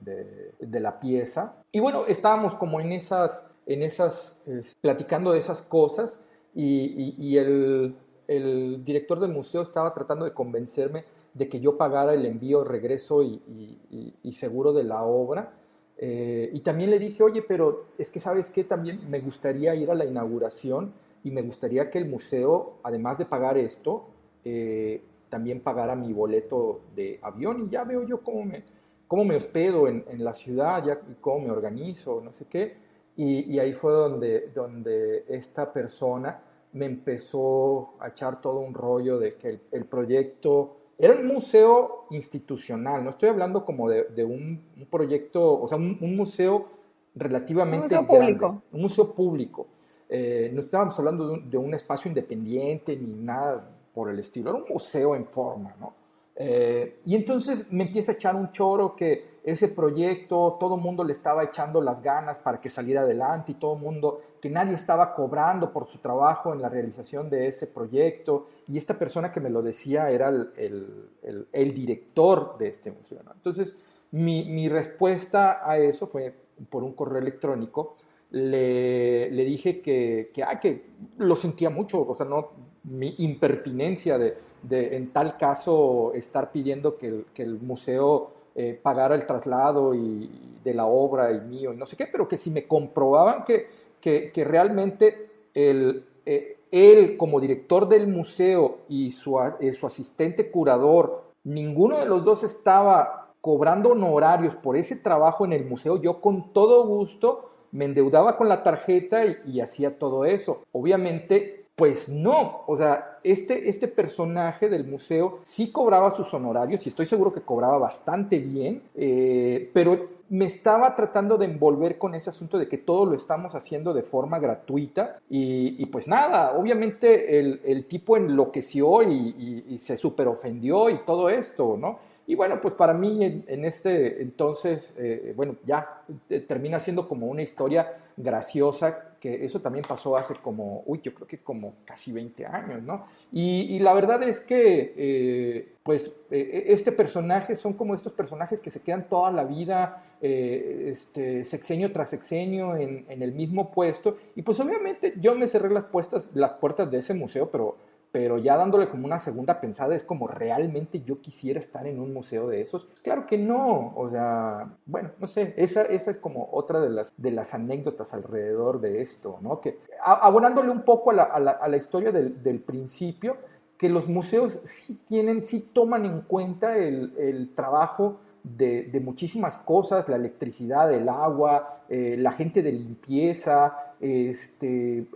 de, 0.59 0.79
la 0.79 0.99
pieza. 0.99 1.55
Y 1.71 1.79
bueno, 1.79 2.05
estábamos 2.07 2.55
como 2.55 2.79
en 2.79 2.91
esas, 2.91 3.49
en 3.65 3.81
esas, 3.81 4.39
platicando 4.81 5.31
de 5.31 5.39
esas 5.39 5.61
cosas 5.61 6.19
y, 6.55 7.15
y 7.17 7.37
el, 7.37 7.95
el 8.27 8.83
director 8.83 9.19
del 9.19 9.31
museo 9.31 9.61
estaba 9.61 9.93
tratando 9.93 10.25
de 10.25 10.33
convencerme 10.33 11.05
de 11.33 11.49
que 11.49 11.59
yo 11.59 11.77
pagara 11.77 12.13
el 12.13 12.25
envío, 12.25 12.63
regreso 12.63 13.23
y, 13.23 14.33
seguro 14.33 14.73
de 14.73 14.83
la 14.83 15.03
obra. 15.03 15.53
Eh, 15.97 16.49
y 16.53 16.59
también 16.61 16.89
le 16.89 16.99
dije, 16.99 17.23
oye, 17.23 17.41
pero 17.41 17.85
es 17.97 18.09
que 18.09 18.19
sabes 18.19 18.49
que 18.49 18.63
también 18.63 19.09
me 19.09 19.19
gustaría 19.19 19.75
ir 19.75 19.91
a 19.91 19.95
la 19.95 20.05
inauguración 20.05 20.93
y 21.23 21.31
me 21.31 21.41
gustaría 21.41 21.89
que 21.89 21.99
el 21.99 22.05
museo, 22.05 22.79
además 22.83 23.17
de 23.17 23.25
pagar 23.25 23.57
esto, 23.57 24.07
eh, 24.43 25.01
también 25.29 25.61
pagara 25.61 25.95
mi 25.95 26.11
boleto 26.13 26.81
de 26.95 27.19
avión 27.21 27.65
y 27.65 27.69
ya 27.69 27.83
veo 27.83 28.03
yo 28.03 28.21
cómo 28.21 28.43
me, 28.45 28.63
cómo 29.07 29.25
me 29.25 29.35
hospedo 29.35 29.87
en, 29.87 30.03
la 30.23 30.33
ciudad, 30.33 30.83
ya 30.83 30.99
cómo 31.21 31.47
me 31.47 31.51
organizo, 31.51 32.21
no 32.21 32.33
sé 32.33 32.45
qué. 32.45 32.77
Y, 33.15 33.59
ahí 33.59 33.73
fue 33.73 33.91
donde, 33.93 34.49
donde 34.53 35.23
esta 35.27 35.71
persona 35.71 36.41
me 36.73 36.85
empezó 36.85 37.93
a 37.99 38.09
echar 38.09 38.41
todo 38.41 38.59
un 38.59 38.73
rollo 38.73 39.19
de 39.19 39.33
que 39.35 39.59
el, 39.71 39.85
proyecto 39.85 40.77
era 40.97 41.13
un 41.13 41.27
museo 41.27 42.05
institucional, 42.09 43.03
no 43.03 43.11
estoy 43.11 43.29
hablando 43.29 43.63
como 43.65 43.89
de, 43.89 44.03
de 44.05 44.23
un, 44.23 44.63
proyecto, 44.89 45.61
o 45.61 45.67
sea, 45.67 45.77
un, 45.77 46.15
museo 46.15 46.67
relativamente... 47.15 47.95
Un 47.95 48.05
museo 48.05 48.07
público. 48.07 48.61
Un 48.73 48.81
museo 48.81 49.13
público. 49.13 49.67
Eh, 50.09 50.51
no 50.53 50.61
estábamos 50.61 50.97
hablando 50.99 51.27
de 51.27 51.33
un, 51.33 51.49
de 51.49 51.57
un, 51.57 51.73
espacio 51.73 52.09
independiente 52.09 52.95
ni 52.95 53.13
nada 53.23 53.69
por 53.93 54.09
el 54.09 54.19
estilo, 54.19 54.49
era 54.49 54.59
un 54.59 54.69
museo 54.69 55.15
en 55.15 55.25
forma, 55.25 55.75
¿no? 55.79 55.93
Eh, 56.35 56.99
y 57.05 57.15
entonces 57.15 57.71
me 57.71 57.83
empieza 57.83 58.13
a 58.13 58.15
echar 58.15 58.35
un 58.35 58.51
choro 58.51 58.95
que 58.95 59.32
ese 59.43 59.67
proyecto, 59.67 60.55
todo 60.57 60.75
el 60.75 60.81
mundo 60.81 61.03
le 61.03 61.11
estaba 61.11 61.43
echando 61.43 61.81
las 61.81 62.01
ganas 62.01 62.39
para 62.39 62.61
que 62.61 62.69
saliera 62.69 63.01
adelante 63.01 63.51
y 63.51 63.55
todo 63.55 63.73
el 63.73 63.81
mundo, 63.81 64.21
que 64.41 64.49
nadie 64.49 64.73
estaba 64.73 65.13
cobrando 65.13 65.73
por 65.73 65.85
su 65.85 65.97
trabajo 65.97 66.53
en 66.53 66.61
la 66.61 66.69
realización 66.69 67.29
de 67.29 67.47
ese 67.47 67.67
proyecto. 67.67 68.47
Y 68.69 68.77
esta 68.77 68.97
persona 68.97 69.33
que 69.33 69.41
me 69.41 69.49
lo 69.49 69.61
decía 69.61 70.09
era 70.09 70.29
el, 70.29 71.09
el, 71.51 71.73
director 71.73 72.57
de 72.57 72.69
este 72.69 72.91
museo. 72.91 73.19
Entonces, 73.33 73.75
mi, 74.11 74.45
mi, 74.45 74.69
respuesta 74.69 75.69
a 75.69 75.77
eso 75.77 76.07
fue 76.07 76.33
por 76.69 76.83
un 76.83 76.93
correo 76.93 77.19
electrónico. 77.19 77.95
Le, 78.31 79.29
le 79.29 79.43
dije 79.43 79.81
que, 79.81 80.31
que, 80.33 80.43
ah, 80.43 80.59
que 80.59 80.85
lo 81.17 81.35
sentía 81.35 81.69
mucho, 81.69 82.07
o 82.07 82.15
sea, 82.15 82.25
no, 82.25 82.51
mi 82.85 83.13
impertinencia 83.19 84.17
de, 84.17 84.37
de 84.63 84.95
en 84.95 85.11
tal 85.11 85.37
caso 85.37 86.13
estar 86.13 86.51
pidiendo 86.51 86.97
que 86.97 87.07
el, 87.07 87.25
que 87.33 87.43
el 87.43 87.59
museo 87.59 88.31
eh, 88.55 88.79
pagara 88.81 89.15
el 89.15 89.25
traslado 89.25 89.95
y, 89.95 90.59
de 90.63 90.73
la 90.73 90.85
obra 90.85 91.31
y 91.31 91.41
mío 91.41 91.73
y 91.73 91.77
no 91.77 91.85
sé 91.85 91.97
qué, 91.97 92.07
pero 92.07 92.27
que 92.27 92.37
si 92.37 92.51
me 92.51 92.67
comprobaban 92.67 93.43
que, 93.43 93.67
que, 93.99 94.43
realmente 94.45 95.29
el, 95.53 96.05
eh, 96.25 96.57
él 96.71 97.17
como 97.17 97.39
director 97.39 97.89
del 97.89 98.07
museo 98.07 98.79
y 98.87 99.11
su, 99.11 99.39
eh, 99.59 99.73
su 99.73 99.87
asistente 99.87 100.51
curador, 100.51 101.23
ninguno 101.43 101.97
de 101.97 102.05
los 102.05 102.23
dos 102.23 102.43
estaba 102.43 103.33
cobrando 103.41 103.89
honorarios 103.89 104.55
por 104.55 104.77
ese 104.77 104.95
trabajo 104.95 105.45
en 105.45 105.53
el 105.53 105.65
museo, 105.65 106.01
yo 106.01 106.21
con 106.21 106.53
todo 106.53 106.85
gusto 106.85 107.49
me 107.71 107.85
endeudaba 107.85 108.37
con 108.37 108.47
la 108.47 108.61
tarjeta 108.61 109.23
y 109.45 109.59
hacía 109.59 109.97
todo 109.97 110.25
eso. 110.25 110.61
Obviamente 110.71 111.62
pues 111.75 112.07
no, 112.07 112.61
o 112.67 112.77
sea, 112.77 113.17
este, 113.23 113.67
este 113.67 113.87
personaje 113.87 114.69
del 114.69 114.83
museo 114.83 115.39
sí 115.41 115.71
cobraba 115.71 116.15
sus 116.15 116.31
honorarios 116.33 116.85
y 116.85 116.89
estoy 116.89 117.07
seguro 117.07 117.33
que 117.33 117.41
cobraba 117.41 117.79
bastante 117.79 118.37
bien, 118.37 118.83
eh, 118.93 119.71
pero 119.73 120.05
me 120.29 120.45
estaba 120.45 120.95
tratando 120.95 121.37
de 121.37 121.45
envolver 121.45 121.97
con 121.97 122.13
ese 122.13 122.29
asunto 122.29 122.59
de 122.59 122.67
que 122.67 122.77
todo 122.77 123.07
lo 123.07 123.15
estamos 123.15 123.55
haciendo 123.55 123.93
de 123.93 124.03
forma 124.03 124.37
gratuita 124.39 125.19
y, 125.29 125.83
pues 125.87 126.07
nada, 126.07 126.53
obviamente 126.57 127.39
el, 127.39 127.85
tipo 127.85 128.17
enloqueció 128.17 129.01
y, 129.03 129.77
se 129.79 129.97
super 129.97 130.27
ofendió 130.27 130.89
y 130.89 130.99
todo 131.05 131.29
esto, 131.29 131.75
¿no? 131.77 131.99
Y 132.25 132.35
bueno, 132.35 132.61
pues 132.61 132.73
para 132.75 132.93
mí 132.93 133.23
en, 133.23 133.65
este 133.65 134.21
entonces, 134.21 134.93
eh, 134.97 135.33
bueno, 135.35 135.57
ya 135.65 136.03
eh, 136.29 136.39
termina 136.39 136.79
siendo 136.79 137.07
como 137.07 137.27
una 137.27 137.41
historia 137.41 137.97
graciosa, 138.15 139.12
que 139.23 139.45
eso 139.45 139.61
también 139.61 139.85
pasó 139.87 140.17
hace 140.17 140.33
como, 140.35 140.83
uy, 140.85 140.99
yo 141.01 141.13
creo 141.13 141.25
que 141.25 141.37
como 141.37 141.75
casi 141.85 142.11
20 142.11 142.45
años, 142.45 142.83
¿no? 142.83 143.05
Y, 143.31 143.79
la 143.79 143.93
verdad 143.93 144.21
es 144.21 144.41
que, 144.41 144.93
eh, 144.97 145.75
pues, 145.81 146.11
este 146.29 146.91
personaje 146.91 147.55
son 147.55 147.71
como 147.71 147.95
estos 147.95 148.11
personajes 148.11 148.59
que 148.59 148.69
se 148.69 148.81
quedan 148.81 149.07
toda 149.07 149.31
la 149.31 149.45
vida, 149.45 150.03
este, 150.19 151.45
sexenio 151.45 151.93
tras 151.93 152.09
sexenio, 152.09 152.75
en, 152.75 153.05
el 153.07 153.31
mismo 153.31 153.71
puesto. 153.71 154.17
Y 154.35 154.41
pues 154.41 154.59
obviamente 154.59 155.13
yo 155.21 155.35
me 155.35 155.47
cerré 155.47 155.69
las 155.69 155.85
puertas 155.85 156.91
de 156.91 156.97
ese 156.97 157.13
museo, 157.13 157.49
pero 157.49 157.77
pero 158.13 158.37
ya 158.37 158.55
dándole 158.57 158.89
como 158.89 159.07
una 159.07 159.17
segunda 159.17 159.59
pensada, 159.59 159.95
es 159.95 160.03
como 160.03 160.27
realmente 160.27 161.01
yo 161.01 161.19
quisiera 161.19 161.59
estar 161.59 161.87
en 161.87 161.99
un 161.99 162.13
museo 162.13 162.47
de 162.47 162.61
esos. 162.61 162.87
Claro 163.01 163.25
que 163.25 163.39
no, 163.39 163.91
o 163.95 164.07
sea, 164.07 164.71
bueno, 164.85 165.09
no 165.17 165.25
sé, 165.25 165.55
esa, 165.57 165.81
esa 165.81 166.11
es 166.11 166.19
como 166.19 166.47
otra 166.51 166.79
de 166.79 166.91
las, 166.91 167.11
de 167.17 167.31
las 167.31 167.55
anécdotas 167.55 168.13
alrededor 168.13 168.81
de 168.81 169.01
esto, 169.01 169.39
¿no? 169.41 169.59
Que 169.59 169.79
abonándole 169.99 170.69
un 170.69 170.83
poco 170.83 171.09
a 171.09 171.15
la, 171.15 171.23
a 171.23 171.39
la, 171.39 171.51
a 171.53 171.67
la 171.67 171.75
historia 171.75 172.11
del, 172.11 172.43
del, 172.43 172.59
principio, 172.59 173.35
que 173.79 173.89
los 173.89 174.07
museos 174.07 174.61
sí 174.63 174.99
tienen, 175.07 175.43
sí 175.43 175.71
toman 175.73 176.05
en 176.05 176.21
cuenta 176.21 176.77
el, 176.77 177.15
el 177.17 177.55
trabajo 177.55 178.19
de, 178.43 179.01
muchísimas 179.03 179.57
cosas, 179.57 180.07
la 180.09 180.17
electricidad, 180.17 180.93
el 180.93 181.09
agua, 181.09 181.83
eh, 181.89 182.15
la 182.17 182.31
gente 182.31 182.61
de 182.61 182.73
limpieza, 182.73 183.95
este, 183.99 185.07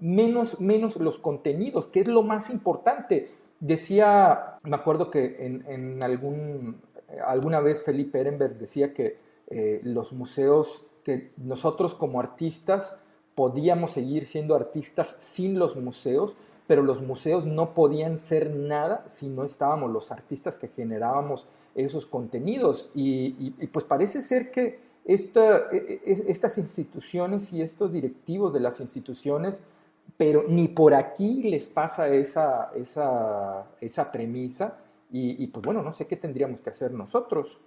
menos, 0.00 0.60
menos 0.60 0.96
los 0.96 1.18
contenidos, 1.18 1.86
que 1.88 2.00
es 2.00 2.08
lo 2.08 2.22
más 2.22 2.50
importante. 2.50 3.30
Decía, 3.60 4.58
me 4.62 4.76
acuerdo 4.76 5.10
que 5.10 5.36
en, 5.38 6.02
algún, 6.02 6.80
alguna 7.26 7.60
vez 7.60 7.82
Felipe 7.82 8.20
Ehrenberg 8.20 8.58
decía 8.58 8.94
que 8.94 9.18
eh, 9.48 9.80
los 9.82 10.12
museos, 10.12 10.84
que 11.04 11.32
nosotros 11.36 11.94
como 11.94 12.20
artistas 12.20 12.96
podíamos 13.34 13.92
seguir 13.92 14.26
siendo 14.26 14.54
artistas 14.54 15.16
sin 15.20 15.58
los 15.58 15.76
museos, 15.76 16.34
pero 16.66 16.82
los 16.82 17.00
museos 17.02 17.46
no 17.46 17.74
podían 17.74 18.20
ser 18.20 18.54
nada 18.54 19.04
si 19.08 19.28
no 19.28 19.44
estábamos 19.44 19.90
los 19.90 20.12
artistas 20.12 20.56
que 20.56 20.68
generábamos 20.68 21.48
esos 21.74 22.06
contenidos. 22.06 22.90
Y, 22.94 23.50
pues 23.72 23.84
parece 23.84 24.22
ser 24.22 24.50
que 24.50 24.78
esta, 25.04 25.68
e, 25.72 26.00
e, 26.04 26.24
estas 26.28 26.58
instituciones 26.58 27.52
y 27.52 27.62
estos 27.62 27.92
directivos 27.92 28.52
de 28.52 28.60
las 28.60 28.80
instituciones, 28.80 29.62
pero 30.16 30.44
ni 30.48 30.68
por 30.68 30.94
aquí 30.94 31.42
les 31.44 31.68
pasa 31.68 32.08
esa, 32.08 32.70
esa, 32.74 33.66
esa 33.80 34.12
premisa. 34.12 34.78
Y, 35.12 35.48
pues 35.48 35.64
bueno, 35.64 35.82
no 35.82 35.92
sé 35.92 36.06
qué 36.06 36.14
tendríamos 36.14 36.60
que 36.60 36.70
hacer 36.70 36.92
nosotros. 36.92 37.58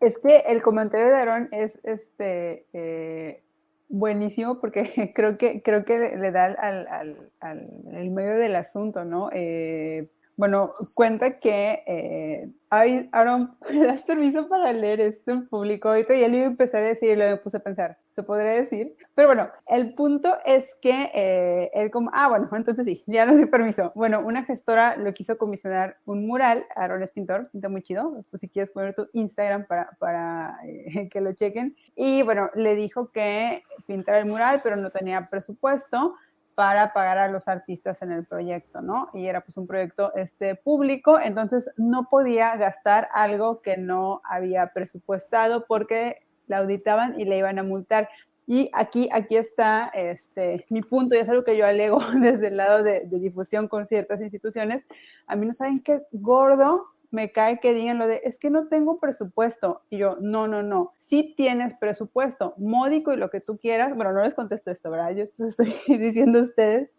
Es 0.00 0.18
que 0.18 0.38
el 0.38 0.60
comentario 0.60 1.06
de 1.06 1.14
Aaron 1.14 1.48
es 1.52 1.78
este, 1.84 2.66
eh, 2.72 3.44
buenísimo 3.88 4.58
porque 4.58 5.12
creo 5.14 5.38
que, 5.38 5.62
creo 5.62 5.84
que 5.84 6.16
le 6.16 6.32
da 6.32 6.46
al, 6.46 6.86
al, 6.88 7.30
al, 7.38 8.10
medio 8.10 8.36
del 8.38 8.56
asunto, 8.56 9.04
¿no? 9.04 9.30
Eh, 9.32 10.08
bueno, 10.36 10.72
cuenta 10.94 11.36
que, 11.36 11.82
eh, 11.86 12.50
Aaron, 12.70 13.54
¿me 13.70 13.86
das 13.86 14.02
permiso 14.02 14.48
para 14.48 14.72
leer 14.72 15.00
esto 15.00 15.32
en 15.32 15.46
público? 15.46 15.88
Ahorita 15.88 16.16
ya 16.16 16.28
le 16.28 16.38
iba 16.38 16.46
a 16.46 16.50
empezar 16.50 16.82
a 16.82 16.88
decir 16.88 17.10
y 17.10 17.16
luego 17.16 17.32
me 17.32 17.36
puse 17.36 17.58
a 17.58 17.60
pensar, 17.60 17.98
¿se 18.14 18.22
podría 18.22 18.52
decir? 18.52 18.96
Pero 19.14 19.28
bueno, 19.28 19.50
el 19.68 19.94
punto 19.94 20.38
es 20.46 20.74
que 20.80 21.10
eh, 21.14 21.70
él 21.74 21.90
como, 21.90 22.10
ah, 22.14 22.28
bueno, 22.28 22.48
entonces 22.52 22.86
sí, 22.86 23.04
ya 23.06 23.26
no 23.26 23.34
sé 23.34 23.46
permiso. 23.46 23.92
Bueno, 23.94 24.20
una 24.20 24.44
gestora 24.44 24.96
lo 24.96 25.12
quiso 25.12 25.36
comisionar 25.36 25.98
un 26.06 26.26
mural, 26.26 26.64
Aaron 26.76 27.02
es 27.02 27.10
pintor, 27.10 27.50
pinta 27.50 27.68
muy 27.68 27.82
chido, 27.82 28.10
pues 28.30 28.40
si 28.40 28.48
quieres 28.48 28.70
poner 28.70 28.94
tu 28.94 29.08
Instagram 29.12 29.66
para, 29.66 29.90
para 29.98 30.58
eh, 30.64 31.08
que 31.12 31.20
lo 31.20 31.32
chequen. 31.34 31.76
Y 31.94 32.22
bueno, 32.22 32.50
le 32.54 32.74
dijo 32.74 33.10
que 33.10 33.62
pintara 33.86 34.18
el 34.18 34.26
mural, 34.26 34.60
pero 34.62 34.76
no 34.76 34.90
tenía 34.90 35.28
presupuesto 35.28 36.14
para 36.54 36.92
pagar 36.92 37.18
a 37.18 37.28
los 37.28 37.48
artistas 37.48 38.02
en 38.02 38.12
el 38.12 38.26
proyecto, 38.26 38.82
¿no? 38.82 39.08
Y 39.14 39.26
era 39.26 39.40
pues 39.40 39.56
un 39.56 39.66
proyecto 39.66 40.14
este, 40.14 40.54
público, 40.54 41.18
entonces 41.18 41.68
no 41.76 42.08
podía 42.10 42.56
gastar 42.56 43.08
algo 43.12 43.62
que 43.62 43.76
no 43.76 44.20
había 44.24 44.72
presupuestado 44.72 45.64
porque 45.66 46.22
la 46.46 46.58
auditaban 46.58 47.18
y 47.18 47.24
le 47.24 47.38
iban 47.38 47.58
a 47.58 47.62
multar. 47.62 48.08
Y 48.46 48.70
aquí, 48.74 49.08
aquí 49.12 49.36
está 49.36 49.90
este, 49.94 50.66
mi 50.68 50.82
punto, 50.82 51.14
y 51.14 51.18
es 51.18 51.28
algo 51.28 51.44
que 51.44 51.56
yo 51.56 51.66
alego 51.66 51.98
desde 52.20 52.48
el 52.48 52.56
lado 52.56 52.82
de, 52.82 53.00
de 53.06 53.18
difusión 53.18 53.68
con 53.68 53.86
ciertas 53.86 54.20
instituciones. 54.20 54.84
A 55.26 55.36
mí 55.36 55.46
no 55.46 55.54
saben 55.54 55.80
qué 55.80 56.02
gordo 56.12 56.92
me 57.12 57.30
cae 57.30 57.60
que 57.60 57.74
digan 57.74 57.98
lo 57.98 58.06
de, 58.06 58.22
es 58.24 58.38
que 58.38 58.50
no 58.50 58.68
tengo 58.68 58.98
presupuesto. 58.98 59.82
Y 59.90 59.98
yo, 59.98 60.16
no, 60.20 60.48
no, 60.48 60.62
no, 60.62 60.94
sí 60.96 61.34
tienes 61.36 61.74
presupuesto, 61.74 62.54
módico 62.56 63.12
y 63.12 63.16
lo 63.16 63.30
que 63.30 63.40
tú 63.40 63.56
quieras. 63.58 63.94
Bueno, 63.94 64.12
no 64.12 64.24
les 64.24 64.34
contesto 64.34 64.70
esto, 64.70 64.90
¿verdad? 64.90 65.14
Yo 65.14 65.24
estoy 65.46 65.74
diciendo 65.98 66.40
a 66.40 66.42
ustedes, 66.42 66.90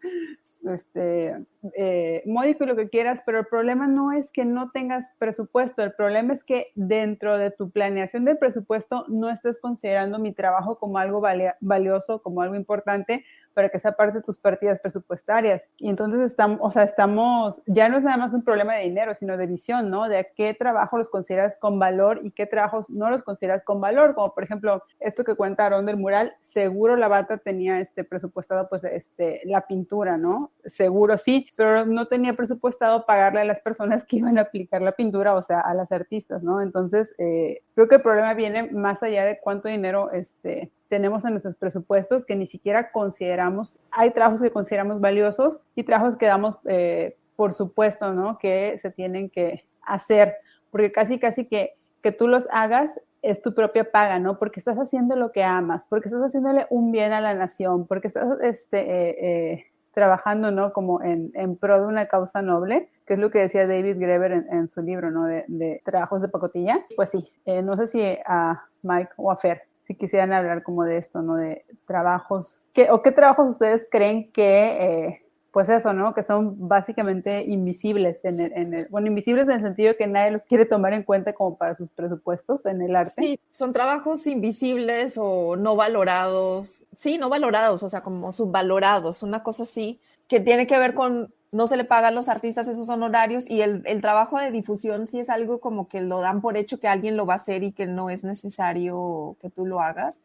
este, 0.64 1.44
eh, 1.76 2.22
módico 2.26 2.64
y 2.64 2.66
lo 2.66 2.76
que 2.76 2.88
quieras, 2.88 3.22
pero 3.26 3.40
el 3.40 3.46
problema 3.46 3.86
no 3.86 4.12
es 4.12 4.30
que 4.30 4.44
no 4.44 4.70
tengas 4.70 5.04
presupuesto, 5.18 5.82
el 5.82 5.92
problema 5.92 6.32
es 6.32 6.44
que 6.44 6.68
dentro 6.74 7.36
de 7.36 7.50
tu 7.50 7.70
planeación 7.70 8.24
del 8.24 8.38
presupuesto 8.38 9.04
no 9.08 9.30
estés 9.30 9.58
considerando 9.58 10.18
mi 10.18 10.32
trabajo 10.32 10.78
como 10.78 10.98
algo 10.98 11.22
valioso, 11.60 12.22
como 12.22 12.40
algo 12.40 12.54
importante, 12.54 13.24
para 13.54 13.68
que 13.68 13.78
sea 13.78 13.92
parte 13.92 14.18
de 14.18 14.24
tus 14.24 14.38
partidas 14.38 14.80
presupuestarias. 14.80 15.66
Y 15.78 15.88
entonces 15.88 16.20
estamos, 16.20 16.58
o 16.60 16.70
sea, 16.70 16.82
estamos, 16.82 17.62
ya 17.66 17.88
no 17.88 17.96
es 17.96 18.02
nada 18.02 18.16
más 18.16 18.34
un 18.34 18.42
problema 18.42 18.74
de 18.74 18.82
dinero, 18.82 19.14
sino 19.14 19.36
de 19.36 19.46
visión, 19.46 19.90
¿no? 19.90 20.08
De 20.08 20.28
qué 20.36 20.54
trabajo 20.54 20.98
los 20.98 21.08
consideras 21.08 21.54
con 21.58 21.78
valor 21.78 22.20
y 22.22 22.30
qué 22.32 22.46
trabajos 22.46 22.90
no 22.90 23.10
los 23.10 23.22
consideras 23.22 23.62
con 23.64 23.80
valor, 23.80 24.14
como 24.14 24.34
por 24.34 24.44
ejemplo 24.44 24.82
esto 25.00 25.24
que 25.24 25.36
cuenta 25.36 25.66
Aaron 25.66 25.86
del 25.86 25.96
mural, 25.96 26.34
seguro 26.40 26.96
la 26.96 27.08
bata 27.08 27.38
tenía 27.38 27.80
este 27.80 28.04
presupuestado 28.04 28.68
pues 28.68 28.84
este 28.84 29.40
la 29.44 29.66
pintura, 29.66 30.16
¿no? 30.16 30.50
Seguro 30.64 31.16
sí, 31.18 31.46
pero 31.56 31.86
no 31.86 32.06
tenía 32.06 32.34
presupuestado 32.34 33.06
pagarle 33.06 33.40
a 33.40 33.44
las 33.44 33.60
personas 33.60 34.04
que 34.04 34.16
iban 34.16 34.38
a 34.38 34.42
aplicar 34.42 34.82
la 34.82 34.92
pintura, 34.92 35.34
o 35.34 35.42
sea, 35.42 35.60
a 35.60 35.74
las 35.74 35.92
artistas, 35.92 36.42
¿no? 36.42 36.60
Entonces, 36.60 37.14
eh, 37.18 37.62
creo 37.74 37.88
que 37.88 37.96
el 37.96 38.02
problema 38.02 38.34
viene 38.34 38.70
más 38.70 39.02
allá 39.02 39.24
de 39.24 39.38
cuánto 39.40 39.68
dinero 39.68 40.10
este, 40.12 40.70
tenemos 40.88 41.24
en 41.24 41.32
nuestros 41.32 41.56
presupuestos 41.56 42.24
que 42.24 42.36
ni 42.36 42.46
siquiera 42.46 42.90
consideramos, 42.92 43.74
hay 43.90 44.10
trabajos 44.10 44.40
que 44.40 44.50
consideramos 44.50 45.00
valiosos 45.00 45.60
y 45.74 45.84
trabajos 45.84 46.16
que 46.16 46.26
damos, 46.26 46.56
eh, 46.66 47.16
por 47.36 47.54
supuesto, 47.54 48.12
¿no? 48.12 48.38
Que 48.38 48.76
se 48.78 48.90
tienen 48.90 49.30
que 49.30 49.64
hacer, 49.82 50.36
porque 50.70 50.92
casi, 50.92 51.18
casi 51.18 51.46
que, 51.46 51.74
que 52.02 52.12
tú 52.12 52.28
los 52.28 52.46
hagas 52.50 53.00
es 53.22 53.40
tu 53.40 53.54
propia 53.54 53.90
paga, 53.90 54.18
¿no? 54.18 54.38
Porque 54.38 54.60
estás 54.60 54.76
haciendo 54.76 55.16
lo 55.16 55.32
que 55.32 55.42
amas, 55.42 55.84
porque 55.88 56.08
estás 56.08 56.22
haciéndole 56.22 56.66
un 56.70 56.92
bien 56.92 57.12
a 57.12 57.20
la 57.20 57.34
nación, 57.34 57.86
porque 57.86 58.08
estás 58.08 58.38
este, 58.42 58.78
eh, 58.78 59.16
eh, 59.20 59.64
trabajando, 59.94 60.50
¿no? 60.50 60.72
Como 60.72 61.02
en, 61.02 61.30
en, 61.34 61.56
pro 61.56 61.80
de 61.80 61.86
una 61.86 62.06
causa 62.06 62.42
noble, 62.42 62.90
que 63.06 63.14
es 63.14 63.18
lo 63.18 63.30
que 63.30 63.38
decía 63.38 63.66
David 63.66 63.96
Greber 63.98 64.32
en, 64.50 64.70
su 64.70 64.82
libro, 64.82 65.10
¿no? 65.10 65.24
De, 65.24 65.80
trabajos 65.84 66.20
de 66.20 66.28
pacotilla. 66.28 66.80
Pues 66.96 67.10
sí, 67.10 67.32
no 67.46 67.76
sé 67.76 67.86
si 67.88 68.02
a 68.26 68.62
Mike 68.82 69.12
o 69.16 69.30
a 69.30 69.36
Fer 69.36 69.62
si 69.84 69.94
quisieran 69.94 70.32
hablar 70.32 70.62
como 70.62 70.84
de 70.84 70.96
esto, 70.96 71.22
¿no? 71.22 71.36
De 71.36 71.64
trabajos, 71.86 72.58
¿qué, 72.72 72.90
o 72.90 73.02
qué 73.02 73.12
trabajos 73.12 73.50
ustedes 73.50 73.86
creen 73.90 74.32
que, 74.32 75.06
eh, 75.06 75.22
pues 75.52 75.68
eso, 75.68 75.92
¿no? 75.92 76.14
Que 76.14 76.24
son 76.24 76.68
básicamente 76.68 77.44
invisibles, 77.44 78.18
en 78.24 78.40
el, 78.40 78.88
bueno, 78.88 79.08
invisibles 79.08 79.46
en 79.46 79.54
el 79.54 79.62
sentido 79.62 79.94
que 79.96 80.06
nadie 80.06 80.32
los 80.32 80.42
quiere 80.42 80.64
tomar 80.64 80.94
en 80.94 81.02
cuenta 81.02 81.34
como 81.34 81.56
para 81.56 81.76
sus 81.76 81.90
presupuestos 81.90 82.64
en 82.66 82.80
el 82.80 82.96
arte. 82.96 83.12
Sí, 83.16 83.40
son 83.50 83.72
trabajos 83.72 84.26
invisibles 84.26 85.16
o 85.18 85.56
no 85.56 85.76
valorados, 85.76 86.82
sí, 86.96 87.18
no 87.18 87.28
valorados, 87.28 87.82
o 87.82 87.88
sea, 87.88 88.00
como 88.00 88.32
subvalorados, 88.32 89.22
una 89.22 89.42
cosa 89.42 89.64
así, 89.64 90.00
que 90.28 90.40
tiene 90.40 90.66
que 90.66 90.78
ver 90.78 90.94
con 90.94 91.32
no 91.54 91.66
se 91.66 91.76
le 91.76 91.84
pagan 91.84 92.14
los 92.14 92.28
artistas 92.28 92.68
esos 92.68 92.88
honorarios 92.88 93.48
y 93.48 93.62
el, 93.62 93.82
el, 93.86 94.00
trabajo 94.00 94.38
de 94.38 94.50
difusión 94.50 95.08
sí 95.08 95.20
es 95.20 95.30
algo 95.30 95.60
como 95.60 95.88
que 95.88 96.00
lo 96.00 96.20
dan 96.20 96.40
por 96.40 96.56
hecho 96.56 96.78
que 96.78 96.88
alguien 96.88 97.16
lo 97.16 97.26
va 97.26 97.34
a 97.34 97.36
hacer 97.36 97.62
y 97.62 97.72
que 97.72 97.86
no 97.86 98.10
es 98.10 98.24
necesario 98.24 99.36
que 99.40 99.50
tú 99.50 99.66
lo 99.66 99.80
hagas. 99.80 100.20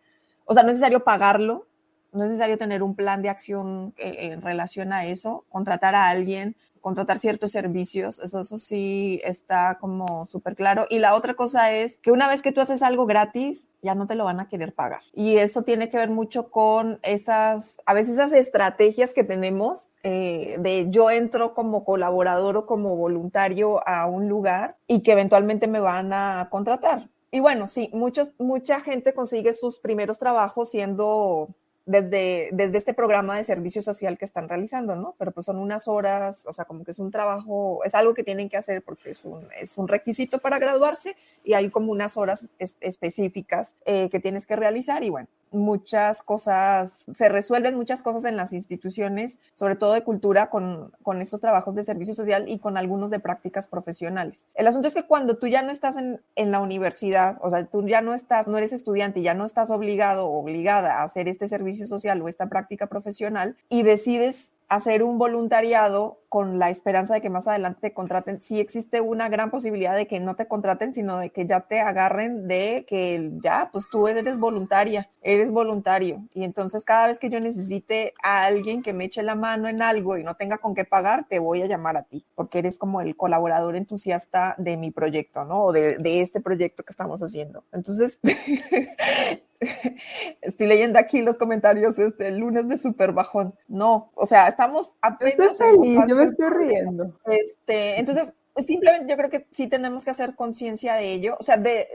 O 0.45 0.53
sea, 0.53 0.63
no 0.63 0.69
es 0.69 0.75
necesario 0.75 1.03
pagarlo, 1.03 1.67
no 2.11 2.23
es 2.23 2.29
necesario 2.29 2.57
tener 2.57 2.83
un 2.83 2.95
plan 2.95 3.21
de 3.21 3.29
acción 3.29 3.93
eh, 3.97 4.31
en 4.31 4.41
relación 4.41 4.93
a 4.93 5.05
eso, 5.05 5.45
contratar 5.49 5.95
a 5.95 6.09
alguien 6.09 6.55
contratar 6.79 7.19
ciertos 7.19 7.51
servicios, 7.51 8.19
eso, 8.19 8.39
eso 8.39 8.57
sí 8.57 9.21
está 9.23 9.77
como 9.79 10.25
súper 10.25 10.55
claro. 10.55 10.85
Y 10.89 10.99
la 10.99 11.15
otra 11.15 11.33
cosa 11.33 11.71
es 11.71 11.97
que 11.97 12.11
una 12.11 12.27
vez 12.27 12.41
que 12.41 12.51
tú 12.51 12.61
haces 12.61 12.81
algo 12.81 13.05
gratis, 13.05 13.67
ya 13.81 13.95
no 13.95 14.07
te 14.07 14.15
lo 14.15 14.25
van 14.25 14.39
a 14.39 14.47
querer 14.47 14.73
pagar. 14.73 15.01
Y 15.13 15.37
eso 15.37 15.63
tiene 15.63 15.89
que 15.89 15.97
ver 15.97 16.09
mucho 16.09 16.49
con 16.49 16.99
esas, 17.03 17.77
a 17.85 17.93
veces 17.93 18.13
esas 18.13 18.33
estrategias 18.33 19.13
que 19.13 19.23
tenemos 19.23 19.89
eh, 20.03 20.57
de 20.59 20.87
yo 20.89 21.11
entro 21.11 21.53
como 21.53 21.83
colaborador 21.83 22.57
o 22.57 22.65
como 22.65 22.95
voluntario 22.95 23.87
a 23.87 24.05
un 24.07 24.29
lugar 24.29 24.77
y 24.87 25.01
que 25.01 25.13
eventualmente 25.13 25.67
me 25.67 25.79
van 25.79 26.13
a 26.13 26.47
contratar. 26.49 27.09
Y 27.31 27.41
bueno, 27.41 27.67
sí, 27.67 27.91
muchos, 27.93 28.33
mucha 28.39 28.81
gente 28.81 29.13
consigue 29.13 29.53
sus 29.53 29.79
primeros 29.79 30.17
trabajos 30.17 30.71
siendo 30.71 31.49
desde, 31.89 32.49
desde 32.51 32.77
este 32.77 32.93
programa 32.93 33.35
de 33.35 33.43
servicio 33.43 33.81
social 33.81 34.15
que 34.19 34.23
están 34.23 34.47
realizando, 34.47 34.95
¿no? 34.95 35.15
Pero 35.17 35.31
pues 35.31 35.47
son 35.47 35.57
unas 35.57 35.87
horas, 35.87 36.45
o 36.45 36.53
sea, 36.53 36.65
como 36.65 36.83
que 36.83 36.91
es 36.91 36.99
un 36.99 37.09
trabajo, 37.09 37.83
es 37.83 37.95
algo 37.95 38.13
que 38.13 38.23
tienen 38.23 38.47
que 38.47 38.57
hacer 38.57 38.83
porque 38.83 39.09
es 39.09 39.25
un, 39.25 39.47
es 39.59 39.75
un 39.75 39.87
requisito 39.87 40.37
para 40.37 40.59
graduarse 40.59 41.15
y 41.43 41.53
hay 41.53 41.71
como 41.71 41.91
unas 41.91 42.15
horas 42.15 42.45
específicas 42.79 43.75
eh, 43.85 44.07
que 44.11 44.19
tienes 44.19 44.45
que 44.45 44.55
realizar 44.55 45.03
y 45.03 45.09
bueno, 45.09 45.29
muchas 45.51 46.23
cosas, 46.23 47.05
se 47.13 47.29
resuelven 47.29 47.75
muchas 47.75 48.03
cosas 48.03 48.25
en 48.25 48.35
las 48.35 48.53
instituciones, 48.53 49.39
sobre 49.55 49.75
todo 49.75 49.93
de 49.93 50.03
cultura, 50.03 50.49
con, 50.49 50.91
con 51.01 51.21
estos 51.21 51.41
trabajos 51.41 51.75
de 51.75 51.83
servicio 51.83 52.13
social 52.13 52.45
y 52.47 52.59
con 52.59 52.77
algunos 52.77 53.09
de 53.09 53.19
prácticas 53.19 53.67
profesionales. 53.67 54.47
El 54.53 54.67
asunto 54.67 54.87
es 54.87 54.93
que 54.93 55.05
cuando 55.05 55.37
tú 55.37 55.47
ya 55.47 55.61
no 55.61 55.71
estás 55.71 55.97
en, 55.97 56.21
en 56.35 56.51
la 56.51 56.59
universidad, 56.61 57.37
o 57.41 57.49
sea, 57.49 57.65
tú 57.65 57.87
ya 57.87 58.01
no 58.01 58.13
estás, 58.13 58.47
no 58.47 58.57
eres 58.57 58.73
estudiante 58.73 59.19
y 59.19 59.23
ya 59.23 59.33
no 59.33 59.45
estás 59.45 59.69
obligado 59.71 60.27
o 60.27 60.39
obligada 60.39 60.99
a 60.99 61.03
hacer 61.03 61.27
este 61.27 61.47
servicio 61.47 61.87
social 61.87 62.21
o 62.21 62.27
esta 62.27 62.47
práctica 62.47 62.87
profesional 62.87 63.55
y 63.69 63.83
decides 63.83 64.51
hacer 64.69 65.01
un 65.03 65.17
voluntariado 65.17 66.19
con 66.29 66.59
la 66.59 66.69
esperanza 66.69 67.15
de 67.15 67.21
que 67.21 67.31
más 67.31 67.47
adelante 67.47 67.79
te 67.81 67.93
contraten, 67.93 68.41
sí 68.41 68.59
existe 68.59 69.01
una 69.01 69.27
gran 69.29 69.49
posibilidad 69.49 69.95
de 69.95 70.05
que 70.05 70.19
no 70.19 70.35
te 70.35 70.47
contraten, 70.47 70.93
sino 70.93 71.17
de 71.17 71.31
que 71.31 71.47
ya 71.47 71.61
te 71.61 71.79
agarren 71.79 72.47
de 72.47 72.85
que 72.87 73.31
ya, 73.41 73.71
pues 73.73 73.89
tú 73.89 74.07
eres 74.07 74.37
voluntaria, 74.37 75.09
eres 75.23 75.49
voluntario. 75.49 76.23
Y 76.35 76.43
entonces 76.43 76.85
cada 76.85 77.07
vez 77.07 77.17
que 77.17 77.31
yo 77.31 77.39
necesite 77.39 78.13
a 78.21 78.45
alguien 78.45 78.83
que 78.83 78.93
me 78.93 79.05
eche 79.05 79.23
la 79.23 79.33
mano 79.33 79.67
en 79.67 79.81
algo 79.81 80.17
y 80.17 80.23
no 80.23 80.35
tenga 80.35 80.59
con 80.59 80.75
qué 80.75 80.85
pagar, 80.85 81.25
te 81.27 81.39
voy 81.39 81.63
a 81.63 81.65
llamar 81.65 81.97
a 81.97 82.03
ti, 82.03 82.23
porque 82.35 82.59
eres 82.59 82.77
como 82.77 83.01
el 83.01 83.15
colaborador 83.17 83.75
entusiasta 83.75 84.53
de 84.59 84.77
mi 84.77 84.91
proyecto, 84.91 85.45
¿no? 85.45 85.63
O 85.63 85.71
de, 85.71 85.97
de 85.97 86.21
este 86.21 86.41
proyecto 86.41 86.83
que 86.83 86.91
estamos 86.91 87.23
haciendo. 87.23 87.63
Entonces, 87.71 88.19
estoy 90.41 90.67
leyendo 90.67 90.99
aquí 90.99 91.21
los 91.21 91.37
comentarios 91.37 91.99
este 91.99 92.29
el 92.29 92.37
lunes 92.37 92.67
de 92.67 92.77
super 92.77 93.11
bajón. 93.11 93.53
No, 93.67 94.11
o 94.15 94.25
sea, 94.25 94.47
estamos 94.47 94.93
apenas. 95.01 95.51
Estoy 95.51 95.71
feliz, 95.71 95.99
yo 96.07 96.15
me 96.15 96.23
estoy 96.23 96.49
riendo. 96.49 97.19
Este, 97.25 97.99
entonces, 97.99 98.33
simplemente 98.57 99.09
yo 99.09 99.17
creo 99.17 99.29
que 99.29 99.47
sí 99.51 99.67
tenemos 99.67 100.03
que 100.05 100.11
hacer 100.11 100.35
conciencia 100.35 100.95
de 100.95 101.13
ello. 101.13 101.37
O 101.39 101.43
sea, 101.43 101.57
de, 101.57 101.87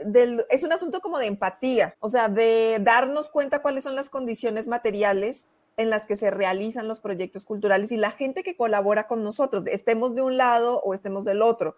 es 0.49 0.63
un 0.63 0.71
asunto 0.71 1.01
como 1.01 1.19
de 1.19 1.27
empatía, 1.27 1.95
o 1.99 2.09
sea, 2.09 2.29
de 2.29 2.77
darnos 2.81 3.29
cuenta 3.29 3.61
cuáles 3.61 3.83
son 3.83 3.95
las 3.95 4.09
condiciones 4.09 4.67
materiales 4.67 5.47
en 5.77 5.89
las 5.89 6.07
que 6.07 6.15
se 6.15 6.31
realizan 6.31 6.87
los 6.87 7.01
proyectos 7.01 7.45
culturales 7.45 7.91
y 7.91 7.97
la 7.97 8.11
gente 8.11 8.43
que 8.43 8.55
colabora 8.55 9.07
con 9.07 9.23
nosotros, 9.23 9.65
estemos 9.67 10.15
de 10.15 10.21
un 10.21 10.37
lado 10.37 10.81
o 10.81 10.93
estemos 10.93 11.25
del 11.25 11.41
otro. 11.41 11.75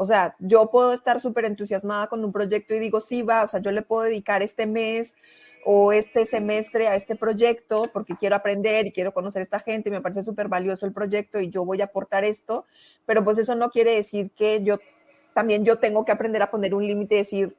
O 0.00 0.04
sea, 0.04 0.36
yo 0.38 0.70
puedo 0.70 0.92
estar 0.92 1.18
súper 1.18 1.44
entusiasmada 1.44 2.06
con 2.06 2.24
un 2.24 2.30
proyecto 2.30 2.72
y 2.72 2.78
digo, 2.78 3.00
sí, 3.00 3.22
va, 3.22 3.42
o 3.42 3.48
sea, 3.48 3.60
yo 3.60 3.72
le 3.72 3.82
puedo 3.82 4.02
dedicar 4.02 4.42
este 4.42 4.64
mes 4.64 5.16
o 5.64 5.92
este 5.92 6.24
semestre 6.24 6.86
a 6.86 6.94
este 6.94 7.16
proyecto 7.16 7.90
porque 7.92 8.14
quiero 8.16 8.36
aprender 8.36 8.86
y 8.86 8.92
quiero 8.92 9.12
conocer 9.12 9.40
a 9.40 9.42
esta 9.42 9.58
gente 9.58 9.88
y 9.88 9.92
me 9.92 10.00
parece 10.00 10.22
súper 10.22 10.46
valioso 10.46 10.86
el 10.86 10.92
proyecto 10.92 11.40
y 11.40 11.50
yo 11.50 11.64
voy 11.64 11.80
a 11.80 11.86
aportar 11.86 12.22
esto, 12.22 12.64
pero 13.06 13.24
pues 13.24 13.38
eso 13.38 13.56
no 13.56 13.70
quiere 13.70 13.96
decir 13.96 14.30
que 14.36 14.62
yo 14.62 14.78
también 15.34 15.64
yo 15.64 15.80
tengo 15.80 16.04
que 16.04 16.12
aprender 16.12 16.42
a 16.42 16.50
poner 16.52 16.74
un 16.74 16.86
límite 16.86 17.16
y 17.16 17.18
decir, 17.18 17.56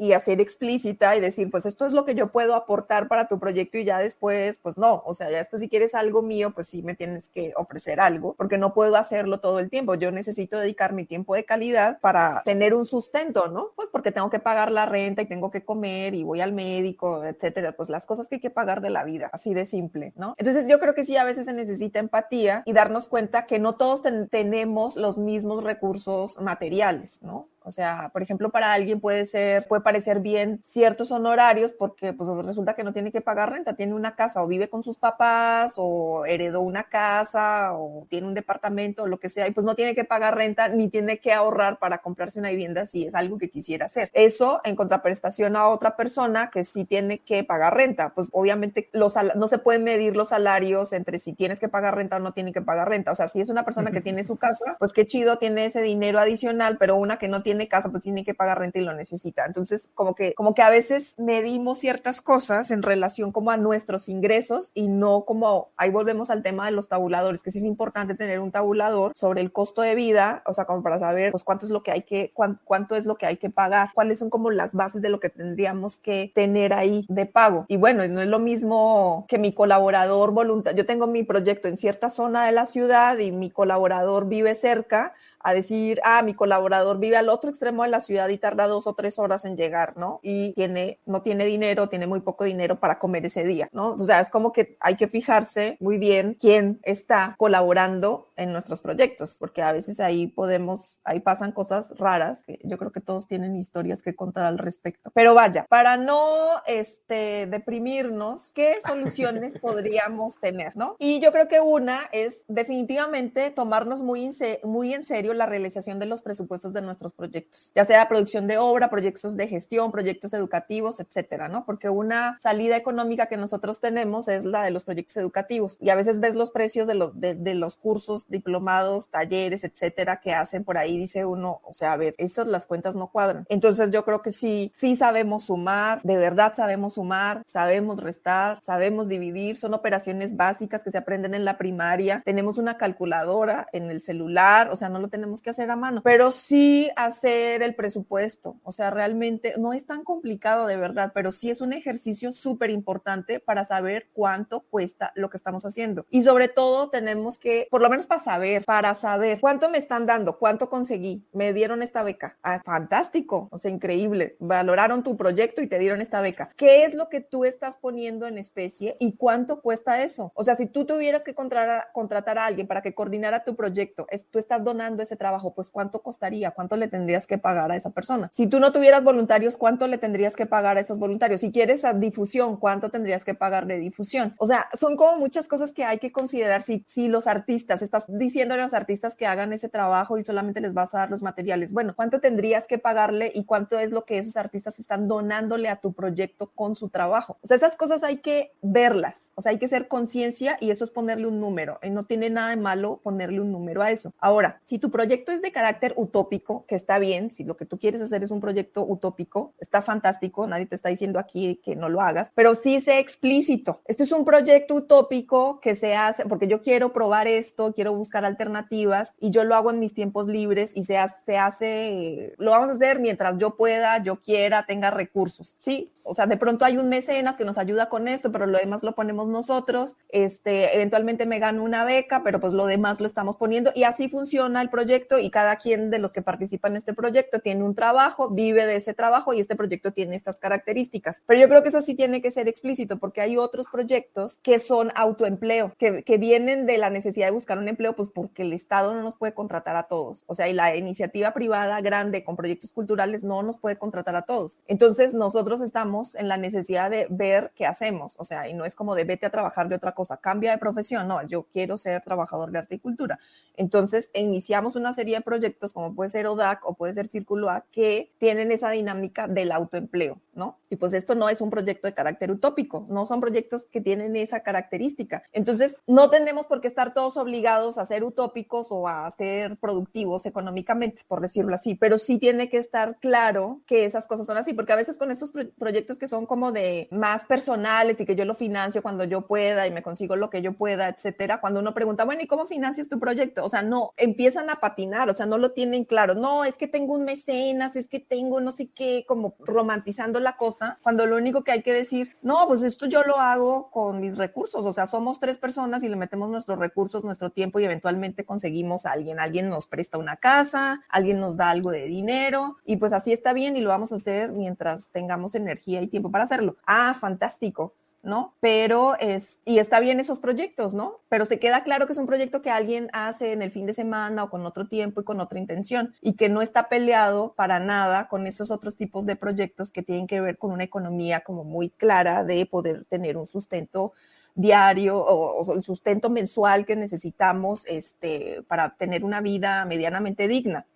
y 0.00 0.14
hacer 0.14 0.40
explícita 0.40 1.14
y 1.14 1.20
decir, 1.20 1.50
pues 1.50 1.66
esto 1.66 1.84
es 1.84 1.92
lo 1.92 2.06
que 2.06 2.14
yo 2.14 2.32
puedo 2.32 2.54
aportar 2.54 3.06
para 3.06 3.28
tu 3.28 3.38
proyecto 3.38 3.76
y 3.76 3.84
ya 3.84 3.98
después, 3.98 4.58
pues 4.58 4.78
no, 4.78 5.02
o 5.04 5.12
sea, 5.12 5.30
ya 5.30 5.36
después 5.36 5.60
si 5.60 5.68
quieres 5.68 5.94
algo 5.94 6.22
mío, 6.22 6.52
pues 6.54 6.68
sí 6.68 6.82
me 6.82 6.94
tienes 6.94 7.28
que 7.28 7.52
ofrecer 7.54 8.00
algo, 8.00 8.34
porque 8.34 8.56
no 8.56 8.72
puedo 8.72 8.96
hacerlo 8.96 9.40
todo 9.40 9.58
el 9.58 9.68
tiempo. 9.68 9.96
Yo 9.96 10.10
necesito 10.10 10.58
dedicar 10.58 10.94
mi 10.94 11.04
tiempo 11.04 11.34
de 11.34 11.44
calidad 11.44 12.00
para 12.00 12.40
tener 12.46 12.72
un 12.72 12.86
sustento, 12.86 13.48
¿no? 13.48 13.72
Pues 13.76 13.90
porque 13.92 14.10
tengo 14.10 14.30
que 14.30 14.38
pagar 14.38 14.70
la 14.70 14.86
renta 14.86 15.20
y 15.20 15.26
tengo 15.26 15.50
que 15.50 15.66
comer 15.66 16.14
y 16.14 16.22
voy 16.22 16.40
al 16.40 16.54
médico, 16.54 17.22
etcétera, 17.22 17.72
pues 17.72 17.90
las 17.90 18.06
cosas 18.06 18.26
que 18.26 18.36
hay 18.36 18.40
que 18.40 18.48
pagar 18.48 18.80
de 18.80 18.88
la 18.88 19.04
vida, 19.04 19.28
así 19.34 19.52
de 19.52 19.66
simple, 19.66 20.14
¿no? 20.16 20.34
Entonces 20.38 20.66
yo 20.66 20.80
creo 20.80 20.94
que 20.94 21.04
sí 21.04 21.18
a 21.18 21.24
veces 21.24 21.44
se 21.44 21.52
necesita 21.52 21.98
empatía 21.98 22.62
y 22.64 22.72
darnos 22.72 23.06
cuenta 23.06 23.44
que 23.44 23.58
no 23.58 23.74
todos 23.76 24.00
tenemos 24.30 24.96
los 24.96 25.18
mismos 25.18 25.62
recursos 25.62 26.40
materiales, 26.40 27.22
¿no? 27.22 27.50
O 27.62 27.72
sea, 27.72 28.10
por 28.12 28.22
ejemplo, 28.22 28.50
para 28.50 28.72
alguien 28.72 29.00
puede 29.00 29.26
ser, 29.26 29.66
puede 29.68 29.82
parecer 29.82 30.20
bien 30.20 30.60
ciertos 30.62 31.10
honorarios 31.10 31.72
porque 31.72 32.12
pues 32.12 32.28
resulta 32.44 32.74
que 32.74 32.84
no 32.84 32.92
tiene 32.92 33.12
que 33.12 33.20
pagar 33.20 33.50
renta, 33.50 33.74
tiene 33.74 33.94
una 33.94 34.16
casa 34.16 34.42
o 34.42 34.48
vive 34.48 34.68
con 34.68 34.82
sus 34.82 34.96
papás 34.96 35.74
o 35.76 36.24
heredó 36.24 36.62
una 36.62 36.84
casa 36.84 37.74
o 37.74 38.06
tiene 38.08 38.26
un 38.26 38.34
departamento 38.34 39.02
o 39.02 39.06
lo 39.06 39.20
que 39.20 39.28
sea 39.28 39.46
y 39.46 39.50
pues 39.50 39.66
no 39.66 39.74
tiene 39.74 39.94
que 39.94 40.04
pagar 40.04 40.36
renta 40.36 40.68
ni 40.68 40.88
tiene 40.88 41.18
que 41.18 41.32
ahorrar 41.32 41.78
para 41.78 41.98
comprarse 41.98 42.38
una 42.38 42.50
vivienda 42.50 42.86
si 42.86 43.06
es 43.06 43.14
algo 43.14 43.36
que 43.36 43.50
quisiera 43.50 43.86
hacer. 43.86 44.10
Eso 44.14 44.60
en 44.64 44.74
contraprestación 44.76 45.56
a 45.56 45.68
otra 45.68 45.96
persona 45.96 46.50
que 46.50 46.64
sí 46.64 46.84
tiene 46.84 47.18
que 47.18 47.44
pagar 47.44 47.74
renta. 47.74 48.14
Pues 48.14 48.28
obviamente 48.32 48.88
los, 48.92 49.14
no 49.36 49.48
se 49.48 49.58
pueden 49.58 49.84
medir 49.84 50.16
los 50.16 50.30
salarios 50.30 50.92
entre 50.92 51.18
si 51.18 51.34
tienes 51.34 51.60
que 51.60 51.68
pagar 51.68 51.94
renta 51.94 52.16
o 52.16 52.20
no 52.20 52.32
tiene 52.32 52.52
que 52.52 52.62
pagar 52.62 52.88
renta. 52.88 53.12
O 53.12 53.14
sea, 53.14 53.28
si 53.28 53.40
es 53.40 53.50
una 53.50 53.64
persona 53.64 53.90
que 53.90 54.00
tiene 54.00 54.24
su 54.24 54.36
casa, 54.36 54.76
pues 54.78 54.92
qué 54.92 55.06
chido, 55.06 55.38
tiene 55.38 55.66
ese 55.66 55.82
dinero 55.82 56.18
adicional, 56.18 56.78
pero 56.78 56.96
una 56.96 57.18
que 57.18 57.28
no 57.28 57.42
tiene 57.42 57.49
tiene 57.50 57.66
casa, 57.66 57.90
pues 57.90 58.04
tiene 58.04 58.24
que 58.24 58.32
pagar 58.32 58.60
renta 58.60 58.78
y 58.78 58.82
lo 58.82 58.94
necesita. 58.94 59.44
Entonces, 59.44 59.88
como 59.94 60.14
que, 60.14 60.34
como 60.34 60.54
que 60.54 60.62
a 60.62 60.70
veces 60.70 61.16
medimos 61.18 61.80
ciertas 61.80 62.20
cosas 62.20 62.70
en 62.70 62.80
relación 62.82 63.32
como 63.32 63.50
a 63.50 63.56
nuestros 63.56 64.08
ingresos 64.08 64.70
y 64.72 64.86
no 64.86 65.24
como, 65.24 65.72
ahí 65.76 65.90
volvemos 65.90 66.30
al 66.30 66.44
tema 66.44 66.66
de 66.66 66.70
los 66.70 66.88
tabuladores, 66.88 67.42
que 67.42 67.50
sí 67.50 67.58
es 67.58 67.64
importante 67.64 68.14
tener 68.14 68.38
un 68.38 68.52
tabulador 68.52 69.10
sobre 69.16 69.40
el 69.40 69.50
costo 69.50 69.82
de 69.82 69.96
vida, 69.96 70.44
o 70.46 70.54
sea, 70.54 70.64
como 70.64 70.84
para 70.84 71.00
saber, 71.00 71.32
pues, 71.32 71.42
cuánto 71.42 71.66
es 71.66 71.72
lo 71.72 71.82
que 71.82 71.90
hay 71.90 72.02
que, 72.02 72.32
cuánto 72.64 72.94
es 72.94 73.04
lo 73.04 73.16
que 73.16 73.26
hay 73.26 73.36
que 73.36 73.50
pagar, 73.50 73.90
cuáles 73.94 74.20
son 74.20 74.30
como 74.30 74.52
las 74.52 74.72
bases 74.72 75.02
de 75.02 75.08
lo 75.08 75.18
que 75.18 75.28
tendríamos 75.28 75.98
que 75.98 76.30
tener 76.32 76.72
ahí 76.72 77.04
de 77.08 77.26
pago. 77.26 77.64
Y 77.66 77.78
bueno, 77.78 78.06
no 78.06 78.20
es 78.20 78.28
lo 78.28 78.38
mismo 78.38 79.24
que 79.26 79.38
mi 79.38 79.52
colaborador 79.52 80.30
voluntario, 80.30 80.78
yo 80.78 80.86
tengo 80.86 81.08
mi 81.08 81.24
proyecto 81.24 81.66
en 81.66 81.76
cierta 81.76 82.10
zona 82.10 82.46
de 82.46 82.52
la 82.52 82.64
ciudad 82.64 83.18
y 83.18 83.32
mi 83.32 83.50
colaborador 83.50 84.28
vive 84.28 84.54
cerca, 84.54 85.14
a 85.40 85.54
decir, 85.54 86.00
ah, 86.04 86.22
mi 86.22 86.34
colaborador 86.34 86.98
vive 86.98 87.16
al 87.16 87.28
otro 87.28 87.50
extremo 87.50 87.82
de 87.82 87.88
la 87.88 88.00
ciudad 88.00 88.28
y 88.28 88.38
tarda 88.38 88.66
dos 88.66 88.86
o 88.86 88.94
tres 88.94 89.18
horas 89.18 89.44
en 89.44 89.56
llegar, 89.56 89.96
¿no? 89.96 90.20
Y 90.22 90.52
tiene, 90.52 90.98
no 91.06 91.22
tiene 91.22 91.46
dinero, 91.46 91.88
tiene 91.88 92.06
muy 92.06 92.20
poco 92.20 92.44
dinero 92.44 92.78
para 92.78 92.98
comer 92.98 93.26
ese 93.26 93.44
día, 93.44 93.68
¿no? 93.72 93.92
O 93.92 93.98
sea, 93.98 94.20
es 94.20 94.30
como 94.30 94.52
que 94.52 94.76
hay 94.80 94.96
que 94.96 95.08
fijarse 95.08 95.76
muy 95.80 95.98
bien 95.98 96.36
quién 96.38 96.80
está 96.82 97.34
colaborando 97.38 98.28
en 98.36 98.52
nuestros 98.52 98.80
proyectos, 98.80 99.36
porque 99.38 99.62
a 99.62 99.72
veces 99.72 100.00
ahí 100.00 100.26
podemos, 100.26 100.98
ahí 101.04 101.20
pasan 101.20 101.52
cosas 101.52 101.94
raras, 101.98 102.44
que 102.44 102.58
yo 102.64 102.78
creo 102.78 102.92
que 102.92 103.00
todos 103.00 103.26
tienen 103.26 103.56
historias 103.56 104.02
que 104.02 104.14
contar 104.14 104.44
al 104.44 104.58
respecto. 104.58 105.10
Pero 105.14 105.34
vaya, 105.34 105.66
para 105.68 105.96
no 105.96 106.20
este, 106.66 107.46
deprimirnos, 107.46 108.50
¿qué 108.52 108.78
soluciones 108.86 109.58
podríamos 109.58 110.38
tener, 110.38 110.76
no? 110.76 110.96
Y 110.98 111.20
yo 111.20 111.32
creo 111.32 111.48
que 111.48 111.60
una 111.60 112.08
es 112.12 112.44
definitivamente 112.48 113.50
tomarnos 113.50 114.02
muy, 114.02 114.30
muy 114.64 114.94
en 114.94 115.04
serio 115.04 115.29
la 115.34 115.46
realización 115.46 115.98
de 115.98 116.06
los 116.06 116.22
presupuestos 116.22 116.72
de 116.72 116.82
nuestros 116.82 117.12
proyectos, 117.12 117.72
ya 117.74 117.84
sea 117.84 118.08
producción 118.08 118.46
de 118.46 118.58
obra, 118.58 118.90
proyectos 118.90 119.36
de 119.36 119.48
gestión, 119.48 119.92
proyectos 119.92 120.32
educativos, 120.34 121.00
etcétera, 121.00 121.48
¿no? 121.48 121.64
Porque 121.64 121.88
una 121.88 122.36
salida 122.40 122.76
económica 122.76 123.26
que 123.26 123.36
nosotros 123.36 123.80
tenemos 123.80 124.28
es 124.28 124.44
la 124.44 124.64
de 124.64 124.70
los 124.70 124.84
proyectos 124.84 125.16
educativos 125.16 125.76
y 125.80 125.90
a 125.90 125.94
veces 125.94 126.20
ves 126.20 126.34
los 126.34 126.50
precios 126.50 126.86
de 126.86 126.94
los, 126.94 127.12
de, 127.14 127.54
los 127.54 127.76
cursos, 127.76 128.26
diplomados, 128.28 129.08
talleres, 129.08 129.64
etcétera, 129.64 130.20
que 130.20 130.32
hacen 130.32 130.64
por 130.64 130.78
ahí, 130.78 130.96
dice 130.96 131.24
uno, 131.24 131.60
o 131.64 131.74
sea, 131.74 131.92
a 131.92 131.96
ver, 131.96 132.14
eso 132.18 132.44
las 132.44 132.66
cuentas 132.66 132.96
no 132.96 133.08
cuadran. 133.08 133.44
Entonces 133.48 133.90
yo 133.90 134.04
creo 134.04 134.22
que 134.22 134.32
sí, 134.32 134.72
sí 134.74 134.96
sabemos 134.96 135.44
sumar, 135.44 136.00
de 136.02 136.16
verdad 136.16 136.52
sabemos 136.54 136.94
sumar, 136.94 137.42
sabemos 137.46 138.00
restar, 138.02 138.60
sabemos 138.60 139.08
dividir, 139.08 139.56
son 139.56 139.74
operaciones 139.74 140.36
básicas 140.36 140.82
que 140.82 140.90
se 140.90 140.98
aprenden 140.98 141.34
en 141.34 141.44
la 141.44 141.58
primaria, 141.58 142.22
tenemos 142.24 142.58
una 142.58 142.76
calculadora 142.76 143.68
en 143.72 143.90
el 143.90 144.02
celular, 144.02 144.70
o 144.70 144.76
sea, 144.76 144.88
no 144.88 144.98
lo 144.98 145.08
tenemos 145.08 145.19
que 145.40 145.50
hacer 145.50 145.70
a 145.70 145.76
mano, 145.76 146.02
pero 146.02 146.30
sí 146.30 146.90
hacer 146.96 147.62
el 147.62 147.74
presupuesto. 147.74 148.56
O 148.64 148.72
sea, 148.72 148.90
realmente 148.90 149.54
no 149.58 149.72
es 149.72 149.86
tan 149.86 150.02
complicado 150.02 150.66
de 150.66 150.76
verdad, 150.76 151.12
pero 151.14 151.32
sí 151.32 151.50
es 151.50 151.60
un 151.60 151.72
ejercicio 151.72 152.32
súper 152.32 152.70
importante 152.70 153.40
para 153.40 153.64
saber 153.64 154.08
cuánto 154.12 154.60
cuesta 154.60 155.12
lo 155.14 155.30
que 155.30 155.36
estamos 155.36 155.64
haciendo. 155.64 156.06
Y 156.10 156.22
sobre 156.22 156.48
todo 156.48 156.90
tenemos 156.90 157.38
que, 157.38 157.68
por 157.70 157.80
lo 157.80 157.88
menos 157.88 158.06
para 158.06 158.22
saber, 158.22 158.64
para 158.64 158.94
saber 158.94 159.40
cuánto 159.40 159.70
me 159.70 159.78
están 159.78 160.06
dando, 160.06 160.38
cuánto 160.38 160.68
conseguí, 160.68 161.24
me 161.32 161.52
dieron 161.52 161.82
esta 161.82 162.02
beca. 162.02 162.36
Ah, 162.42 162.60
fantástico, 162.64 163.48
o 163.50 163.58
sea, 163.58 163.70
increíble. 163.70 164.36
Valoraron 164.40 165.02
tu 165.02 165.16
proyecto 165.16 165.62
y 165.62 165.66
te 165.66 165.78
dieron 165.78 166.00
esta 166.00 166.20
beca. 166.20 166.50
¿Qué 166.56 166.84
es 166.84 166.94
lo 166.94 167.08
que 167.08 167.20
tú 167.20 167.44
estás 167.44 167.76
poniendo 167.76 168.26
en 168.26 168.38
especie 168.38 168.96
y 168.98 169.16
cuánto 169.16 169.60
cuesta 169.60 170.02
eso? 170.02 170.32
O 170.34 170.44
sea, 170.44 170.54
si 170.54 170.66
tú 170.66 170.84
tuvieras 170.84 171.22
que 171.22 171.34
contratar, 171.34 171.88
contratar 171.92 172.38
a 172.38 172.46
alguien 172.46 172.66
para 172.66 172.82
que 172.82 172.94
coordinara 172.94 173.44
tu 173.44 173.54
proyecto, 173.54 174.06
es, 174.10 174.26
tú 174.26 174.38
estás 174.38 174.64
donando 174.64 175.02
ese 175.10 175.16
trabajo, 175.16 175.52
pues 175.54 175.70
cuánto 175.70 176.02
costaría, 176.02 176.52
cuánto 176.52 176.76
le 176.76 176.86
tendrías 176.86 177.26
que 177.26 177.36
pagar 177.36 177.72
a 177.72 177.76
esa 177.76 177.90
persona. 177.90 178.30
Si 178.32 178.46
tú 178.46 178.60
no 178.60 178.70
tuvieras 178.70 179.02
voluntarios, 179.02 179.56
cuánto 179.56 179.88
le 179.88 179.98
tendrías 179.98 180.36
que 180.36 180.46
pagar 180.46 180.76
a 180.76 180.80
esos 180.80 180.98
voluntarios. 180.98 181.40
Si 181.40 181.50
quieres 181.50 181.84
a 181.84 181.94
difusión, 181.94 182.56
cuánto 182.56 182.90
tendrías 182.90 183.24
que 183.24 183.34
pagar 183.34 183.66
de 183.66 183.78
difusión. 183.78 184.34
O 184.38 184.46
sea, 184.46 184.68
son 184.78 184.96
como 184.96 185.18
muchas 185.18 185.48
cosas 185.48 185.72
que 185.72 185.84
hay 185.84 185.98
que 185.98 186.12
considerar 186.12 186.62
si, 186.62 186.84
si 186.86 187.08
los 187.08 187.26
artistas, 187.26 187.82
estás 187.82 188.04
diciéndole 188.08 188.62
a 188.62 188.64
los 188.64 188.74
artistas 188.74 189.16
que 189.16 189.26
hagan 189.26 189.52
ese 189.52 189.68
trabajo 189.68 190.18
y 190.18 190.24
solamente 190.24 190.60
les 190.60 190.74
vas 190.74 190.94
a 190.94 190.98
dar 190.98 191.10
los 191.10 191.22
materiales. 191.22 191.72
Bueno, 191.72 191.94
¿cuánto 191.96 192.20
tendrías 192.20 192.66
que 192.66 192.78
pagarle 192.78 193.32
y 193.34 193.44
cuánto 193.44 193.78
es 193.78 193.90
lo 193.90 194.04
que 194.04 194.18
esos 194.18 194.36
artistas 194.36 194.78
están 194.78 195.08
donándole 195.08 195.68
a 195.68 195.80
tu 195.80 195.92
proyecto 195.92 196.52
con 196.54 196.76
su 196.76 196.88
trabajo? 196.88 197.38
O 197.42 197.46
sea, 197.46 197.56
esas 197.56 197.76
cosas 197.76 198.04
hay 198.04 198.18
que 198.18 198.52
verlas. 198.62 199.32
O 199.34 199.42
sea, 199.42 199.50
hay 199.50 199.58
que 199.58 199.68
ser 199.68 199.88
conciencia 199.88 200.56
y 200.60 200.70
eso 200.70 200.84
es 200.84 200.90
ponerle 200.90 201.26
un 201.26 201.40
número. 201.40 201.80
Y 201.82 201.90
no 201.90 202.04
tiene 202.04 202.30
nada 202.30 202.50
de 202.50 202.56
malo 202.56 203.00
ponerle 203.02 203.40
un 203.40 203.50
número 203.50 203.82
a 203.82 203.90
eso. 203.90 204.14
Ahora, 204.18 204.60
si 204.64 204.78
tu 204.78 204.90
proyecto 205.00 205.32
es 205.32 205.40
de 205.40 205.50
carácter 205.50 205.94
utópico, 205.96 206.66
que 206.66 206.74
está 206.74 206.98
bien, 206.98 207.30
si 207.30 207.42
lo 207.42 207.56
que 207.56 207.64
tú 207.64 207.78
quieres 207.78 208.02
hacer 208.02 208.22
es 208.22 208.30
un 208.30 208.38
proyecto 208.38 208.84
utópico, 208.84 209.54
está 209.58 209.80
fantástico, 209.80 210.46
nadie 210.46 210.66
te 210.66 210.74
está 210.74 210.90
diciendo 210.90 211.18
aquí 211.18 211.58
que 211.64 211.74
no 211.74 211.88
lo 211.88 212.02
hagas, 212.02 212.30
pero 212.34 212.54
sí 212.54 212.82
sé 212.82 212.98
explícito. 212.98 213.80
Esto 213.86 214.02
es 214.02 214.12
un 214.12 214.26
proyecto 214.26 214.74
utópico 214.74 215.58
que 215.60 215.74
se 215.74 215.94
hace 215.94 216.26
porque 216.26 216.48
yo 216.48 216.60
quiero 216.60 216.92
probar 216.92 217.28
esto, 217.28 217.72
quiero 217.72 217.94
buscar 217.94 218.26
alternativas 218.26 219.14
y 219.18 219.30
yo 219.30 219.44
lo 219.44 219.54
hago 219.54 219.70
en 219.70 219.78
mis 219.78 219.94
tiempos 219.94 220.26
libres 220.26 220.72
y 220.76 220.84
se 220.84 220.98
hace, 220.98 221.16
se 221.24 221.38
hace 221.38 222.34
lo 222.36 222.50
vamos 222.50 222.68
a 222.68 222.74
hacer 222.74 222.98
mientras 222.98 223.38
yo 223.38 223.56
pueda, 223.56 224.02
yo 224.02 224.16
quiera, 224.16 224.66
tenga 224.66 224.90
recursos, 224.90 225.56
¿sí? 225.60 225.92
O 226.04 226.14
sea, 226.14 226.26
de 226.26 226.36
pronto 226.36 226.64
hay 226.64 226.76
un 226.76 226.88
mecenas 226.88 227.36
que 227.36 227.44
nos 227.44 227.56
ayuda 227.56 227.88
con 227.88 228.08
esto, 228.08 228.32
pero 228.32 228.46
lo 228.46 228.58
demás 228.58 228.82
lo 228.82 228.94
ponemos 228.94 229.28
nosotros. 229.28 229.96
Este, 230.08 230.74
eventualmente 230.74 231.24
me 231.24 231.38
gano 231.38 231.62
una 231.62 231.84
beca, 231.84 232.22
pero 232.22 232.40
pues 232.40 232.52
lo 232.52 232.66
demás 232.66 233.00
lo 233.00 233.06
estamos 233.06 233.36
poniendo 233.36 233.70
y 233.74 233.84
así 233.84 234.08
funciona 234.08 234.60
el 234.60 234.70
proyecto 234.70 234.89
y 235.18 235.30
cada 235.30 235.56
quien 235.56 235.90
de 235.90 235.98
los 235.98 236.10
que 236.10 236.22
participan 236.22 236.72
en 236.72 236.76
este 236.76 236.94
proyecto 236.94 237.40
tiene 237.40 237.62
un 237.62 237.74
trabajo, 237.74 238.30
vive 238.30 238.66
de 238.66 238.76
ese 238.76 238.94
trabajo 238.94 239.32
y 239.32 239.40
este 239.40 239.56
proyecto 239.56 239.92
tiene 239.92 240.16
estas 240.16 240.38
características. 240.38 241.22
Pero 241.26 241.40
yo 241.40 241.48
creo 241.48 241.62
que 241.62 241.68
eso 241.68 241.80
sí 241.80 241.94
tiene 241.94 242.22
que 242.22 242.30
ser 242.30 242.48
explícito 242.48 242.98
porque 242.98 243.20
hay 243.20 243.36
otros 243.36 243.68
proyectos 243.68 244.38
que 244.42 244.58
son 244.58 244.92
autoempleo, 244.94 245.74
que, 245.78 246.02
que 246.02 246.18
vienen 246.18 246.66
de 246.66 246.78
la 246.78 246.90
necesidad 246.90 247.26
de 247.26 247.32
buscar 247.32 247.58
un 247.58 247.68
empleo, 247.68 247.94
pues 247.94 248.10
porque 248.10 248.42
el 248.42 248.52
Estado 248.52 248.94
no 248.94 249.02
nos 249.02 249.16
puede 249.16 249.34
contratar 249.34 249.76
a 249.76 249.84
todos. 249.84 250.24
O 250.26 250.34
sea, 250.34 250.48
y 250.48 250.52
la 250.52 250.74
iniciativa 250.76 251.32
privada 251.32 251.80
grande 251.80 252.24
con 252.24 252.36
proyectos 252.36 252.70
culturales 252.70 253.24
no 253.24 253.42
nos 253.42 253.58
puede 253.58 253.76
contratar 253.76 254.16
a 254.16 254.22
todos. 254.22 254.58
Entonces, 254.66 255.14
nosotros 255.14 255.60
estamos 255.60 256.14
en 256.14 256.28
la 256.28 256.36
necesidad 256.36 256.90
de 256.90 257.06
ver 257.10 257.52
qué 257.54 257.66
hacemos. 257.66 258.14
O 258.18 258.24
sea, 258.24 258.48
y 258.48 258.54
no 258.54 258.64
es 258.64 258.74
como 258.74 258.94
de 258.94 259.04
vete 259.04 259.26
a 259.26 259.30
trabajar 259.30 259.68
de 259.68 259.76
otra 259.76 259.92
cosa, 259.92 260.16
cambia 260.16 260.52
de 260.52 260.58
profesión. 260.58 261.08
No, 261.08 261.26
yo 261.26 261.44
quiero 261.52 261.78
ser 261.78 262.02
trabajador 262.02 262.50
de 262.50 262.58
arte 262.58 262.74
y 262.76 262.78
cultura. 262.78 263.18
Entonces, 263.56 264.10
iniciamos 264.14 264.76
una 264.80 264.94
serie 264.94 265.16
de 265.16 265.20
proyectos 265.22 265.72
como 265.72 265.94
puede 265.94 266.10
ser 266.10 266.26
ODAC 266.26 266.64
o 266.64 266.74
puede 266.74 266.94
ser 266.94 267.06
Círculo 267.06 267.50
A 267.50 267.64
que 267.70 268.12
tienen 268.18 268.52
esa 268.52 268.70
dinámica 268.70 269.28
del 269.28 269.52
autoempleo, 269.52 270.18
¿no? 270.34 270.58
Y 270.68 270.76
pues 270.76 270.92
esto 270.92 271.14
no 271.14 271.28
es 271.28 271.40
un 271.40 271.50
proyecto 271.50 271.86
de 271.86 271.94
carácter 271.94 272.30
utópico, 272.30 272.86
no 272.88 273.06
son 273.06 273.20
proyectos 273.20 273.64
que 273.64 273.80
tienen 273.80 274.16
esa 274.16 274.40
característica. 274.40 275.22
Entonces, 275.32 275.76
no 275.86 276.10
tenemos 276.10 276.46
por 276.46 276.60
qué 276.60 276.68
estar 276.68 276.94
todos 276.94 277.16
obligados 277.16 277.78
a 277.78 277.84
ser 277.84 278.04
utópicos 278.04 278.68
o 278.70 278.88
a 278.88 279.10
ser 279.10 279.56
productivos 279.56 280.26
económicamente, 280.26 281.02
por 281.08 281.20
decirlo 281.20 281.54
así, 281.54 281.74
pero 281.74 281.98
sí 281.98 282.18
tiene 282.18 282.48
que 282.48 282.58
estar 282.58 282.98
claro 283.00 283.60
que 283.66 283.84
esas 283.84 284.06
cosas 284.06 284.26
son 284.26 284.36
así, 284.36 284.54
porque 284.54 284.72
a 284.72 284.76
veces 284.76 284.96
con 284.96 285.10
estos 285.10 285.32
proyectos 285.58 285.98
que 285.98 286.08
son 286.08 286.26
como 286.26 286.52
de 286.52 286.88
más 286.90 287.24
personales 287.24 288.00
y 288.00 288.06
que 288.06 288.16
yo 288.16 288.24
lo 288.24 288.34
financio 288.34 288.82
cuando 288.82 289.04
yo 289.04 289.26
pueda 289.26 289.66
y 289.66 289.70
me 289.70 289.82
consigo 289.82 290.16
lo 290.16 290.30
que 290.30 290.42
yo 290.42 290.52
pueda, 290.52 290.88
etcétera, 290.88 291.40
cuando 291.40 291.60
uno 291.60 291.74
pregunta, 291.74 292.04
bueno, 292.04 292.22
¿y 292.22 292.26
cómo 292.26 292.46
financias 292.46 292.88
tu 292.88 292.98
proyecto? 292.98 293.44
O 293.44 293.48
sea, 293.48 293.62
no, 293.62 293.92
empiezan 293.96 294.50
a 294.50 294.60
patinar, 294.70 295.10
o 295.10 295.14
sea, 295.14 295.26
no 295.26 295.38
lo 295.38 295.52
tienen 295.52 295.84
claro. 295.84 296.14
No, 296.14 296.44
es 296.44 296.56
que 296.56 296.68
tengo 296.68 296.94
un 296.94 297.04
mecenas, 297.04 297.76
es 297.76 297.88
que 297.88 298.00
tengo 298.00 298.40
no 298.40 298.50
sé 298.50 298.70
qué, 298.70 299.04
como 299.06 299.34
romantizando 299.40 300.20
la 300.20 300.36
cosa, 300.36 300.78
cuando 300.82 301.06
lo 301.06 301.16
único 301.16 301.44
que 301.44 301.52
hay 301.52 301.62
que 301.62 301.72
decir, 301.72 302.16
no, 302.22 302.46
pues 302.46 302.62
esto 302.62 302.86
yo 302.86 303.02
lo 303.04 303.16
hago 303.18 303.70
con 303.70 304.00
mis 304.00 304.16
recursos, 304.16 304.64
o 304.64 304.72
sea, 304.72 304.86
somos 304.86 305.20
tres 305.20 305.38
personas 305.38 305.82
y 305.82 305.88
le 305.88 305.96
metemos 305.96 306.30
nuestros 306.30 306.58
recursos, 306.58 307.04
nuestro 307.04 307.30
tiempo 307.30 307.60
y 307.60 307.64
eventualmente 307.64 308.24
conseguimos 308.24 308.86
a 308.86 308.92
alguien. 308.92 309.20
Alguien 309.20 309.48
nos 309.48 309.66
presta 309.66 309.98
una 309.98 310.16
casa, 310.16 310.80
alguien 310.88 311.20
nos 311.20 311.36
da 311.36 311.50
algo 311.50 311.70
de 311.70 311.84
dinero 311.86 312.56
y 312.64 312.76
pues 312.76 312.92
así 312.92 313.12
está 313.12 313.32
bien 313.32 313.56
y 313.56 313.60
lo 313.60 313.70
vamos 313.70 313.92
a 313.92 313.96
hacer 313.96 314.32
mientras 314.32 314.90
tengamos 314.90 315.34
energía 315.34 315.82
y 315.82 315.88
tiempo 315.88 316.10
para 316.10 316.24
hacerlo. 316.24 316.56
Ah, 316.66 316.94
fantástico. 316.94 317.74
¿No? 318.02 318.34
Pero 318.40 318.98
es, 318.98 319.40
y 319.44 319.58
está 319.58 319.78
bien 319.78 320.00
esos 320.00 320.20
proyectos, 320.20 320.72
¿no? 320.72 321.00
Pero 321.08 321.26
se 321.26 321.38
queda 321.38 321.62
claro 321.64 321.86
que 321.86 321.92
es 321.92 321.98
un 321.98 322.06
proyecto 322.06 322.40
que 322.40 322.50
alguien 322.50 322.88
hace 322.92 323.32
en 323.32 323.42
el 323.42 323.50
fin 323.50 323.66
de 323.66 323.74
semana 323.74 324.24
o 324.24 324.30
con 324.30 324.46
otro 324.46 324.68
tiempo 324.68 325.00
y 325.00 325.04
con 325.04 325.20
otra 325.20 325.38
intención 325.38 325.94
y 326.00 326.14
que 326.14 326.28
no 326.28 326.40
está 326.40 326.68
peleado 326.68 327.34
para 327.34 327.60
nada 327.60 328.08
con 328.08 328.26
esos 328.26 328.50
otros 328.50 328.76
tipos 328.76 329.04
de 329.04 329.16
proyectos 329.16 329.70
que 329.70 329.82
tienen 329.82 330.06
que 330.06 330.20
ver 330.20 330.38
con 330.38 330.52
una 330.52 330.64
economía 330.64 331.20
como 331.20 331.44
muy 331.44 331.68
clara 331.70 332.24
de 332.24 332.46
poder 332.46 332.86
tener 332.86 333.16
un 333.18 333.26
sustento 333.26 333.92
diario 334.34 334.98
o, 334.98 335.54
el 335.54 335.62
sustento 335.62 336.08
mensual 336.08 336.64
que 336.64 336.76
necesitamos 336.76 337.66
este, 337.66 338.42
para 338.48 338.76
tener 338.76 339.04
una 339.04 339.20
vida 339.20 339.64
medianamente 339.66 340.28
digna 340.28 340.66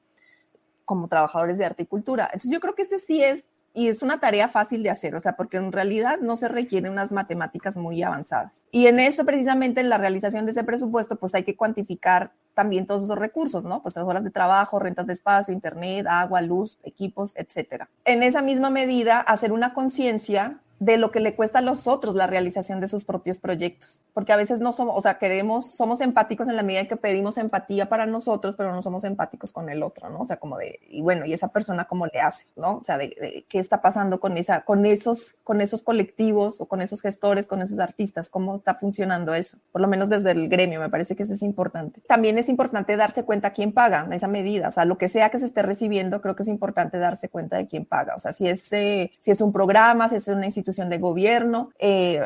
como 0.84 1.08
trabajadores 1.08 1.56
de 1.56 1.64
arte. 1.64 1.88
Entonces 1.90 2.50
yo 2.50 2.60
creo 2.60 2.74
que 2.74 2.82
este 2.82 2.98
sí 2.98 3.22
es 3.22 3.44
y 3.74 3.88
es 3.88 4.02
una 4.02 4.20
tarea 4.20 4.46
fácil 4.48 4.84
de 4.84 4.90
hacer, 4.90 5.16
o 5.16 5.20
sea, 5.20 5.34
porque 5.36 5.56
en 5.56 5.72
realidad 5.72 6.20
no 6.20 6.36
se 6.36 6.48
requieren 6.48 6.92
unas 6.92 7.10
matemáticas 7.10 7.76
muy 7.76 8.02
avanzadas. 8.02 8.62
Y 8.70 8.86
en 8.86 9.00
eso, 9.00 9.24
precisamente, 9.24 9.80
en 9.80 9.88
la 9.88 9.98
realización 9.98 10.44
de 10.46 10.52
ese 10.52 10.62
presupuesto, 10.62 11.16
pues 11.16 11.34
hay 11.34 11.42
que 11.42 11.56
cuantificar 11.56 12.32
también 12.54 12.86
todos 12.86 13.02
esos 13.02 13.18
recursos, 13.18 13.64
¿no? 13.64 13.82
Pues 13.82 13.96
las 13.96 14.04
horas 14.04 14.22
de 14.22 14.30
trabajo, 14.30 14.78
rentas 14.78 15.06
de 15.06 15.12
espacio, 15.12 15.52
internet, 15.52 16.06
agua, 16.08 16.40
luz, 16.40 16.78
equipos, 16.84 17.34
etcétera. 17.36 17.90
En 18.04 18.22
esa 18.22 18.42
misma 18.42 18.70
medida, 18.70 19.18
hacer 19.20 19.50
una 19.52 19.74
conciencia 19.74 20.60
de 20.78 20.96
lo 20.96 21.10
que 21.10 21.20
le 21.20 21.34
cuesta 21.34 21.60
a 21.60 21.62
los 21.62 21.86
otros 21.86 22.14
la 22.14 22.26
realización 22.26 22.80
de 22.80 22.88
sus 22.88 23.04
propios 23.04 23.38
proyectos. 23.38 24.02
Porque 24.12 24.32
a 24.32 24.36
veces 24.36 24.60
no 24.60 24.72
somos, 24.72 24.94
o 24.96 25.00
sea, 25.00 25.18
queremos, 25.18 25.74
somos 25.74 26.00
empáticos 26.00 26.48
en 26.48 26.56
la 26.56 26.62
medida 26.62 26.80
en 26.80 26.88
que 26.88 26.96
pedimos 26.96 27.38
empatía 27.38 27.86
para 27.86 28.06
nosotros, 28.06 28.54
pero 28.56 28.72
no 28.72 28.82
somos 28.82 29.04
empáticos 29.04 29.52
con 29.52 29.68
el 29.68 29.82
otro, 29.82 30.10
¿no? 30.10 30.20
O 30.20 30.24
sea, 30.26 30.36
como 30.36 30.58
de, 30.58 30.80
y 30.88 31.00
bueno, 31.02 31.26
¿y 31.26 31.32
esa 31.32 31.48
persona 31.48 31.86
cómo 31.86 32.06
le 32.06 32.20
hace, 32.20 32.46
¿no? 32.56 32.76
O 32.76 32.84
sea, 32.84 32.98
de, 32.98 33.44
qué 33.48 33.58
está 33.58 33.80
pasando 33.82 34.20
con, 34.20 34.36
esa, 34.36 34.62
con, 34.62 34.84
esos, 34.86 35.36
con 35.42 35.60
esos 35.60 35.82
colectivos 35.82 36.60
o 36.60 36.66
con 36.66 36.82
esos 36.82 37.00
gestores, 37.00 37.46
con 37.46 37.62
esos 37.62 37.78
artistas, 37.78 38.30
cómo 38.30 38.56
está 38.56 38.74
funcionando 38.74 39.34
eso, 39.34 39.58
por 39.72 39.80
lo 39.80 39.88
menos 39.88 40.08
desde 40.08 40.32
el 40.32 40.48
gremio, 40.48 40.80
me 40.80 40.90
parece 40.90 41.16
que 41.16 41.22
eso 41.22 41.34
es 41.34 41.42
importante. 41.42 42.00
También 42.06 42.38
es 42.38 42.48
importante 42.48 42.96
darse 42.96 43.24
cuenta 43.24 43.52
quién 43.52 43.72
paga 43.72 44.06
esa 44.12 44.28
medida, 44.28 44.68
o 44.68 44.72
sea, 44.72 44.84
lo 44.84 44.98
que 44.98 45.08
sea 45.08 45.30
que 45.30 45.38
se 45.38 45.46
esté 45.46 45.62
recibiendo, 45.62 46.20
creo 46.20 46.36
que 46.36 46.42
es 46.42 46.48
importante 46.48 46.98
darse 46.98 47.28
cuenta 47.28 47.56
de 47.56 47.66
quién 47.66 47.84
paga, 47.84 48.14
o 48.16 48.20
sea, 48.20 48.32
si 48.32 48.46
es, 48.46 48.72
eh, 48.72 49.12
si 49.18 49.30
es 49.30 49.40
un 49.40 49.52
programa, 49.52 50.08
si 50.08 50.16
es 50.16 50.28
una 50.28 50.46
institución 50.46 50.73
de 50.76 50.98
gobierno, 50.98 51.70
eh, 51.78 52.20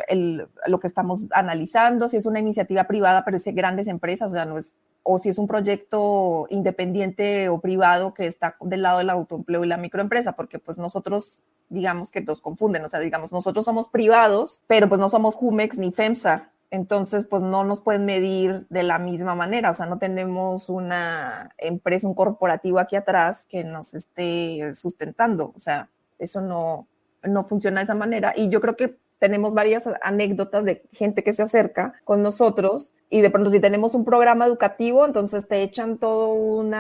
lo 0.66 0.78
que 0.78 0.86
estamos 0.86 1.26
analizando, 1.32 2.08
si 2.08 2.16
es 2.16 2.26
una 2.26 2.40
iniciativa 2.40 2.84
privada, 2.84 3.24
pero 3.24 3.36
es 3.36 3.44
de 3.44 3.52
grandes 3.52 3.88
empresas, 3.88 4.30
o 4.30 4.34
sea, 4.34 4.44
no 4.44 4.58
es 4.58 4.74
o 5.10 5.18
si 5.18 5.30
es 5.30 5.38
un 5.38 5.46
proyecto 5.46 6.46
independiente 6.50 7.48
o 7.48 7.60
privado 7.60 8.12
que 8.12 8.26
está 8.26 8.56
del 8.60 8.82
lado 8.82 8.98
del 8.98 9.08
autoempleo 9.08 9.64
y 9.64 9.68
la 9.68 9.78
microempresa, 9.78 10.32
porque 10.32 10.58
pues 10.58 10.76
nosotros 10.76 11.38
digamos 11.70 12.10
que 12.10 12.20
nos 12.20 12.42
confunden, 12.42 12.84
o 12.84 12.90
sea, 12.90 13.00
digamos, 13.00 13.32
nosotros 13.32 13.64
somos 13.64 13.88
privados, 13.88 14.62
pero 14.66 14.86
pues 14.88 15.00
no 15.00 15.08
somos 15.08 15.34
Jumex 15.34 15.78
ni 15.78 15.92
FEMSA, 15.92 16.50
entonces 16.70 17.26
pues 17.26 17.42
no 17.42 17.64
nos 17.64 17.80
pueden 17.80 18.04
medir 18.04 18.66
de 18.68 18.82
la 18.82 18.98
misma 18.98 19.34
manera, 19.34 19.70
o 19.70 19.74
sea, 19.74 19.86
no 19.86 19.98
tenemos 19.98 20.68
una 20.68 21.54
empresa, 21.56 22.06
un 22.06 22.14
corporativo 22.14 22.78
aquí 22.78 22.96
atrás 22.96 23.46
que 23.46 23.64
nos 23.64 23.94
esté 23.94 24.74
sustentando, 24.74 25.52
o 25.56 25.60
sea, 25.60 25.88
eso 26.18 26.42
no, 26.42 26.86
no 27.22 27.44
funciona 27.44 27.80
de 27.80 27.84
esa 27.84 27.94
manera. 27.94 28.32
Y 28.36 28.48
yo 28.48 28.60
creo 28.60 28.76
que 28.76 28.98
tenemos 29.18 29.54
varias 29.54 29.88
anécdotas 30.02 30.64
de 30.64 30.82
gente 30.92 31.22
que 31.22 31.32
se 31.32 31.42
acerca 31.42 31.94
con 32.04 32.22
nosotros 32.22 32.92
y 33.10 33.20
de 33.20 33.30
pronto 33.30 33.50
si 33.50 33.60
tenemos 33.60 33.94
un 33.94 34.04
programa 34.04 34.46
educativo, 34.46 35.06
entonces 35.06 35.48
te 35.48 35.62
echan 35.62 35.98
todo 35.98 36.32
un 36.32 36.74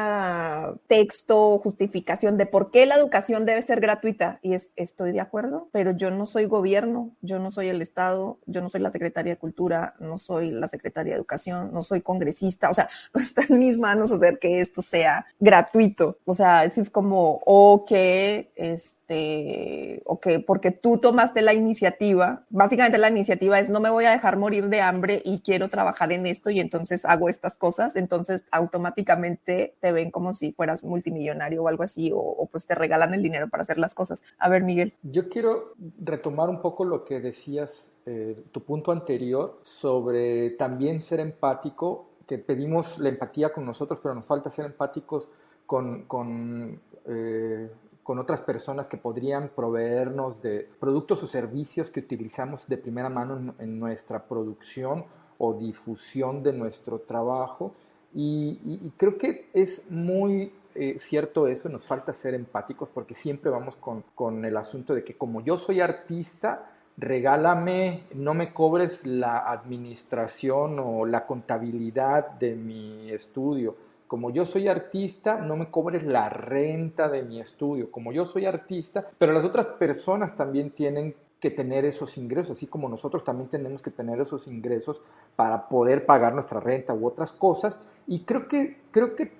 texto, 0.86 1.58
justificación 1.58 2.36
de 2.36 2.46
por 2.46 2.70
qué 2.70 2.86
la 2.86 2.96
educación 2.96 3.46
debe 3.46 3.62
ser 3.62 3.80
gratuita. 3.80 4.38
Y 4.42 4.54
es, 4.54 4.72
estoy 4.76 5.12
de 5.12 5.20
acuerdo, 5.20 5.68
pero 5.72 5.92
yo 5.92 6.10
no 6.10 6.26
soy 6.26 6.44
gobierno, 6.44 7.12
yo 7.22 7.38
no 7.38 7.50
soy 7.50 7.68
el 7.68 7.80
Estado, 7.80 8.38
yo 8.46 8.60
no 8.60 8.68
soy 8.68 8.80
la 8.80 8.90
Secretaría 8.90 9.34
de 9.34 9.38
Cultura, 9.38 9.94
no 10.00 10.18
soy 10.18 10.50
la 10.50 10.68
Secretaría 10.68 11.14
de 11.14 11.18
Educación, 11.18 11.70
no 11.72 11.82
soy 11.82 12.02
congresista, 12.02 12.68
o 12.68 12.74
sea, 12.74 12.90
no 13.14 13.20
está 13.20 13.42
en 13.48 13.58
mis 13.58 13.78
manos 13.78 14.12
hacer 14.12 14.38
que 14.38 14.60
esto 14.60 14.82
sea 14.82 15.26
gratuito. 15.40 16.18
O 16.24 16.34
sea, 16.34 16.64
es 16.64 16.90
como, 16.90 17.40
o 17.44 17.84
que, 17.86 18.52
este, 18.54 20.02
o 20.04 20.20
que 20.20 20.40
porque 20.40 20.70
tú 20.70 20.98
tomaste 20.98 21.42
la 21.42 21.54
iniciativa, 21.54 22.44
básicamente 22.50 22.98
la 22.98 23.08
iniciativa 23.08 23.58
es 23.58 23.70
no 23.70 23.80
me 23.80 23.90
voy 23.90 24.04
a 24.04 24.10
dejar 24.10 24.36
morir 24.36 24.68
de 24.68 24.80
hambre 24.80 25.22
y 25.24 25.40
quiero 25.40 25.68
trabajar 25.68 26.12
en 26.12 26.17
en 26.18 26.26
esto 26.26 26.50
y 26.50 26.60
entonces 26.60 27.04
hago 27.04 27.28
estas 27.28 27.56
cosas, 27.56 27.96
entonces 27.96 28.44
automáticamente 28.50 29.74
te 29.80 29.92
ven 29.92 30.10
como 30.10 30.34
si 30.34 30.52
fueras 30.52 30.84
multimillonario 30.84 31.62
o 31.62 31.68
algo 31.68 31.82
así, 31.82 32.10
o, 32.14 32.48
pues 32.50 32.66
te 32.66 32.74
regalan 32.74 33.14
el 33.14 33.22
dinero 33.22 33.48
para 33.48 33.62
hacer 33.62 33.78
las 33.78 33.94
cosas. 33.94 34.22
A 34.38 34.48
ver, 34.48 34.62
Miguel. 34.62 34.94
Yo 35.02 35.28
quiero 35.28 35.74
retomar 35.98 36.48
un 36.48 36.60
poco 36.60 36.84
lo 36.84 37.04
que 37.04 37.20
decías, 37.20 37.92
eh, 38.06 38.42
tu 38.52 38.62
punto 38.62 38.92
anterior 38.92 39.58
sobre 39.62 40.50
también 40.50 41.00
ser 41.00 41.20
empático, 41.20 42.10
que 42.26 42.38
pedimos 42.38 42.98
la 42.98 43.08
empatía 43.08 43.52
con 43.52 43.64
nosotros, 43.64 44.00
pero 44.02 44.14
nos 44.14 44.26
falta 44.26 44.50
ser 44.50 44.66
empáticos 44.66 45.30
con, 45.66 46.04
con 46.04 46.80
eh, 47.06 47.70
con 48.08 48.18
otras 48.18 48.40
personas 48.40 48.88
que 48.88 48.96
podrían 48.96 49.50
proveernos 49.50 50.40
de 50.40 50.66
productos 50.80 51.22
o 51.22 51.26
servicios 51.26 51.90
que 51.90 52.00
utilizamos 52.00 52.66
de 52.66 52.78
primera 52.78 53.10
mano 53.10 53.54
en, 53.58 53.78
nuestra 53.78 54.26
producción 54.26 55.04
o 55.38 55.54
difusión 55.54 56.42
de 56.42 56.52
nuestro 56.52 57.00
trabajo. 57.00 57.74
Y, 58.14 58.92
creo 58.96 59.16
que 59.16 59.48
es 59.52 59.90
muy 59.90 60.52
eh, 60.74 60.98
cierto 60.98 61.46
eso, 61.46 61.68
nos 61.68 61.84
falta 61.84 62.12
ser 62.12 62.34
empáticos 62.34 62.88
porque 62.92 63.14
siempre 63.14 63.50
vamos 63.50 63.76
con, 63.76 64.04
con 64.14 64.44
el 64.44 64.56
asunto 64.56 64.94
de 64.94 65.04
que 65.04 65.14
como 65.14 65.40
yo 65.40 65.56
soy 65.56 65.80
artista, 65.80 66.70
regálame, 66.96 68.04
no 68.14 68.34
me 68.34 68.52
cobres 68.52 69.06
la 69.06 69.38
administración 69.50 70.78
o 70.80 71.06
la 71.06 71.26
contabilidad 71.26 72.30
de 72.32 72.56
mi 72.56 73.10
estudio. 73.10 73.76
Como 74.08 74.30
yo 74.30 74.46
soy 74.46 74.68
artista, 74.68 75.36
no 75.36 75.56
me 75.56 75.70
cobres 75.70 76.02
la 76.02 76.28
renta 76.28 77.08
de 77.08 77.22
mi 77.22 77.40
estudio. 77.40 77.90
Como 77.90 78.10
yo 78.10 78.26
soy 78.26 78.46
artista, 78.46 79.06
pero 79.18 79.32
las 79.32 79.44
otras 79.44 79.66
personas 79.66 80.34
también 80.34 80.70
tienen 80.70 81.14
que 81.40 81.50
tener 81.50 81.84
esos 81.84 82.18
ingresos, 82.18 82.56
así 82.56 82.66
como 82.66 82.88
nosotros 82.88 83.22
también 83.24 83.48
tenemos 83.48 83.80
que 83.80 83.90
tener 83.90 84.20
esos 84.20 84.48
ingresos 84.48 85.00
para 85.36 85.68
poder 85.68 86.04
pagar 86.04 86.34
nuestra 86.34 86.58
renta 86.58 86.94
u 86.94 87.06
otras 87.06 87.32
cosas. 87.32 87.78
Y 88.06 88.20
creo 88.20 88.48
que, 88.48 88.80
creo 88.90 89.14
que 89.14 89.32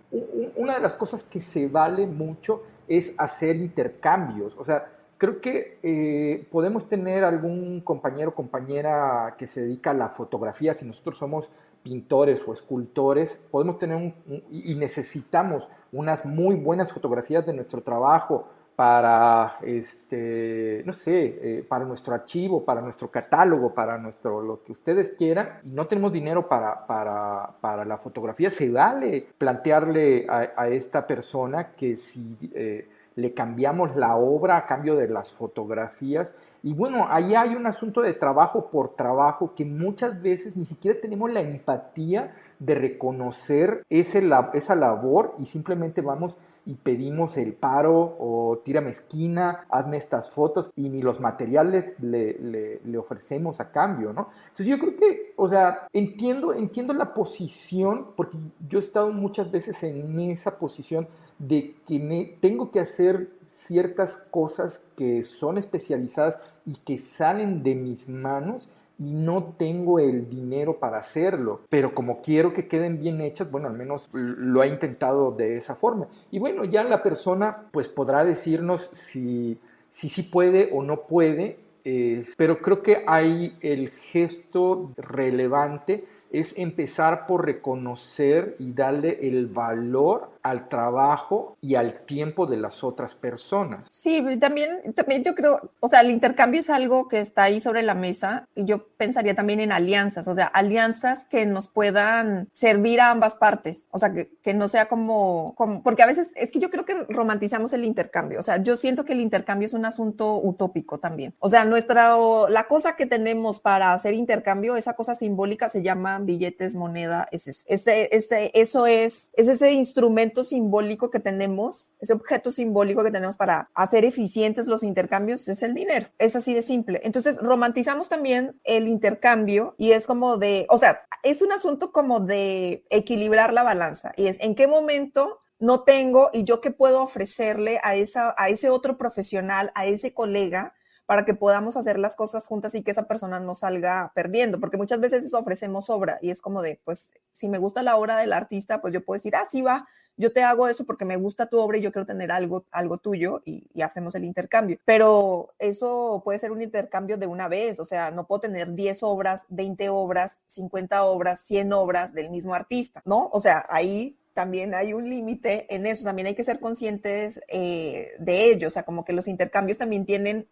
una 0.56 0.74
de 0.74 0.80
las 0.80 0.94
cosas 0.94 1.24
que 1.24 1.40
se 1.40 1.66
vale 1.66 2.06
mucho 2.06 2.62
es 2.86 3.12
hacer 3.18 3.56
intercambios. 3.56 4.56
O 4.56 4.64
sea, 4.64 4.92
creo 5.18 5.40
que 5.40 5.78
eh, 5.82 6.46
podemos 6.50 6.88
tener 6.88 7.24
algún 7.24 7.80
compañero 7.80 8.30
o 8.30 8.34
compañera 8.34 9.34
que 9.36 9.48
se 9.48 9.62
dedica 9.62 9.90
a 9.90 9.94
la 9.94 10.08
fotografía, 10.08 10.74
si 10.74 10.84
nosotros 10.84 11.18
somos 11.18 11.50
pintores 11.82 12.42
o 12.46 12.52
escultores, 12.52 13.36
podemos 13.50 13.78
tener 13.78 13.96
un, 13.96 14.14
y 14.50 14.74
necesitamos 14.76 15.68
unas 15.92 16.24
muy 16.24 16.54
buenas 16.54 16.92
fotografías 16.92 17.44
de 17.46 17.52
nuestro 17.52 17.82
trabajo 17.82 18.48
para, 18.78 19.58
este, 19.62 20.84
no 20.86 20.92
sé, 20.92 21.24
eh, 21.42 21.66
para 21.68 21.84
nuestro 21.84 22.14
archivo, 22.14 22.64
para 22.64 22.80
nuestro 22.80 23.10
catálogo, 23.10 23.74
para 23.74 23.98
nuestro, 23.98 24.40
lo 24.40 24.62
que 24.62 24.70
ustedes 24.70 25.10
quieran, 25.18 25.58
y 25.64 25.70
no 25.70 25.88
tenemos 25.88 26.12
dinero 26.12 26.48
para, 26.48 26.86
para, 26.86 27.56
para 27.60 27.84
la 27.84 27.98
fotografía, 27.98 28.50
se 28.50 28.70
vale 28.70 29.26
plantearle 29.36 30.28
a, 30.28 30.68
esta 30.68 31.08
persona 31.08 31.72
que 31.72 31.96
si 31.96 32.36
eh, 32.54 32.88
le 33.16 33.34
cambiamos 33.34 33.96
la 33.96 34.14
obra 34.14 34.58
a 34.58 34.66
cambio 34.66 34.94
de 34.94 35.08
las 35.08 35.32
fotografías, 35.32 36.36
y 36.68 36.74
bueno, 36.74 37.06
ahí 37.08 37.34
hay 37.34 37.54
un 37.54 37.66
asunto 37.66 38.02
de 38.02 38.12
trabajo 38.12 38.70
por 38.70 38.94
trabajo 38.94 39.54
que 39.54 39.64
muchas 39.64 40.20
veces 40.20 40.54
ni 40.54 40.66
siquiera 40.66 41.00
tenemos 41.00 41.32
la 41.32 41.40
empatía 41.40 42.34
de 42.58 42.74
reconocer 42.74 43.86
ese, 43.88 44.22
esa 44.52 44.76
labor 44.76 45.34
y 45.38 45.46
simplemente 45.46 46.02
vamos 46.02 46.36
y 46.66 46.74
pedimos 46.74 47.38
el 47.38 47.54
paro 47.54 48.16
o 48.18 48.60
tírame 48.62 48.90
esquina, 48.90 49.64
hazme 49.70 49.96
estas 49.96 50.28
fotos 50.28 50.70
y 50.76 50.90
ni 50.90 51.00
los 51.00 51.20
materiales 51.20 51.94
le, 52.02 52.78
le, 52.84 52.98
ofrecemos 52.98 53.60
a 53.60 53.70
cambio, 53.70 54.12
¿no? 54.12 54.28
Entonces 54.42 54.66
yo 54.66 54.78
creo 54.78 54.94
que, 54.94 55.32
o 55.36 55.48
sea, 55.48 55.88
entiendo, 55.94 56.52
entiendo 56.52 56.92
la 56.92 57.14
posición, 57.14 58.08
porque 58.14 58.36
yo 58.68 58.78
he 58.78 58.82
estado 58.82 59.10
muchas 59.10 59.50
veces 59.50 59.82
en 59.82 60.20
esa 60.20 60.58
posición 60.58 61.08
de 61.38 61.76
que 61.86 62.36
tengo 62.42 62.70
que 62.70 62.80
hacer 62.80 63.30
ciertas 63.46 64.18
cosas 64.30 64.82
que 64.96 65.22
son 65.22 65.58
especializadas 65.58 66.38
y 66.68 66.74
que 66.84 66.98
salen 66.98 67.62
de 67.62 67.74
mis 67.74 68.10
manos 68.10 68.68
y 68.98 69.12
no 69.12 69.54
tengo 69.56 70.00
el 70.00 70.28
dinero 70.28 70.78
para 70.78 70.98
hacerlo, 70.98 71.62
pero 71.70 71.94
como 71.94 72.20
quiero 72.20 72.52
que 72.52 72.68
queden 72.68 72.98
bien 73.00 73.22
hechas, 73.22 73.50
bueno, 73.50 73.68
al 73.68 73.74
menos 73.74 74.08
lo 74.12 74.62
he 74.62 74.68
intentado 74.68 75.30
de 75.30 75.56
esa 75.56 75.74
forma. 75.74 76.08
Y 76.30 76.38
bueno, 76.38 76.64
ya 76.64 76.84
la 76.84 77.02
persona 77.02 77.68
pues 77.70 77.88
podrá 77.88 78.22
decirnos 78.22 78.90
si 78.92 79.58
sí 79.88 80.10
si, 80.10 80.22
puede 80.24 80.68
o 80.72 80.82
no 80.82 81.06
puede, 81.06 81.58
eh, 81.84 82.22
pero 82.36 82.58
creo 82.58 82.82
que 82.82 83.02
hay 83.06 83.56
el 83.62 83.88
gesto 83.88 84.92
relevante 84.98 86.04
es 86.30 86.58
empezar 86.58 87.26
por 87.26 87.46
reconocer 87.46 88.56
y 88.58 88.72
darle 88.72 89.26
el 89.26 89.46
valor 89.46 90.28
al 90.42 90.68
trabajo 90.68 91.56
y 91.60 91.74
al 91.74 92.04
tiempo 92.04 92.46
de 92.46 92.56
las 92.56 92.84
otras 92.84 93.14
personas. 93.14 93.88
Sí, 93.90 94.24
también, 94.40 94.94
también 94.94 95.24
yo 95.24 95.34
creo, 95.34 95.70
o 95.80 95.88
sea, 95.88 96.00
el 96.00 96.10
intercambio 96.10 96.60
es 96.60 96.70
algo 96.70 97.08
que 97.08 97.20
está 97.20 97.44
ahí 97.44 97.60
sobre 97.60 97.82
la 97.82 97.94
mesa 97.94 98.46
y 98.54 98.64
yo 98.64 98.88
pensaría 98.96 99.34
también 99.34 99.60
en 99.60 99.72
alianzas, 99.72 100.28
o 100.28 100.34
sea, 100.34 100.46
alianzas 100.46 101.24
que 101.24 101.46
nos 101.46 101.68
puedan 101.68 102.48
servir 102.52 103.00
a 103.00 103.10
ambas 103.10 103.36
partes, 103.36 103.88
o 103.90 103.98
sea, 103.98 104.12
que, 104.12 104.30
que 104.42 104.54
no 104.54 104.68
sea 104.68 104.86
como, 104.86 105.54
como, 105.56 105.82
porque 105.82 106.02
a 106.02 106.06
veces 106.06 106.30
es 106.34 106.50
que 106.50 106.58
yo 106.58 106.70
creo 106.70 106.84
que 106.84 106.94
romantizamos 107.08 107.72
el 107.72 107.84
intercambio, 107.84 108.40
o 108.40 108.42
sea, 108.42 108.58
yo 108.58 108.76
siento 108.76 109.04
que 109.04 109.12
el 109.12 109.20
intercambio 109.20 109.66
es 109.66 109.74
un 109.74 109.84
asunto 109.84 110.38
utópico 110.42 110.98
también, 110.98 111.34
o 111.38 111.48
sea, 111.48 111.64
nuestra, 111.64 112.16
la 112.48 112.66
cosa 112.68 112.96
que 112.96 113.06
tenemos 113.06 113.60
para 113.60 113.92
hacer 113.92 114.14
intercambio, 114.14 114.76
esa 114.76 114.94
cosa 114.94 115.14
simbólica 115.14 115.68
se 115.68 115.82
llama 115.82 116.18
billetes, 116.18 116.74
moneda, 116.74 117.28
es 117.32 117.48
eso. 117.48 117.64
Ese, 117.66 118.14
ese, 118.14 118.50
eso 118.54 118.86
es, 118.86 119.30
es 119.34 119.48
ese 119.48 119.72
instrumento 119.72 120.27
simbólico 120.44 121.10
que 121.10 121.20
tenemos, 121.20 121.92
ese 122.00 122.12
objeto 122.12 122.50
simbólico 122.50 123.02
que 123.02 123.10
tenemos 123.10 123.36
para 123.36 123.70
hacer 123.74 124.04
eficientes 124.04 124.66
los 124.66 124.82
intercambios 124.82 125.48
es 125.48 125.62
el 125.62 125.74
dinero. 125.74 126.08
Es 126.18 126.36
así 126.36 126.54
de 126.54 126.62
simple. 126.62 127.00
Entonces, 127.04 127.38
romantizamos 127.38 128.08
también 128.08 128.60
el 128.64 128.88
intercambio 128.88 129.74
y 129.78 129.92
es 129.92 130.06
como 130.06 130.38
de, 130.38 130.66
o 130.68 130.78
sea, 130.78 131.02
es 131.22 131.42
un 131.42 131.52
asunto 131.52 131.92
como 131.92 132.20
de 132.20 132.84
equilibrar 132.90 133.52
la 133.52 133.62
balanza 133.62 134.12
y 134.16 134.26
es 134.26 134.38
en 134.40 134.54
qué 134.54 134.66
momento 134.66 135.40
no 135.58 135.82
tengo 135.82 136.30
y 136.32 136.44
yo 136.44 136.60
qué 136.60 136.70
puedo 136.70 137.02
ofrecerle 137.02 137.80
a, 137.82 137.94
esa, 137.96 138.34
a 138.38 138.48
ese 138.48 138.70
otro 138.70 138.96
profesional, 138.96 139.72
a 139.74 139.86
ese 139.86 140.14
colega 140.14 140.74
para 141.08 141.24
que 141.24 141.32
podamos 141.32 141.78
hacer 141.78 141.98
las 141.98 142.16
cosas 142.16 142.46
juntas 142.46 142.74
y 142.74 142.82
que 142.82 142.90
esa 142.90 143.08
persona 143.08 143.40
no 143.40 143.54
salga 143.54 144.12
perdiendo, 144.14 144.60
porque 144.60 144.76
muchas 144.76 145.00
veces 145.00 145.32
ofrecemos 145.32 145.88
obra 145.88 146.18
y 146.20 146.30
es 146.30 146.42
como 146.42 146.60
de, 146.60 146.82
pues, 146.84 147.08
si 147.32 147.48
me 147.48 147.56
gusta 147.56 147.82
la 147.82 147.96
obra 147.96 148.18
del 148.18 148.34
artista, 148.34 148.82
pues 148.82 148.92
yo 148.92 149.02
puedo 149.02 149.16
decir, 149.16 149.34
ah, 149.34 149.46
sí 149.50 149.62
va, 149.62 149.88
yo 150.18 150.34
te 150.34 150.42
hago 150.42 150.68
eso 150.68 150.84
porque 150.84 151.06
me 151.06 151.16
gusta 151.16 151.46
tu 151.46 151.58
obra 151.60 151.78
y 151.78 151.80
yo 151.80 151.92
quiero 151.92 152.04
tener 152.04 152.30
algo, 152.30 152.66
algo 152.72 152.98
tuyo 152.98 153.40
y, 153.46 153.64
hacemos 153.80 154.14
el 154.16 154.24
intercambio. 154.26 154.76
Pero 154.84 155.54
eso 155.58 156.20
puede 156.26 156.38
ser 156.38 156.52
un 156.52 156.60
intercambio 156.60 157.16
de 157.16 157.26
una 157.26 157.48
vez, 157.48 157.80
o 157.80 157.86
sea, 157.86 158.10
no 158.10 158.26
puedo 158.26 158.42
tener 158.42 158.74
10 158.74 159.02
obras, 159.02 159.46
20 159.48 159.88
obras, 159.88 160.40
50 160.48 161.04
obras, 161.04 161.40
100 161.40 161.72
obras 161.72 162.12
del 162.12 162.28
mismo 162.28 162.52
artista, 162.52 163.00
¿no? 163.06 163.30
O 163.32 163.40
sea, 163.40 163.64
ahí 163.70 164.18
también 164.34 164.74
hay 164.74 164.92
un 164.92 165.08
límite 165.08 165.74
en 165.74 165.86
eso, 165.86 166.04
también 166.04 166.26
hay 166.26 166.34
que 166.34 166.44
ser 166.44 166.58
conscientes 166.60 167.40
eh, 167.48 168.10
de 168.18 168.50
ello, 168.50 168.68
o 168.68 168.70
sea, 168.70 168.82
como 168.82 169.06
que 169.06 169.14
los 169.14 169.26
intercambios 169.26 169.78
también 169.78 170.04
tienen 170.04 170.46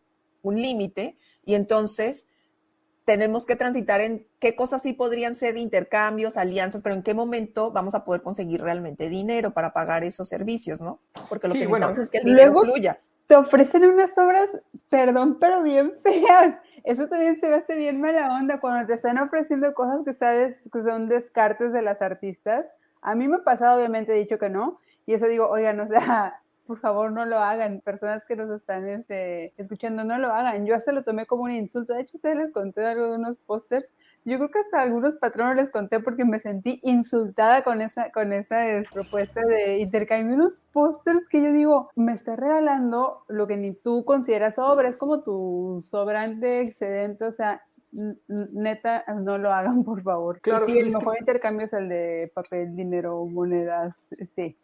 un 0.49 0.61
límite 0.61 1.17
y 1.45 1.55
entonces 1.55 2.27
tenemos 3.07 3.47
que 3.47 3.55
transitar 3.55 4.01
en 4.01 4.27
qué 4.41 4.57
cosas 4.57 4.83
sí 4.83 4.93
podrían 4.93 5.37
ser 5.37 5.57
intercambios, 5.57 6.37
alianzas, 6.37 6.83
pero 6.83 6.95
en 6.95 7.05
qué 7.05 7.15
momento 7.15 7.71
vamos 7.71 7.95
a 7.95 8.05
poder 8.05 8.21
conseguir 8.21 8.61
realmente 8.61 9.09
dinero 9.09 9.53
para 9.53 9.73
pagar 9.73 10.03
esos 10.03 10.29
servicios, 10.29 10.81
¿no? 10.81 10.99
Porque 11.29 11.47
lo 11.47 11.55
que 11.55 11.61
necesitamos 11.61 11.99
es 11.99 12.11
que 12.11 12.19
el 12.19 12.25
dinero 12.25 12.53
luego 12.53 12.65
fluya. 12.65 13.01
Te 13.29 13.37
ofrecen 13.37 13.85
unas 13.85 14.17
obras, 14.19 14.49
perdón, 14.89 15.39
pero 15.39 15.63
bien 15.63 15.95
feas. 16.03 16.59
Eso 16.83 17.07
también 17.09 17.39
se 17.39 17.49
ve 17.49 17.55
hace 17.55 17.77
bien 17.77 18.01
mala 18.01 18.35
onda 18.35 18.59
cuando 18.61 18.87
te 18.87 18.95
están 18.95 19.19
ofreciendo 19.19 19.73
cosas 19.73 20.01
que 20.05 20.13
sabes 20.13 20.69
que 20.73 20.83
son 20.83 21.09
descartes 21.09 21.73
de 21.73 21.83
las 21.83 22.03
artistas. 22.03 22.67
A 23.03 23.15
mí 23.15 23.29
me 23.29 23.37
ha 23.37 23.45
pasado, 23.45 23.79
obviamente 23.79 24.13
he 24.13 24.19
dicho 24.19 24.39
que 24.39 24.51
no, 24.51 24.81
y 25.07 25.15
eso 25.15 25.27
digo, 25.27 25.49
oigan, 25.49 25.79
o 25.79 25.87
sea, 25.87 26.41
por 26.67 26.79
favor 26.79 27.13
no 27.13 27.25
lo 27.25 27.39
hagan. 27.39 27.81
Personas 27.81 28.25
que 28.25 28.37
nos 28.37 28.51
están 28.51 28.89
este, 28.89 29.53
escuchando, 29.57 30.05
no 30.05 30.19
lo 30.19 30.33
hagan. 30.33 30.67
Yo 30.67 30.75
hasta 30.75 30.93
lo 30.93 31.05
tomé 31.05 31.27
como 31.27 31.45
un 31.45 31.53
insulto. 31.53 31.95
De 31.95 32.03
hecho, 32.03 32.17
ustedes 32.17 32.37
les 32.37 32.53
conté 32.53 32.85
algo 32.85 33.11
de 33.11 33.17
unos 33.17 33.39
pósters. 33.39 33.93
Yo 34.25 34.37
creo 34.39 34.51
que 34.51 34.59
hasta 34.59 34.83
algunos 34.83 35.15
patronos 35.17 35.57
les 35.57 35.71
conté 35.71 36.01
porque 36.01 36.25
me 36.25 36.41
sentí 36.41 36.81
insultada 36.83 37.63
con 37.63 37.81
esa, 37.81 38.11
con 38.11 38.33
esa 38.33 38.59
propuesta 38.93 39.41
de 39.43 39.79
intercambio. 39.79 40.35
Unos 40.35 40.63
pósters 40.73 41.29
que 41.29 41.43
yo 41.43 41.53
digo, 41.53 41.91
me 41.95 42.13
está 42.13 42.37
regalando 42.37 43.23
lo 43.29 43.47
que 43.47 43.57
ni 43.57 43.73
tú 43.73 44.05
consideras 44.05 44.59
obra. 44.59 44.89
Es 44.89 44.97
como 44.97 45.23
tu 45.23 45.83
sobrante 45.85 46.61
excedente. 46.61 47.25
O 47.25 47.33
sea, 47.33 47.63
neta, 48.29 49.05
no 49.21 49.39
lo 49.39 49.53
hagan, 49.53 49.85
por 49.85 50.03
favor. 50.03 50.41
Claro, 50.41 50.67
el 50.67 50.91
mejor 50.91 51.17
intercambio 51.19 51.67
es 51.67 51.73
el 51.73 51.89
de 51.89 52.31
papel, 52.35 52.75
dinero, 52.75 53.25
monedas. 53.27 53.97
Sí. 54.35 54.57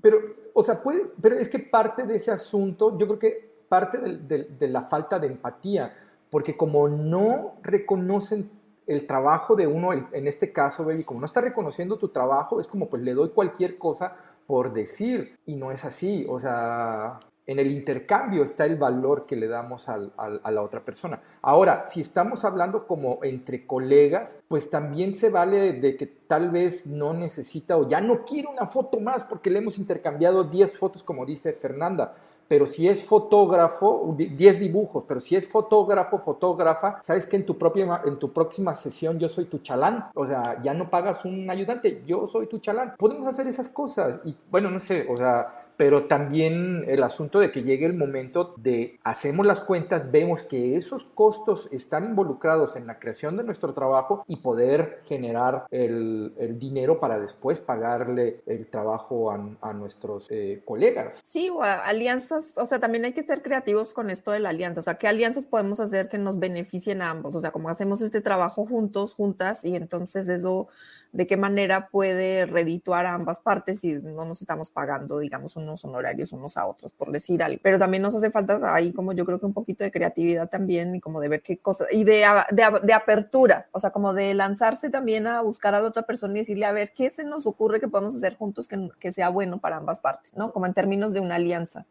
Pero, 0.00 0.18
o 0.54 0.62
sea, 0.62 0.82
puede, 0.82 1.06
pero 1.20 1.36
es 1.36 1.48
que 1.48 1.60
parte 1.60 2.02
de 2.02 2.16
ese 2.16 2.32
asunto, 2.32 2.98
yo 2.98 3.06
creo 3.06 3.18
que 3.18 3.48
parte 3.68 3.98
de, 3.98 4.68
la 4.68 4.82
falta 4.82 5.18
de 5.18 5.28
empatía, 5.28 5.94
porque 6.30 6.56
como 6.56 6.88
no 6.88 7.54
reconocen 7.62 8.50
el 8.86 9.06
trabajo 9.06 9.54
de 9.54 9.66
uno, 9.66 9.92
en 9.92 10.26
este 10.26 10.52
caso, 10.52 10.84
baby, 10.84 11.04
como 11.04 11.20
no 11.20 11.26
está 11.26 11.40
reconociendo 11.40 11.98
tu 11.98 12.08
trabajo, 12.08 12.60
es 12.60 12.66
como 12.66 12.88
pues 12.88 13.02
le 13.02 13.14
doy 13.14 13.30
cualquier 13.30 13.78
cosa 13.78 14.16
por 14.46 14.72
decir, 14.72 15.36
y 15.44 15.56
no 15.56 15.70
es 15.70 15.84
así, 15.84 16.26
o 16.26 16.38
sea, 16.38 17.20
en 17.48 17.58
el 17.58 17.70
intercambio 17.70 18.44
está 18.44 18.66
el 18.66 18.76
valor 18.76 19.24
que 19.24 19.34
le 19.34 19.48
damos 19.48 19.88
a 19.88 19.98
la 19.98 20.62
otra 20.62 20.80
persona. 20.84 21.20
Ahora, 21.40 21.86
si 21.86 22.02
estamos 22.02 22.44
hablando 22.44 22.86
como 22.86 23.20
entre 23.22 23.66
colegas, 23.66 24.38
pues 24.48 24.68
también 24.68 25.14
se 25.14 25.30
vale 25.30 25.72
de 25.72 25.96
que 25.96 26.06
tal 26.06 26.50
vez 26.50 26.86
no 26.86 27.14
necesita 27.14 27.78
o 27.78 27.88
ya 27.88 28.02
no 28.02 28.26
quiere 28.26 28.48
una 28.48 28.66
foto 28.66 29.00
más 29.00 29.24
porque 29.24 29.48
le 29.48 29.60
hemos 29.60 29.78
intercambiado 29.78 30.44
10 30.44 30.76
fotos, 30.76 31.02
como 31.02 31.24
dice 31.24 31.54
Fernanda 31.54 32.14
pero 32.48 32.64
si 32.64 32.88
es 32.88 33.04
fotógrafo, 33.04 34.14
10 34.16 34.58
dibujos, 34.58 35.04
pero 35.06 35.20
si 35.20 35.36
es 35.36 35.46
fotógrafo, 35.46 36.18
fotógrafa, 36.18 36.98
sabes 37.02 37.26
que 37.26 37.36
en 37.36 37.44
tu, 37.44 37.58
propia, 37.58 38.00
en 38.06 38.18
tu 38.18 38.32
próxima 38.32 38.74
sesión 38.74 39.18
yo 39.18 39.28
soy 39.28 39.44
tu 39.44 39.58
chalán, 39.58 40.06
o 40.14 40.26
sea, 40.26 40.60
ya 40.62 40.72
no 40.72 40.88
pagas 40.88 41.24
un 41.26 41.48
ayudante, 41.50 42.02
yo 42.06 42.26
soy 42.26 42.46
tu 42.46 42.58
chalán. 42.58 42.94
Podemos 42.96 43.26
hacer 43.26 43.46
esas 43.46 43.68
cosas 43.68 44.22
y 44.24 44.34
bueno, 44.50 44.70
no 44.70 44.80
sé, 44.80 45.06
o 45.10 45.16
sea, 45.18 45.67
pero 45.78 46.06
también 46.06 46.84
el 46.88 47.04
asunto 47.04 47.38
de 47.38 47.52
que 47.52 47.62
llegue 47.62 47.86
el 47.86 47.94
momento 47.94 48.52
de 48.58 48.98
hacemos 49.04 49.46
las 49.46 49.60
cuentas, 49.60 50.10
vemos 50.10 50.42
que 50.42 50.76
esos 50.76 51.04
costos 51.04 51.68
están 51.70 52.04
involucrados 52.04 52.74
en 52.74 52.88
la 52.88 52.98
creación 52.98 53.36
de 53.36 53.44
nuestro 53.44 53.72
trabajo 53.72 54.24
y 54.26 54.36
poder 54.36 55.02
generar 55.06 55.66
el, 55.70 56.34
el 56.36 56.58
dinero 56.58 56.98
para 56.98 57.20
después 57.20 57.60
pagarle 57.60 58.42
el 58.46 58.66
trabajo 58.66 59.30
a, 59.30 59.40
a 59.60 59.72
nuestros 59.72 60.26
eh, 60.30 60.62
colegas. 60.64 61.20
Sí, 61.22 61.48
o 61.48 61.62
alianzas, 61.62 62.58
o 62.58 62.66
sea, 62.66 62.80
también 62.80 63.04
hay 63.04 63.12
que 63.12 63.22
ser 63.22 63.40
creativos 63.40 63.94
con 63.94 64.10
esto 64.10 64.32
de 64.32 64.40
la 64.40 64.48
alianza, 64.48 64.80
o 64.80 64.82
sea, 64.82 64.94
¿qué 64.94 65.06
alianzas 65.06 65.46
podemos 65.46 65.78
hacer 65.78 66.08
que 66.08 66.18
nos 66.18 66.40
beneficien 66.40 67.02
a 67.02 67.10
ambos? 67.10 67.36
O 67.36 67.40
sea, 67.40 67.52
como 67.52 67.68
hacemos 67.68 68.02
este 68.02 68.20
trabajo 68.20 68.66
juntos, 68.66 69.14
juntas, 69.14 69.64
y 69.64 69.76
entonces 69.76 70.28
eso 70.28 70.66
de 71.12 71.26
qué 71.26 71.36
manera 71.36 71.88
puede 71.88 72.46
redituar 72.46 73.06
a 73.06 73.14
ambas 73.14 73.40
partes 73.40 73.80
si 73.80 73.98
no 73.98 74.24
nos 74.24 74.40
estamos 74.40 74.70
pagando, 74.70 75.18
digamos, 75.18 75.56
unos 75.56 75.84
honorarios 75.84 76.32
unos 76.32 76.56
a 76.56 76.66
otros, 76.66 76.92
por 76.92 77.10
decir 77.10 77.42
algo. 77.42 77.60
Pero 77.62 77.78
también 77.78 78.02
nos 78.02 78.14
hace 78.14 78.30
falta 78.30 78.60
ahí 78.74 78.92
como 78.92 79.12
yo 79.12 79.24
creo 79.24 79.40
que 79.40 79.46
un 79.46 79.54
poquito 79.54 79.84
de 79.84 79.90
creatividad 79.90 80.48
también 80.48 80.94
y 80.94 81.00
como 81.00 81.20
de 81.20 81.28
ver 81.28 81.42
qué 81.42 81.58
cosas, 81.58 81.88
y 81.90 82.04
de, 82.04 82.24
de, 82.52 82.92
apertura, 82.92 83.68
o 83.72 83.80
sea, 83.80 83.90
como 83.90 84.12
de 84.12 84.34
lanzarse 84.34 84.90
también 84.90 85.26
a 85.26 85.40
buscar 85.42 85.74
a 85.74 85.80
la 85.80 85.88
otra 85.88 86.02
persona 86.02 86.34
y 86.34 86.38
decirle, 86.38 86.66
a 86.66 86.72
ver, 86.72 86.92
¿qué 86.94 87.10
se 87.10 87.24
nos 87.24 87.46
ocurre 87.46 87.80
que 87.80 87.88
podemos 87.88 88.14
hacer 88.16 88.36
juntos 88.36 88.68
que, 88.68 88.88
que 88.98 89.12
sea 89.12 89.28
bueno 89.28 89.60
para 89.60 89.76
ambas 89.76 90.00
partes, 90.00 90.36
¿no? 90.36 90.52
Como 90.52 90.66
en 90.66 90.74
términos 90.74 91.12
de 91.12 91.20
una 91.20 91.36
alianza. 91.36 91.86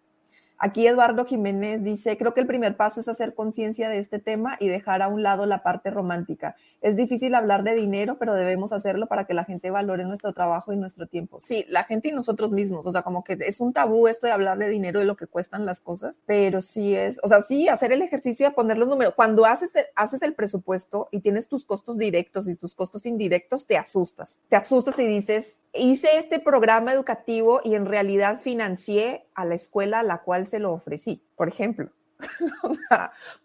Aquí 0.60 0.88
Eduardo 0.88 1.24
Jiménez 1.26 1.84
dice, 1.84 2.18
creo 2.18 2.34
que 2.34 2.42
el 2.42 2.48
primer 2.48 2.76
paso 2.76 3.00
es 3.00 3.08
hacer 3.08 3.36
conciencia 3.36 3.90
de 3.90 4.00
este 4.00 4.18
tema 4.18 4.58
y 4.60 4.68
dejar 4.68 5.04
a 5.04 5.08
un 5.08 5.22
lado 5.22 5.46
la 5.46 5.62
parte 5.62 5.92
romántica. 5.92 6.56
Es 6.82 6.96
difícil 6.96 7.36
hablar 7.36 7.64
de 7.64 7.76
dinero, 7.76 8.18
pero 8.18 8.34
debemos 8.34 8.74
hacerlo 8.74 9.06
para 9.06 9.26
que 9.26 9.36
la 9.36 9.46
gente 9.46 9.70
valore 9.70 10.04
nuestro 10.04 10.34
trabajo 10.34 10.74
y 10.74 10.78
nuestro 10.78 11.06
tiempo. 11.06 11.40
Sí, 11.42 11.66
la 11.70 11.84
gente 11.84 12.10
y 12.10 12.12
nosotros 12.12 12.52
mismos, 12.52 12.88
o 12.88 12.92
sea, 12.92 13.04
como 13.04 13.24
que 13.24 13.38
es 13.40 13.60
un 13.60 13.72
tabú 13.72 14.08
esto 14.08 14.26
de 14.26 14.34
hablar 14.34 14.58
de 14.58 14.70
dinero, 14.70 15.00
de 15.00 15.06
lo 15.06 15.16
que 15.16 15.28
cuestan 15.28 15.66
las 15.66 15.80
cosas, 15.80 16.20
pero 16.26 16.64
sí 16.64 16.96
es, 16.96 17.20
o 17.22 17.28
sea, 17.28 17.42
sí, 17.42 17.68
hacer 17.68 17.92
el 17.92 18.02
ejercicio 18.02 18.48
de 18.48 18.54
poner 18.54 18.78
los 18.80 18.88
números. 18.88 19.14
Cuando 19.16 19.46
haces, 19.46 19.72
haces 19.96 20.24
el 20.24 20.34
presupuesto 20.34 21.08
y 21.12 21.20
tienes 21.20 21.48
tus 21.48 21.66
costos 21.66 22.00
directos 22.00 22.48
y 22.48 22.56
tus 22.56 22.74
costos 22.74 23.06
indirectos, 23.06 23.68
te 23.68 23.78
asustas. 23.78 24.40
Te 24.50 24.56
asustas 24.56 24.98
y 24.98 25.06
dices, 25.06 25.62
hice 25.74 26.18
este 26.18 26.40
programa 26.40 26.94
educativo 26.94 27.62
y 27.64 27.76
en 27.76 27.86
realidad 27.86 28.40
financié 28.40 29.27
a 29.38 29.46
la 29.46 29.56
escuela 29.56 30.00
a 30.00 30.04
la 30.04 30.24
cual 30.24 30.48
se 30.48 30.60
lo 30.60 30.74
ofrecí, 30.74 31.24
por 31.36 31.48
ejemplo. 31.48 31.92
o 32.64 32.76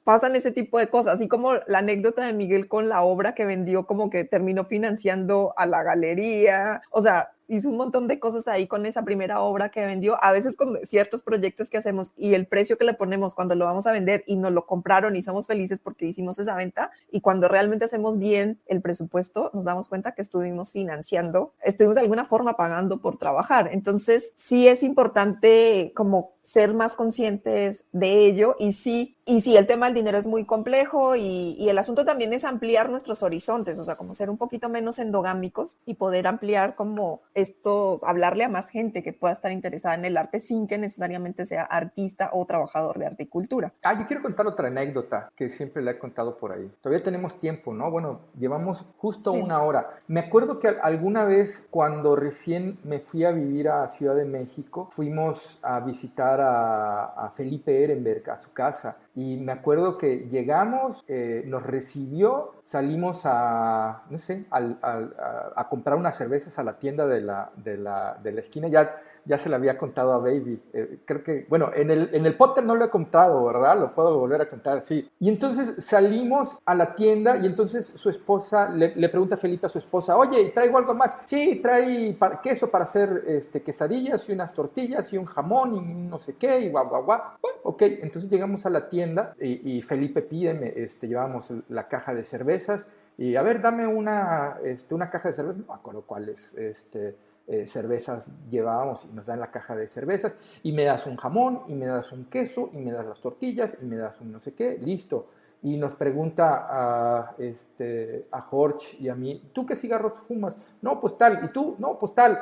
pasan 0.02 0.34
ese 0.34 0.50
tipo 0.50 0.78
de 0.78 0.88
cosas, 0.88 1.16
así 1.16 1.28
como 1.28 1.52
la 1.66 1.78
anécdota 1.78 2.24
de 2.24 2.32
Miguel 2.32 2.68
con 2.68 2.88
la 2.88 3.02
obra 3.02 3.34
que 3.34 3.44
vendió 3.44 3.86
como 3.86 4.08
que 4.08 4.24
terminó 4.24 4.64
financiando 4.64 5.52
a 5.58 5.66
la 5.66 5.82
galería, 5.82 6.80
o 6.90 7.02
sea, 7.02 7.32
hizo 7.48 7.68
un 7.68 7.76
montón 7.76 8.08
de 8.08 8.18
cosas 8.18 8.48
ahí 8.48 8.66
con 8.66 8.86
esa 8.86 9.02
primera 9.02 9.40
obra 9.40 9.70
que 9.70 9.84
vendió, 9.84 10.22
a 10.22 10.32
veces 10.32 10.56
con 10.56 10.78
ciertos 10.84 11.22
proyectos 11.22 11.70
que 11.70 11.78
hacemos 11.78 12.12
y 12.16 12.34
el 12.34 12.46
precio 12.46 12.78
que 12.78 12.84
le 12.84 12.94
ponemos 12.94 13.34
cuando 13.34 13.54
lo 13.54 13.64
vamos 13.64 13.86
a 13.86 13.92
vender 13.92 14.24
y 14.26 14.36
nos 14.36 14.52
lo 14.52 14.66
compraron 14.66 15.16
y 15.16 15.22
somos 15.22 15.46
felices 15.46 15.80
porque 15.82 16.06
hicimos 16.06 16.38
esa 16.38 16.56
venta 16.56 16.90
y 17.10 17.20
cuando 17.20 17.48
realmente 17.48 17.84
hacemos 17.84 18.18
bien 18.18 18.60
el 18.66 18.80
presupuesto 18.80 19.50
nos 19.52 19.64
damos 19.64 19.88
cuenta 19.88 20.12
que 20.12 20.22
estuvimos 20.22 20.72
financiando, 20.72 21.52
estuvimos 21.62 21.94
de 21.96 22.02
alguna 22.02 22.24
forma 22.24 22.56
pagando 22.56 23.00
por 23.00 23.18
trabajar. 23.18 23.70
Entonces 23.72 24.32
sí 24.34 24.68
es 24.68 24.82
importante 24.82 25.92
como 25.94 26.32
ser 26.42 26.74
más 26.74 26.96
conscientes 26.96 27.84
de 27.92 28.26
ello 28.26 28.56
y 28.58 28.72
sí, 28.72 29.16
y 29.24 29.40
sí, 29.40 29.56
el 29.56 29.68
tema 29.68 29.86
del 29.86 29.94
dinero 29.94 30.18
es 30.18 30.26
muy 30.26 30.44
complejo 30.44 31.14
y, 31.14 31.54
y, 31.56 31.68
el 31.68 31.78
asunto 31.78 32.04
también 32.04 32.32
es 32.32 32.44
ampliar 32.44 32.90
nuestros 32.90 33.22
horizontes, 33.22 33.78
o 33.78 33.84
sea, 33.84 33.94
como 33.94 34.14
ser 34.14 34.28
un 34.28 34.36
poquito 34.36 34.68
menos 34.68 34.98
endogámicos 34.98 35.78
y 35.86 35.94
poder 35.94 36.26
ampliar 36.26 36.74
como 36.74 37.22
esto, 37.34 38.00
hablarle 38.02 38.42
a 38.42 38.48
más 38.48 38.68
gente 38.68 39.04
que 39.04 39.12
pueda 39.12 39.32
estar 39.32 39.52
interesada 39.52 39.94
en 39.94 40.04
el 40.04 40.16
arte 40.16 40.40
sin 40.40 40.66
que 40.66 40.76
necesariamente 40.76 41.46
sea 41.46 41.62
artista 41.62 42.30
o 42.32 42.44
trabajador 42.46 42.98
de 42.98 43.06
arte 43.06 43.22
y 43.22 43.26
cultura. 43.26 43.72
Ah, 43.84 43.96
yo 43.98 44.06
quiero 44.08 44.22
contar 44.22 44.48
otra 44.48 44.66
anécdota 44.66 45.30
que 45.36 45.48
siempre 45.48 45.82
le 45.82 45.92
he 45.92 45.98
contado 45.98 46.36
por 46.36 46.50
ahí. 46.50 46.68
Todavía 46.80 47.04
tenemos 47.04 47.38
tiempo, 47.38 47.72
¿no? 47.72 47.92
Bueno, 47.92 48.22
llevamos 48.36 48.84
justo 48.96 49.30
una 49.30 49.62
hora. 49.62 50.00
Me 50.08 50.18
acuerdo 50.18 50.58
que 50.58 50.66
alguna 50.68 51.24
vez 51.24 51.68
cuando 51.70 52.16
recién 52.16 52.78
me 52.82 52.98
fui 52.98 53.24
a 53.24 53.30
vivir 53.30 53.68
a 53.68 53.86
Ciudad 53.86 54.16
de 54.16 54.24
México, 54.24 54.88
fuimos 54.90 55.60
a 55.62 55.78
visitar 55.78 56.40
a, 56.40 57.04
a 57.04 57.30
Felipe 57.30 57.84
Ehrenberg 57.84 58.28
a 58.28 58.36
su 58.36 58.52
casa 58.52 58.96
Y 59.14 59.36
me 59.36 59.52
acuerdo 59.52 59.98
que 59.98 60.26
llegamos, 60.30 61.04
eh, 61.06 61.44
nos 61.46 61.62
recibió, 61.62 62.54
salimos 62.62 63.22
a, 63.24 64.04
no 64.08 64.16
sé, 64.16 64.46
a, 64.50 65.66
comprar 65.68 65.98
unas 65.98 66.16
cervezas 66.16 66.58
a 66.58 66.62
la 66.62 66.78
tienda 66.78 67.06
de 67.06 67.20
la, 67.20 67.50
de 67.56 67.76
la, 67.76 68.18
de 68.22 68.32
la 68.32 68.40
esquina. 68.40 68.68
Ya 68.68 69.02
ya 69.24 69.38
se 69.38 69.48
le 69.48 69.56
había 69.56 69.78
contado 69.78 70.12
a 70.12 70.18
Baby. 70.18 70.60
Eh, 70.72 70.98
creo 71.04 71.22
que, 71.22 71.46
bueno, 71.48 71.70
en 71.74 71.90
el, 71.90 72.10
en 72.12 72.26
el 72.26 72.36
Potter 72.36 72.64
no 72.64 72.74
lo 72.74 72.84
he 72.84 72.90
contado, 72.90 73.44
¿verdad? 73.44 73.78
Lo 73.78 73.92
puedo 73.92 74.18
volver 74.18 74.40
a 74.40 74.48
contar, 74.48 74.82
sí. 74.82 75.08
Y 75.20 75.28
entonces 75.28 75.84
salimos 75.84 76.58
a 76.64 76.74
la 76.74 76.94
tienda 76.94 77.36
y 77.36 77.46
entonces 77.46 77.86
su 77.86 78.10
esposa 78.10 78.68
le, 78.68 78.94
le 78.96 79.08
pregunta 79.08 79.36
a 79.36 79.38
Felipe 79.38 79.66
a 79.66 79.68
su 79.68 79.78
esposa, 79.78 80.16
oye, 80.16 80.50
¿traigo 80.50 80.78
algo 80.78 80.94
más? 80.94 81.18
Sí, 81.24 81.60
trae 81.62 82.16
queso 82.42 82.70
para 82.70 82.84
hacer 82.84 83.24
este, 83.26 83.62
quesadillas 83.62 84.28
y 84.28 84.32
unas 84.32 84.52
tortillas 84.52 85.12
y 85.12 85.18
un 85.18 85.26
jamón 85.26 85.76
y 85.76 85.80
no 85.80 86.18
sé 86.18 86.34
qué 86.36 86.60
y 86.60 86.70
guau, 86.70 86.88
guau, 86.88 87.04
guau. 87.04 87.20
Bueno, 87.40 87.58
ok, 87.62 87.82
entonces 87.82 88.30
llegamos 88.30 88.66
a 88.66 88.70
la 88.70 88.88
tienda 88.88 89.34
y, 89.40 89.76
y 89.76 89.82
Felipe 89.82 90.22
pide, 90.22 90.82
este, 90.82 91.08
llevamos 91.08 91.48
la 91.68 91.88
caja 91.88 92.14
de 92.14 92.24
cervezas 92.24 92.86
y 93.18 93.36
a 93.36 93.42
ver, 93.42 93.60
dame 93.60 93.86
una, 93.86 94.58
este, 94.64 94.94
una 94.94 95.10
caja 95.10 95.28
de 95.28 95.34
cervezas, 95.34 95.58
no 95.58 95.66
me 95.68 95.74
acuerdo 95.74 96.02
cuál 96.02 96.28
es, 96.28 96.54
este 96.54 97.16
eh, 97.46 97.66
cervezas 97.66 98.28
llevábamos 98.50 99.04
y 99.04 99.14
nos 99.14 99.26
dan 99.26 99.40
la 99.40 99.50
caja 99.50 99.74
de 99.74 99.88
cervezas 99.88 100.34
y 100.62 100.72
me 100.72 100.84
das 100.84 101.06
un 101.06 101.16
jamón 101.16 101.62
y 101.66 101.74
me 101.74 101.86
das 101.86 102.12
un 102.12 102.26
queso 102.26 102.70
y 102.72 102.78
me 102.78 102.92
das 102.92 103.04
las 103.04 103.20
tortillas 103.20 103.76
y 103.82 103.84
me 103.84 103.96
das 103.96 104.20
un 104.20 104.32
no 104.32 104.40
sé 104.40 104.54
qué, 104.54 104.78
listo. 104.78 105.28
Y 105.64 105.76
nos 105.76 105.94
pregunta 105.94 106.66
a, 106.68 107.34
este, 107.38 108.26
a 108.32 108.40
Jorge 108.40 108.96
y 108.98 109.08
a 109.08 109.14
mí, 109.14 109.50
¿tú 109.52 109.64
qué 109.64 109.76
cigarros 109.76 110.18
fumas? 110.26 110.58
No, 110.80 111.00
pues 111.00 111.16
tal. 111.16 111.44
¿Y 111.44 111.48
tú? 111.48 111.76
No, 111.78 111.98
pues 112.00 112.12
tal. 112.14 112.36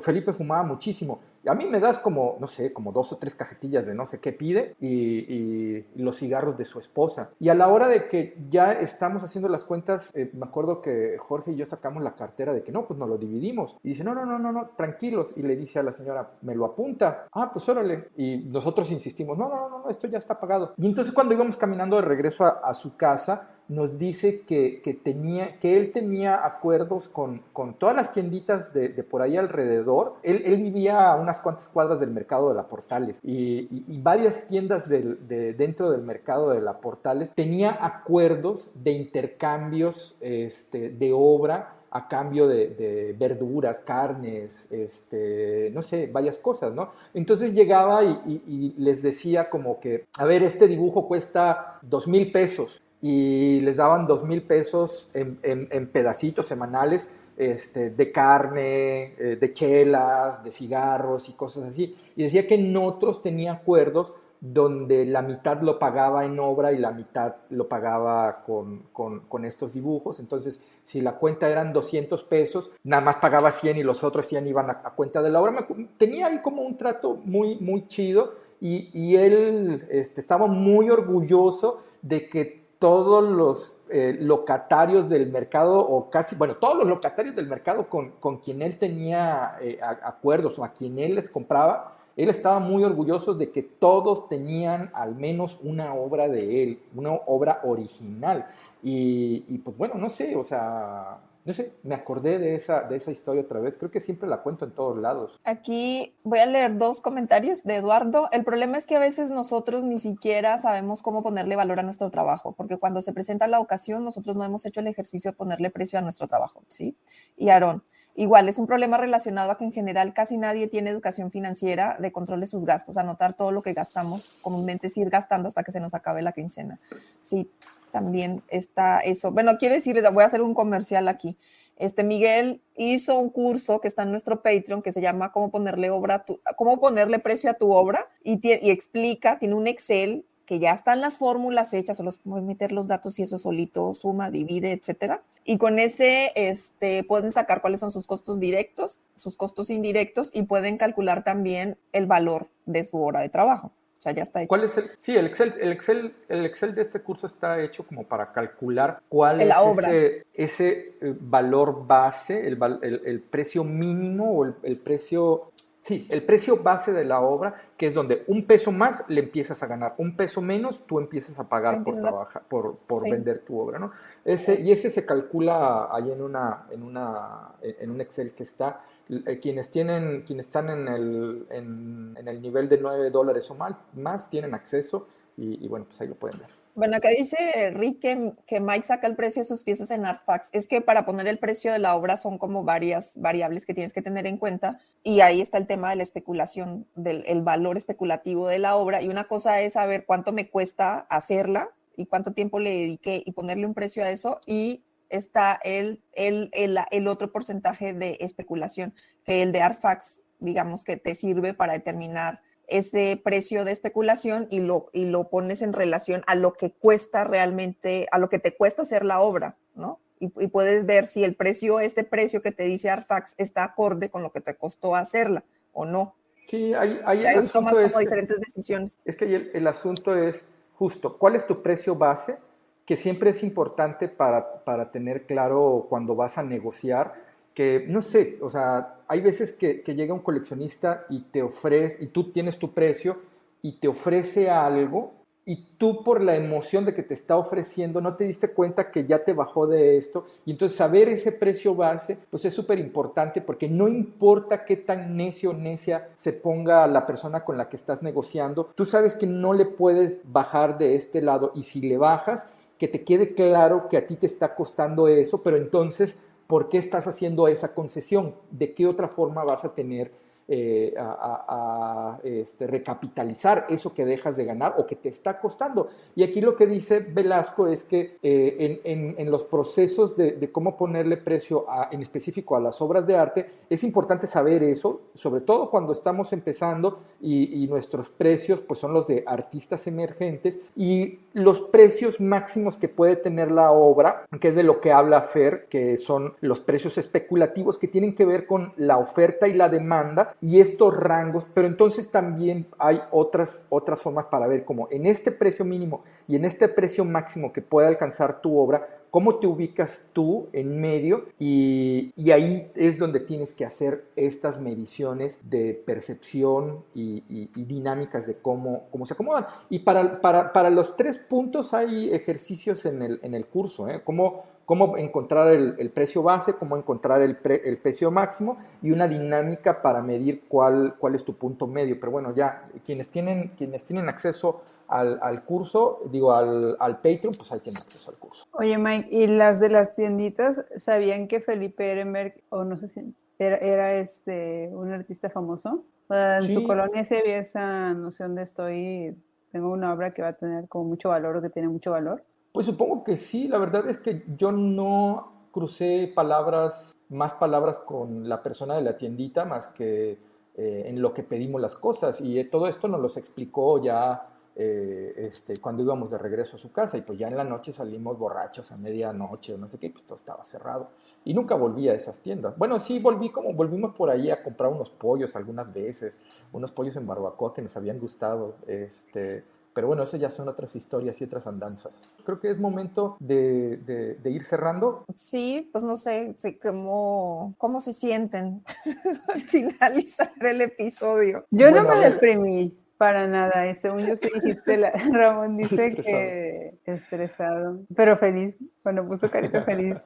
Felipe 0.00 0.32
fumaba 0.32 0.62
muchísimo. 0.62 1.20
A 1.48 1.54
mí 1.54 1.66
me 1.66 1.80
das 1.80 1.98
como, 1.98 2.36
no 2.40 2.46
sé, 2.46 2.72
como 2.72 2.92
dos 2.92 3.12
o 3.12 3.18
tres 3.18 3.34
cajetillas 3.34 3.86
de 3.86 3.94
no 3.94 4.06
sé 4.06 4.20
qué 4.20 4.32
pide 4.32 4.76
y, 4.80 5.84
los 5.96 6.18
cigarros 6.18 6.56
de 6.56 6.64
su 6.64 6.78
esposa. 6.78 7.30
Y 7.40 7.48
a 7.48 7.54
la 7.54 7.68
hora 7.68 7.88
de 7.88 8.08
que 8.08 8.36
ya 8.48 8.72
estamos 8.72 9.22
haciendo 9.22 9.48
las 9.48 9.64
cuentas, 9.64 10.10
eh, 10.14 10.30
me 10.34 10.46
acuerdo 10.46 10.80
que 10.80 11.16
Jorge 11.18 11.52
y 11.52 11.56
yo 11.56 11.66
sacamos 11.66 12.02
la 12.02 12.14
cartera 12.14 12.52
de 12.52 12.62
que 12.62 12.70
no, 12.70 12.86
pues 12.86 12.98
nos 12.98 13.08
lo 13.08 13.18
dividimos. 13.18 13.76
Y 13.82 13.90
dice, 13.90 14.04
no, 14.04 14.14
no, 14.14 14.24
no, 14.24 14.38
no, 14.38 14.52
no, 14.52 14.70
tranquilos. 14.76 15.32
Y 15.36 15.42
le 15.42 15.56
dice 15.56 15.78
a 15.78 15.82
la 15.82 15.92
señora, 15.92 16.30
me 16.42 16.54
lo 16.54 16.64
apunta. 16.64 17.26
Ah, 17.32 17.50
pues 17.52 17.68
órale. 17.68 18.10
Y 18.16 18.38
nosotros 18.38 18.90
insistimos, 18.90 19.36
no, 19.36 19.48
no, 19.48 19.68
no, 19.68 19.78
no, 19.80 19.88
esto 19.88 20.06
ya 20.06 20.18
está 20.18 20.38
pagado. 20.38 20.74
Y 20.76 20.86
entonces 20.86 21.12
cuando 21.12 21.34
íbamos 21.34 21.56
caminando 21.56 21.96
de 21.96 22.02
regreso 22.02 22.44
a 22.44 22.74
su 22.74 22.96
casa, 22.96 23.55
nos 23.68 23.98
dice 23.98 24.40
que, 24.40 25.00
tenía, 25.02 25.58
que 25.58 25.76
él 25.76 25.92
tenía 25.92 26.44
acuerdos 26.44 27.08
con, 27.08 27.42
todas 27.78 27.96
las 27.96 28.12
tienditas 28.12 28.72
de, 28.72 28.90
por 29.02 29.22
ahí 29.22 29.36
alrededor. 29.36 30.14
Él, 30.22 30.56
vivía 30.56 31.10
a 31.10 31.16
unas 31.16 31.40
cuantas 31.40 31.68
cuadras 31.68 32.00
del 32.00 32.10
mercado 32.10 32.48
de 32.48 32.54
la 32.54 32.66
Portales 32.66 33.20
y, 33.22 33.98
varias 34.00 34.46
tiendas 34.46 34.88
de, 34.88 35.54
dentro 35.56 35.90
del 35.90 36.02
mercado 36.02 36.50
de 36.50 36.60
la 36.60 36.80
Portales 36.80 37.32
tenía 37.34 37.76
acuerdos 37.80 38.70
de 38.74 38.92
intercambios 38.92 40.16
este, 40.20 40.90
de 40.90 41.12
obra 41.12 41.72
a 41.90 42.08
cambio 42.08 42.46
de, 42.46 43.14
verduras, 43.18 43.80
carnes, 43.80 44.70
este, 44.70 45.70
no 45.72 45.82
sé, 45.82 46.08
varias 46.08 46.38
cosas, 46.38 46.74
¿no? 46.74 46.90
Entonces 47.14 47.52
llegaba 47.54 48.04
y, 48.04 48.42
y, 48.46 48.74
les 48.76 49.02
decía 49.02 49.48
como 49.48 49.80
que, 49.80 50.04
a 50.18 50.24
ver, 50.24 50.42
este 50.42 50.68
dibujo 50.68 51.08
cuesta 51.08 51.78
dos 51.82 52.06
mil 52.06 52.30
pesos, 52.32 52.82
y 53.02 53.60
les 53.60 53.76
daban 53.76 54.06
dos 54.06 54.24
mil 54.24 54.42
pesos 54.42 55.10
en, 55.12 55.38
en, 55.42 55.86
pedacitos 55.88 56.46
semanales 56.46 57.08
este, 57.36 57.90
de 57.90 58.10
carne, 58.10 59.14
eh, 59.18 59.36
de 59.38 59.52
chelas, 59.52 60.42
de 60.42 60.50
cigarros 60.50 61.28
y 61.28 61.32
cosas 61.32 61.64
así. 61.64 61.96
Y 62.16 62.24
decía 62.24 62.46
que 62.46 62.54
en 62.54 62.76
otros 62.76 63.22
tenía 63.22 63.52
acuerdos 63.52 64.14
donde 64.40 65.06
la 65.06 65.22
mitad 65.22 65.60
lo 65.62 65.78
pagaba 65.78 66.24
en 66.24 66.38
obra 66.38 66.72
y 66.72 66.78
la 66.78 66.90
mitad 66.90 67.36
lo 67.50 67.68
pagaba 67.68 68.42
con, 68.44 68.84
con, 68.92 69.20
con, 69.20 69.44
estos 69.44 69.72
dibujos. 69.72 70.20
Entonces, 70.20 70.60
si 70.84 71.00
la 71.00 71.16
cuenta 71.16 71.48
eran 71.48 71.72
200 71.72 72.22
pesos, 72.24 72.70
nada 72.84 73.02
más 73.02 73.16
pagaba 73.16 73.50
100 73.50 73.78
y 73.78 73.82
los 73.82 74.04
otros 74.04 74.26
100 74.26 74.46
iban 74.46 74.70
a, 74.70 74.82
cuenta 74.94 75.22
de 75.22 75.30
la 75.30 75.40
obra. 75.40 75.66
tenía 75.96 76.26
ahí 76.26 76.40
como 76.42 76.62
un 76.62 76.76
trato 76.76 77.18
muy, 77.24 77.56
muy 77.56 77.86
chido 77.86 78.34
y, 78.60 78.90
y 78.92 79.16
él 79.16 79.86
este, 79.90 80.20
estaba 80.20 80.46
muy 80.46 80.90
orgulloso 80.90 81.80
de 82.02 82.28
que 82.28 82.65
todos 82.78 83.24
los 83.24 83.78
eh, 83.88 84.16
locatarios 84.20 85.08
del 85.08 85.30
mercado, 85.30 85.78
o 85.78 86.10
casi, 86.10 86.36
bueno, 86.36 86.56
todos 86.56 86.76
los 86.76 86.86
locatarios 86.86 87.34
del 87.34 87.46
mercado 87.46 87.88
con, 87.88 88.12
con 88.20 88.38
quien 88.38 88.62
él 88.62 88.78
tenía 88.78 89.56
eh, 89.60 89.78
acuerdos 89.82 90.58
o 90.58 90.64
a 90.64 90.72
quien 90.72 90.98
él 90.98 91.14
les 91.14 91.30
compraba, 91.30 91.96
él 92.16 92.30
estaba 92.30 92.58
muy 92.58 92.82
orgulloso 92.82 93.34
de 93.34 93.50
que 93.50 93.62
todos 93.62 94.28
tenían 94.28 94.90
al 94.94 95.14
menos 95.14 95.58
una 95.62 95.94
obra 95.94 96.28
de 96.28 96.62
él, 96.62 96.82
una 96.94 97.12
obra 97.26 97.60
original. 97.64 98.46
Y, 98.82 99.44
y 99.48 99.58
pues 99.58 99.76
bueno, 99.76 99.94
no 99.96 100.08
sé, 100.08 100.34
o 100.34 100.42
sea, 100.42 101.18
no 101.46 101.52
sé, 101.52 101.72
me 101.84 101.94
acordé 101.94 102.40
de 102.40 102.56
esa, 102.56 102.82
de 102.82 102.96
esa 102.96 103.12
historia 103.12 103.42
otra 103.42 103.60
vez. 103.60 103.78
Creo 103.78 103.92
que 103.92 104.00
siempre 104.00 104.28
la 104.28 104.42
cuento 104.42 104.64
en 104.64 104.72
todos 104.72 104.98
lados. 104.98 105.38
Aquí 105.44 106.16
voy 106.24 106.40
a 106.40 106.46
leer 106.46 106.76
dos 106.76 107.00
comentarios 107.00 107.62
de 107.62 107.76
Eduardo. 107.76 108.28
El 108.32 108.42
problema 108.42 108.76
es 108.76 108.84
que 108.84 108.96
a 108.96 108.98
veces 108.98 109.30
nosotros 109.30 109.84
ni 109.84 110.00
siquiera 110.00 110.58
sabemos 110.58 111.02
cómo 111.02 111.22
ponerle 111.22 111.54
valor 111.54 111.78
a 111.78 111.84
nuestro 111.84 112.10
trabajo, 112.10 112.52
porque 112.56 112.78
cuando 112.78 113.00
se 113.00 113.12
presenta 113.12 113.46
la 113.46 113.60
ocasión, 113.60 114.04
nosotros 114.04 114.36
no 114.36 114.44
hemos 114.44 114.66
hecho 114.66 114.80
el 114.80 114.88
ejercicio 114.88 115.30
de 115.30 115.36
ponerle 115.36 115.70
precio 115.70 116.00
a 116.00 116.02
nuestro 116.02 116.26
trabajo, 116.26 116.64
¿sí? 116.66 116.96
Y 117.36 117.50
Aarón, 117.50 117.84
Igual 118.18 118.48
es 118.48 118.58
un 118.58 118.66
problema 118.66 118.96
relacionado 118.96 119.50
a 119.50 119.58
que 119.58 119.64
en 119.64 119.72
general 119.72 120.14
casi 120.14 120.38
nadie 120.38 120.68
tiene 120.68 120.88
educación 120.88 121.30
financiera 121.30 121.98
de 122.00 122.12
control 122.12 122.40
de 122.40 122.46
sus 122.46 122.64
gastos, 122.64 122.96
anotar 122.96 123.34
todo 123.34 123.52
lo 123.52 123.60
que 123.60 123.74
gastamos, 123.74 124.36
comúnmente 124.40 124.86
es 124.86 124.96
ir 124.96 125.10
gastando 125.10 125.48
hasta 125.48 125.62
que 125.62 125.70
se 125.70 125.80
nos 125.80 125.92
acabe 125.92 126.22
la 126.22 126.32
quincena. 126.32 126.80
Sí, 127.20 127.50
también 127.92 128.42
está 128.48 129.00
eso. 129.00 129.32
Bueno, 129.32 129.58
quiero 129.58 129.74
decirles, 129.74 130.10
voy 130.12 130.22
a 130.22 130.26
hacer 130.26 130.40
un 130.40 130.54
comercial 130.54 131.08
aquí. 131.08 131.36
Este 131.76 132.04
Miguel 132.04 132.62
hizo 132.74 133.18
un 133.18 133.28
curso 133.28 133.82
que 133.82 133.88
está 133.88 134.04
en 134.04 134.10
nuestro 134.12 134.42
Patreon 134.42 134.80
que 134.80 134.92
se 134.92 135.02
llama 135.02 135.30
cómo 135.30 135.50
ponerle 135.50 135.90
obra 135.90 136.24
cómo 136.56 136.80
ponerle 136.80 137.18
precio 137.18 137.50
a 137.50 137.54
tu 137.54 137.70
obra 137.72 138.08
y, 138.24 138.40
y 138.42 138.70
explica, 138.70 139.38
tiene 139.38 139.54
un 139.54 139.66
Excel 139.66 140.24
que 140.46 140.60
ya 140.60 140.70
están 140.70 141.00
las 141.00 141.18
fórmulas 141.18 141.74
hechas, 141.74 141.96
solo 141.96 142.12
pueden 142.24 142.46
meter 142.46 142.72
los 142.72 142.86
datos 142.86 143.18
y 143.18 143.22
eso 143.22 143.38
solito 143.38 143.92
suma, 143.92 144.30
divide, 144.30 144.72
etcétera. 144.72 145.22
Y 145.44 145.58
con 145.58 145.78
ese 145.78 146.32
este, 146.34 147.04
pueden 147.04 147.32
sacar 147.32 147.60
cuáles 147.60 147.80
son 147.80 147.90
sus 147.90 148.06
costos 148.06 148.40
directos, 148.40 148.98
sus 149.16 149.36
costos 149.36 149.70
indirectos 149.70 150.30
y 150.32 150.42
pueden 150.42 150.78
calcular 150.78 151.24
también 151.24 151.76
el 151.92 152.06
valor 152.06 152.48
de 152.64 152.84
su 152.84 153.02
hora 153.02 153.20
de 153.20 153.28
trabajo. 153.28 153.72
O 153.98 154.02
sea, 154.02 154.12
ya 154.12 154.22
está 154.22 154.40
hecho. 154.40 154.48
¿Cuál 154.48 154.64
es 154.64 154.76
el? 154.76 154.90
Sí, 155.00 155.16
el 155.16 155.26
Excel, 155.26 155.54
el 155.58 155.72
Excel, 155.72 156.14
el 156.28 156.44
Excel 156.44 156.74
de 156.74 156.82
este 156.82 157.00
curso 157.00 157.26
está 157.26 157.60
hecho 157.60 157.84
como 157.84 158.04
para 158.04 158.32
calcular 158.32 159.00
cuál 159.08 159.40
es 159.40 159.52
ese, 159.78 160.26
ese, 160.34 160.94
eh, 161.00 161.14
valor 161.18 161.86
base, 161.86 162.46
el, 162.46 162.58
el, 162.82 163.02
el, 163.04 163.20
precio 163.20 163.64
mínimo 163.64 164.32
o 164.32 164.44
el, 164.44 164.76
precio 164.76 165.50
Sí, 165.86 166.04
el 166.10 166.24
precio 166.24 166.64
base 166.64 166.92
de 166.92 167.04
la 167.04 167.20
obra, 167.20 167.62
que 167.78 167.86
es 167.86 167.94
donde 167.94 168.24
un 168.26 168.44
peso 168.44 168.72
más 168.72 169.04
le 169.06 169.20
empiezas 169.20 169.62
a 169.62 169.68
ganar, 169.68 169.94
un 169.98 170.16
peso 170.16 170.42
menos 170.42 170.84
tú 170.84 170.98
empiezas 170.98 171.38
a 171.38 171.48
pagar 171.48 171.84
por 171.84 172.00
trabajar, 172.00 172.42
por, 172.48 172.78
por 172.78 173.08
vender 173.08 173.44
tu 173.44 173.56
obra, 173.56 173.78
¿no? 173.78 173.92
Ese, 174.24 174.60
y 174.60 174.72
ese 174.72 174.90
se 174.90 175.06
calcula 175.06 175.86
ahí 175.92 176.10
en 176.10 176.22
una, 176.22 176.66
en 176.72 176.82
una, 176.82 177.52
en 177.62 177.88
un 177.92 178.00
Excel 178.00 178.34
que 178.34 178.42
está. 178.42 178.80
Eh, 179.08 179.38
quienes 179.38 179.70
tienen, 179.70 180.22
quienes 180.22 180.46
están 180.46 180.70
en 180.70 180.88
el, 180.88 181.46
en, 181.50 182.16
el 182.16 182.42
nivel 182.42 182.68
de 182.68 182.78
9 182.78 183.10
dólares 183.10 183.48
o 183.52 183.54
más, 183.54 183.76
más 183.94 184.28
tienen 184.28 184.54
acceso 184.54 185.06
y, 185.36 185.64
y 185.64 185.68
bueno, 185.68 185.86
pues 185.86 186.00
ahí 186.00 186.08
lo 186.08 186.16
pueden 186.16 186.40
ver. 186.40 186.65
Bueno, 186.76 186.98
acá 186.98 187.08
dice 187.08 187.70
Rick 187.70 188.00
que, 188.00 188.60
Mike 188.60 188.82
saca 188.86 189.06
el 189.06 189.16
precio 189.16 189.40
de 189.40 189.48
sus 189.48 189.62
piezas 189.62 189.90
en 189.90 190.04
Artfax. 190.04 190.50
Es 190.52 190.66
que 190.66 190.82
para 190.82 191.06
poner 191.06 191.26
el 191.26 191.38
precio 191.38 191.72
de 191.72 191.78
la 191.78 191.96
obra 191.96 192.18
son 192.18 192.36
como 192.36 192.64
varias 192.64 193.12
variables 193.16 193.64
que 193.64 193.72
tienes 193.72 193.94
que 193.94 194.02
tener 194.02 194.26
en 194.26 194.36
cuenta 194.36 194.78
y 195.02 195.20
ahí 195.20 195.40
está 195.40 195.56
el 195.56 195.66
tema 195.66 195.88
de 195.88 195.96
la 195.96 196.02
especulación, 196.02 196.86
del 196.94 197.24
el 197.28 197.40
valor 197.40 197.78
especulativo 197.78 198.46
de 198.46 198.58
la 198.58 198.76
obra. 198.76 199.00
Y 199.00 199.08
una 199.08 199.24
cosa 199.24 199.62
es 199.62 199.72
saber 199.72 200.04
cuánto 200.04 200.34
me 200.34 200.50
cuesta 200.50 201.06
hacerla 201.08 201.70
y 201.96 202.04
cuánto 202.04 202.34
tiempo 202.34 202.60
le 202.60 202.72
dediqué 202.72 203.22
y 203.24 203.32
ponerle 203.32 203.64
un 203.64 203.72
precio 203.72 204.04
a 204.04 204.10
eso. 204.10 204.38
Y 204.44 204.82
está 205.08 205.58
el, 205.64 206.02
el, 206.12 206.50
el, 206.52 206.78
el 206.90 207.08
otro 207.08 207.32
porcentaje 207.32 207.94
de 207.94 208.18
especulación, 208.20 208.92
que 209.24 209.40
el 209.40 209.50
de 209.50 209.62
Artfax, 209.62 210.20
digamos 210.40 210.84
que 210.84 210.98
te 210.98 211.14
sirve 211.14 211.54
para 211.54 211.72
determinar 211.72 212.42
ese 212.66 213.20
precio 213.22 213.64
de 213.64 213.72
especulación 213.72 214.48
y 214.50 214.60
lo, 214.60 214.90
y 214.92 215.04
lo 215.06 215.28
pones 215.28 215.62
en 215.62 215.72
relación 215.72 216.22
a 216.26 216.34
lo 216.34 216.54
que 216.54 216.72
cuesta 216.72 217.24
realmente, 217.24 218.08
a 218.10 218.18
lo 218.18 218.28
que 218.28 218.38
te 218.38 218.54
cuesta 218.54 218.82
hacer 218.82 219.04
la 219.04 219.20
obra, 219.20 219.56
¿no? 219.74 220.00
Y, 220.18 220.28
puedes 220.48 220.86
ver 220.86 221.06
si 221.06 221.24
el 221.24 221.34
precio, 221.34 221.78
este 221.78 222.02
precio 222.02 222.40
que 222.40 222.50
te 222.50 222.62
dice 222.62 222.88
Arfax, 222.88 223.34
está 223.36 223.64
acorde 223.64 224.08
con 224.08 224.22
lo 224.22 224.32
que 224.32 224.40
te 224.40 224.54
costó 224.54 224.96
hacerla 224.96 225.44
o 225.74 225.84
no. 225.84 226.14
Sí, 226.46 226.72
hay, 226.72 227.00
hay 227.04 227.26
el 227.26 227.50
tomas 227.50 227.74
como 227.74 227.98
diferentes 227.98 228.40
decisiones. 228.40 228.98
Es 229.04 229.14
que 229.14 229.26
el, 229.26 229.50
el, 229.52 229.66
asunto 229.66 230.16
es 230.16 230.46
justo, 230.74 231.18
¿cuál 231.18 231.36
es 231.36 231.46
tu 231.46 231.62
precio 231.62 231.96
base? 231.96 232.38
Que 232.86 232.96
siempre 232.96 233.30
es 233.30 233.42
importante 233.42 234.08
para, 234.08 234.64
para 234.64 234.90
tener 234.90 235.26
claro 235.26 235.86
cuando 235.90 236.16
vas 236.16 236.38
a 236.38 236.42
negociar 236.42 237.26
que, 237.56 237.86
no 237.88 238.02
sé, 238.02 238.36
o 238.42 238.50
sea, 238.50 238.98
hay 239.08 239.22
veces 239.22 239.50
que, 239.52 239.82
llega 239.82 240.12
un 240.12 240.20
coleccionista 240.20 241.06
y 241.08 241.20
te 241.22 241.42
ofrece, 241.42 242.04
y 242.04 242.08
tú 242.08 242.30
tienes 242.30 242.58
tu 242.58 242.74
precio, 242.74 243.16
y 243.62 243.78
te 243.78 243.88
ofrece 243.88 244.50
algo 244.50 245.14
y 245.48 245.64
tú 245.78 246.02
por 246.04 246.20
la 246.20 246.36
emoción 246.36 246.84
de 246.84 246.92
que 246.92 247.04
te 247.04 247.14
está 247.14 247.36
ofreciendo 247.36 248.00
no 248.00 248.16
te 248.16 248.24
diste 248.24 248.50
cuenta 248.50 248.90
que 248.90 249.06
ya 249.06 249.24
te 249.24 249.32
bajó 249.32 249.66
de 249.66 249.96
esto. 249.96 250.26
Y 250.44 250.50
entonces 250.50 250.76
saber 250.76 251.08
ese 251.08 251.32
precio 251.32 251.74
base 251.74 252.18
pues 252.30 252.44
es 252.44 252.52
súper 252.52 252.78
importante 252.78 253.40
porque 253.40 253.68
no 253.68 253.88
importa 253.88 254.64
qué 254.64 254.76
tan 254.76 255.16
necio 255.16 255.50
o 255.50 255.54
necia 255.54 256.08
se 256.14 256.32
ponga 256.32 256.86
la 256.86 257.06
persona 257.06 257.44
con 257.44 257.56
la 257.56 257.68
que 257.68 257.76
estás 257.76 258.02
negociando, 258.02 258.68
tú 258.74 258.84
sabes 258.84 259.14
que 259.14 259.26
no 259.26 259.52
le 259.52 259.66
puedes 259.66 260.20
bajar 260.24 260.78
de 260.78 260.96
este 260.96 261.22
lado 261.22 261.52
y 261.54 261.62
si 261.62 261.80
le 261.80 261.96
bajas, 261.96 262.46
que 262.78 262.88
te 262.88 263.04
quede 263.04 263.34
claro 263.34 263.88
que 263.88 263.96
a 263.96 264.06
ti 264.06 264.16
te 264.16 264.26
está 264.26 264.54
costando 264.54 265.08
eso, 265.08 265.42
pero 265.42 265.56
entonces, 265.56 266.16
¿por 266.46 266.68
qué 266.68 266.78
estás 266.78 267.06
haciendo 267.06 267.48
esa 267.48 267.74
concesión? 267.74 268.34
¿De 268.50 268.74
qué 268.74 268.86
otra 268.86 269.08
forma 269.08 269.44
vas 269.44 269.64
a 269.64 269.74
tener 269.74 270.12
eh, 270.48 270.94
a, 270.96 272.20
este, 272.22 272.68
recapitalizar 272.68 273.66
eso 273.68 273.92
que 273.92 274.06
dejas 274.06 274.36
de 274.36 274.44
ganar 274.44 274.76
o 274.78 274.86
que 274.86 274.94
te 274.94 275.08
está 275.08 275.40
costando. 275.40 275.88
Y 276.14 276.22
aquí 276.22 276.40
lo 276.40 276.54
que 276.54 276.68
dice 276.68 277.00
Velasco 277.00 277.66
es 277.66 277.82
que 277.82 278.18
eh, 278.22 278.80
en, 278.84 279.30
los 279.30 279.42
procesos 279.42 280.16
de, 280.16 280.48
cómo 280.52 280.76
ponerle 280.76 281.16
precio 281.16 281.66
en 281.90 282.00
específico 282.00 282.54
a 282.54 282.60
las 282.60 282.80
obras 282.80 283.04
de 283.08 283.16
arte, 283.16 283.50
es 283.68 283.82
importante 283.82 284.28
saber 284.28 284.62
eso, 284.62 285.00
sobre 285.14 285.40
todo 285.40 285.68
cuando 285.68 285.92
estamos 285.92 286.32
empezando 286.32 287.00
y, 287.20 287.66
nuestros 287.66 288.08
precios 288.08 288.60
pues 288.60 288.78
son 288.78 288.92
los 288.92 289.08
de 289.08 289.24
artistas 289.26 289.88
emergentes 289.88 290.60
y 290.76 291.18
los 291.32 291.60
precios 291.60 292.20
máximos 292.20 292.76
que 292.76 292.88
puede 292.88 293.16
tener 293.16 293.50
la 293.50 293.72
obra, 293.72 294.24
que 294.40 294.48
es 294.48 294.54
de 294.54 294.62
lo 294.62 294.80
que 294.80 294.92
habla 294.92 295.22
Fer, 295.22 295.66
que 295.68 295.96
son 295.96 296.34
los 296.40 296.60
precios 296.60 296.96
especulativos 296.98 297.78
que 297.78 297.88
tienen 297.88 298.14
que 298.14 298.24
ver 298.24 298.46
con 298.46 298.72
la 298.76 298.98
oferta 298.98 299.48
y 299.48 299.54
la 299.54 299.68
demanda 299.68 300.35
y 300.40 300.60
estos 300.60 300.96
rangos, 300.96 301.46
pero 301.54 301.66
entonces 301.66 302.10
también 302.10 302.66
hay 302.78 303.00
otras, 303.10 303.64
otras 303.68 304.00
formas 304.00 304.26
para 304.26 304.46
ver 304.46 304.64
cómo 304.64 304.88
en 304.90 305.06
este 305.06 305.32
precio 305.32 305.64
mínimo 305.64 306.02
y 306.28 306.36
en 306.36 306.44
este 306.44 306.68
precio 306.68 307.04
máximo 307.04 307.52
que 307.52 307.62
puede 307.62 307.88
alcanzar 307.88 308.40
tu 308.40 308.58
obra, 308.58 308.86
cómo 309.10 309.36
te 309.36 309.46
ubicas 309.46 310.04
tú 310.12 310.48
en 310.52 310.80
medio 310.80 311.26
y, 311.38 312.12
ahí 312.30 312.70
es 312.74 312.98
donde 312.98 313.20
tienes 313.20 313.54
que 313.54 313.64
hacer 313.64 314.04
estas 314.14 314.60
mediciones 314.60 315.38
de 315.42 315.72
percepción 315.86 316.84
y, 316.94 317.22
dinámicas 317.54 318.26
de 318.26 318.36
cómo, 318.36 318.88
cómo 318.90 319.06
se 319.06 319.14
acomodan. 319.14 319.46
Y 319.70 319.78
para, 319.80 320.20
para, 320.20 320.52
para, 320.52 320.70
los 320.70 320.96
tres 320.96 321.16
puntos 321.18 321.72
hay 321.72 322.12
ejercicios 322.12 322.84
en 322.84 323.00
el, 323.02 323.20
en 323.22 323.34
el 323.34 323.46
curso, 323.46 323.88
¿eh? 323.88 324.02
Cómo, 324.04 324.44
cómo 324.66 324.98
encontrar 324.98 325.48
el, 325.54 325.90
precio 325.90 326.22
base, 326.22 326.54
cómo 326.54 326.76
encontrar 326.76 327.22
el, 327.22 327.38
el, 327.64 327.78
precio 327.78 328.10
máximo 328.10 328.58
y 328.82 328.90
una 328.90 329.06
dinámica 329.06 329.80
para 329.80 330.02
medir 330.02 330.42
cuál, 330.48 330.96
cuál 330.98 331.14
es 331.14 331.24
tu 331.24 331.34
punto 331.34 331.68
medio. 331.68 331.98
Pero 331.98 332.12
bueno, 332.12 332.34
ya 332.34 332.68
quienes 332.84 333.08
tienen, 333.08 333.52
quienes 333.56 333.84
tienen 333.84 334.08
acceso 334.08 334.60
al, 334.88 335.18
al 335.22 335.44
curso, 335.44 336.02
digo, 336.10 336.32
al, 336.32 336.76
al, 336.80 336.96
Patreon, 336.96 337.34
pues 337.36 337.50
ahí 337.52 337.60
tienen 337.60 337.80
acceso 337.80 338.10
al 338.10 338.16
curso. 338.16 338.44
Oye, 338.52 338.76
Mike, 338.76 339.08
¿y 339.10 339.28
las 339.28 339.60
de 339.60 339.68
las 339.68 339.94
tienditas 339.94 340.60
sabían 340.78 341.28
que 341.28 341.40
Felipe 341.40 341.92
Ehrenberg, 341.92 342.34
o 342.48 342.64
no 342.64 342.76
sé 342.76 342.88
si 342.88 343.14
era, 343.38 343.56
era 343.58 343.94
este, 343.94 344.68
un 344.72 344.92
artista 344.92 345.30
famoso? 345.30 345.84
en 346.08 346.54
su 346.54 346.62
colonia 346.62 347.02
se 347.02 347.18
había 347.18 347.38
esa 347.38 347.92
noción 347.92 348.36
de 348.36 348.42
estoy, 348.42 349.16
tengo 349.50 349.70
una 349.70 349.92
obra 349.92 350.12
que 350.12 350.22
va 350.22 350.28
a 350.28 350.32
tener 350.34 350.68
como 350.68 350.84
mucho 350.84 351.08
valor 351.08 351.36
o 351.36 351.42
que 351.42 351.50
tiene 351.50 351.68
mucho 351.68 351.90
valor. 351.90 352.22
Pues 352.56 352.64
supongo 352.64 353.04
que 353.04 353.18
sí, 353.18 353.48
la 353.48 353.58
verdad 353.58 353.86
es 353.86 353.98
que 353.98 354.24
yo 354.34 354.50
no 354.50 355.50
crucé 355.50 356.10
palabras, 356.14 356.96
más 357.10 357.34
palabras 357.34 357.76
con 357.76 358.30
la 358.30 358.42
persona 358.42 358.76
de 358.76 358.80
la 358.80 358.96
tiendita, 358.96 359.44
más 359.44 359.68
que 359.68 360.12
eh, 360.56 360.84
en 360.86 361.02
lo 361.02 361.12
que 361.12 361.22
pedimos 361.22 361.60
las 361.60 361.74
cosas. 361.74 362.18
Y 362.18 362.38
eh, 362.38 362.46
todo 362.46 362.66
esto 362.66 362.88
nos 362.88 363.02
los 363.02 363.18
explicó 363.18 363.84
ya 363.84 364.26
eh, 364.54 365.12
este, 365.18 365.58
cuando 365.58 365.82
íbamos 365.82 366.10
de 366.10 366.16
regreso 366.16 366.56
a 366.56 366.58
su 366.58 366.72
casa. 366.72 366.96
Y 366.96 367.02
pues 367.02 367.18
ya 367.18 367.28
en 367.28 367.36
la 367.36 367.44
noche 367.44 367.74
salimos 367.74 368.18
borrachos 368.18 368.72
a 368.72 368.78
medianoche 368.78 369.52
o 369.52 369.58
no 369.58 369.68
sé 369.68 369.76
qué, 369.76 369.90
pues 369.90 370.04
todo 370.04 370.16
estaba 370.16 370.46
cerrado. 370.46 370.88
Y 371.26 371.34
nunca 371.34 371.56
volví 371.56 371.90
a 371.90 371.92
esas 371.92 372.20
tiendas. 372.20 372.56
Bueno, 372.56 372.78
sí, 372.80 373.00
volví 373.00 373.28
como 373.28 373.52
volvimos 373.52 373.94
por 373.94 374.08
ahí 374.08 374.30
a 374.30 374.42
comprar 374.42 374.72
unos 374.72 374.88
pollos 374.88 375.36
algunas 375.36 375.70
veces, 375.74 376.16
unos 376.54 376.72
pollos 376.72 376.96
en 376.96 377.06
barbacoa 377.06 377.52
que 377.52 377.60
nos 377.60 377.76
habían 377.76 378.00
gustado. 378.00 378.54
Este, 378.66 379.44
pero 379.76 379.88
bueno, 379.88 380.04
esas 380.04 380.18
ya 380.18 380.30
son 380.30 380.48
otras 380.48 380.74
historias 380.74 381.20
y 381.20 381.24
otras 381.24 381.46
andanzas. 381.46 381.92
Creo 382.24 382.40
que 382.40 382.48
es 382.48 382.58
momento 382.58 383.18
de, 383.20 384.16
ir 384.24 384.42
cerrando. 384.42 385.04
Sí, 385.16 385.68
pues 385.70 385.84
no 385.84 385.98
sé, 385.98 386.34
cómo, 386.62 387.54
cómo 387.58 387.82
se 387.82 387.92
sienten 387.92 388.64
al 389.28 389.42
finalizar 389.42 390.32
el 390.40 390.62
episodio. 390.62 391.44
Yo 391.50 391.70
no 391.70 391.84
me 391.84 391.96
deprimí. 391.96 392.74
Para 392.96 393.26
nada, 393.26 393.68
y 393.68 393.74
según 393.74 394.06
yo 394.06 394.16
sí 394.16 394.26
dijiste, 394.32 394.78
Ramón 395.12 395.54
dice 395.54 395.94
que 395.94 396.78
estresado, 396.86 397.80
pero 397.94 398.16
feliz, 398.16 398.56
cuando 398.82 399.04
puso 399.04 399.30
carita 399.30 399.62
feliz. 399.66 400.02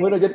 Bueno, 0.00 0.16
yo 0.16 0.30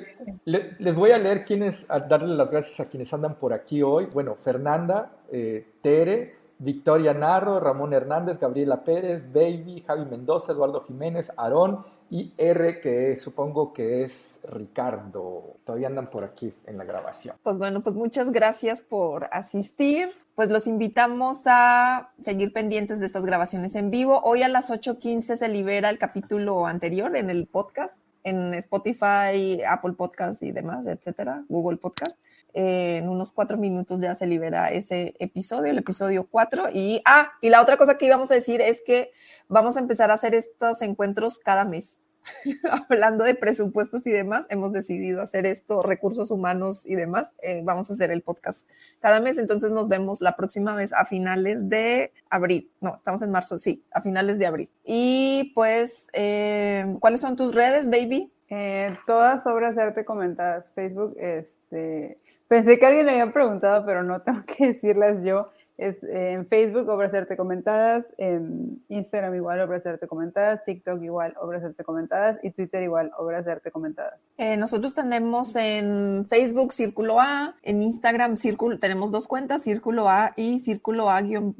les 0.46 0.96
voy 0.96 1.12
a 1.12 1.18
leer 1.18 1.44
quiénes, 1.44 1.86
a 1.90 2.00
darle 2.00 2.36
las 2.36 2.50
gracias 2.50 2.80
a 2.80 2.88
quienes 2.88 3.14
andan 3.14 3.36
por 3.36 3.52
aquí 3.52 3.84
hoy. 3.84 4.08
Bueno, 4.14 4.36
Fernanda, 4.36 5.12
eh, 5.30 5.68
Tere, 5.82 6.41
Victoria 6.62 7.16
Narro, 7.16 7.59
Ramón 7.59 7.91
Hernández, 7.91 8.39
Gabriela 8.39 8.84
Pérez, 8.84 9.24
Baby, 9.34 9.84
Javi 9.86 10.05
Mendoza, 10.05 10.51
Eduardo 10.51 10.82
Jiménez, 10.82 11.32
Aarón 11.36 11.84
y 12.07 12.32
R, 12.38 12.80
que 12.80 13.16
supongo 13.16 13.74
que 13.74 14.03
es 14.03 14.39
Ricardo. 14.43 15.55
Todavía 15.66 15.88
andan 15.88 16.12
por 16.12 16.24
aquí 16.24 16.53
en 16.68 16.78
la 16.78 16.84
grabación. 16.84 17.36
Pues 17.41 17.57
bueno, 17.57 17.82
pues 17.82 17.95
muchas 17.95 18.32
gracias 18.32 18.84
por 18.84 19.28
asistir. 19.32 20.12
Pues 20.36 20.51
los 20.51 20.68
invitamos 20.68 21.43
a 21.47 22.12
seguir 22.22 22.53
pendientes 22.53 22.99
de 22.99 23.07
estas 23.07 23.26
grabaciones 23.26 23.74
en 23.76 23.89
vivo. 23.89 24.22
Hoy 24.24 24.43
a 24.43 24.47
las 24.47 24.70
8.15 24.70 25.38
se 25.38 25.49
libera 25.49 25.89
el 25.89 25.97
capítulo 25.97 26.68
anterior 26.68 27.16
en 27.16 27.32
el 27.32 27.47
podcast, 27.47 27.95
en 28.24 28.53
Spotify, 28.53 29.64
Apple 29.68 29.93
Podcast 29.93 30.43
y 30.43 30.51
demás, 30.51 30.86
etcétera, 30.86 31.43
Google 31.49 31.78
Podcast 31.78 32.18
en 32.54 33.10
unos 33.10 33.32
cuatro 33.32 33.58
minutos 33.58 33.99
ya 33.99 34.16
se 34.16 34.28
libera 34.28 34.70
ese 34.72 35.16
episodio, 35.20 35.72
el 35.72 35.78
episodio 35.78 36.28
cuatro. 36.30 36.66
Y, 36.74 37.02
ah, 37.06 37.32
y 37.41 37.49
la 37.49 37.62
otra 37.62 37.78
cosa 37.78 37.97
que 37.97 38.06
íbamos 38.06 38.32
a 38.32 38.36
decir 38.36 38.62
es 38.62 38.82
que 38.86 39.12
vamos 39.47 39.78
a 39.78 39.80
empezar 39.80 40.12
a 40.12 40.16
hacer 40.16 40.36
estos 40.36 40.82
encuentros 40.82 41.39
cada 41.39 41.66
mes. 41.66 41.99
Hablando 42.89 43.24
de 43.24 43.36
presupuestos 43.36 44.06
y 44.06 44.12
demás, 44.12 44.45
hemos 44.49 44.72
decidido 44.72 45.22
hacer 45.22 45.45
esto, 45.45 45.82
recursos 45.82 46.32
humanos 46.32 46.86
y 46.86 46.95
demás. 46.95 47.32
Eh, 47.41 47.62
vamos 47.64 47.89
a 47.89 47.93
hacer 47.93 48.12
el 48.12 48.22
podcast 48.22 48.68
cada 48.99 49.20
mes, 49.20 49.38
entonces 49.38 49.72
nos 49.72 49.88
vemos 49.88 50.22
la 50.22 50.36
próxima 50.36 50.76
vez 50.76 50.93
a 50.93 51.06
finales 51.06 51.70
de 51.70 52.12
abril. 52.30 52.72
No, 52.80 52.95
estamos 52.95 53.22
en 53.22 53.32
marzo, 53.32 53.58
sí, 53.58 53.84
a 53.91 54.02
finales 54.02 54.38
de 54.38 54.45
abril. 54.45 54.70
Y 54.84 55.52
pues, 55.56 56.08
eh, 56.14 56.95
¿cuáles 56.99 57.22
son 57.22 57.36
tus 57.36 57.56
redes, 57.56 57.89
baby? 57.89 58.32
Eh, 58.49 58.97
todas 59.08 59.45
obras 59.47 59.76
de 59.76 59.84
arte 59.84 60.06
comentadas, 60.06 60.66
Facebook, 60.76 61.16
este, 61.18 62.20
Pensé 62.52 62.78
que 62.78 62.86
alguien 62.86 63.06
le 63.06 63.14
había 63.14 63.32
preguntado, 63.32 63.86
pero 63.86 64.04
no 64.04 64.24
tengo 64.24 64.43
que 64.45 64.68
decirlas 64.68 65.24
yo. 65.24 65.47
Es, 65.78 66.04
eh, 66.04 66.34
en 66.34 66.45
Facebook, 66.47 66.89
Obras 66.89 67.14
de 67.14 67.20
Arte 67.20 67.38
Comentadas, 67.38 68.06
en 68.18 68.84
Instagram 68.89 69.34
igual, 69.36 69.62
Obras 69.62 69.86
de 69.86 69.91
Arte 69.91 70.06
Comentadas, 70.06 70.66
TikTok 70.66 71.02
igual, 71.02 71.34
Obras 71.39 71.62
de 71.62 71.70
Arte 71.70 71.86
Comentadas 71.86 72.39
y 72.43 72.52
Twitter 72.52 72.84
igual, 72.84 73.10
Obras 73.18 73.45
de 73.45 73.54
Arte 73.54 73.72
Comentadas. 73.72 74.20
Eh, 74.38 74.58
nosotros 74.58 74.93
tenemos 74.93 75.56
en 75.56 76.26
Facebook 76.30 76.74
Círculo 76.74 77.22
A, 77.22 77.56
en 77.64 77.84
Instagram 77.84 78.36
Círculo, 78.36 78.80
tenemos 78.80 79.12
dos 79.12 79.30
cuentas, 79.30 79.64
Círculo 79.64 80.10
A 80.10 80.34
y 80.36 80.60
Círculo 80.60 81.10
A 81.10 81.22
guion, 81.22 81.56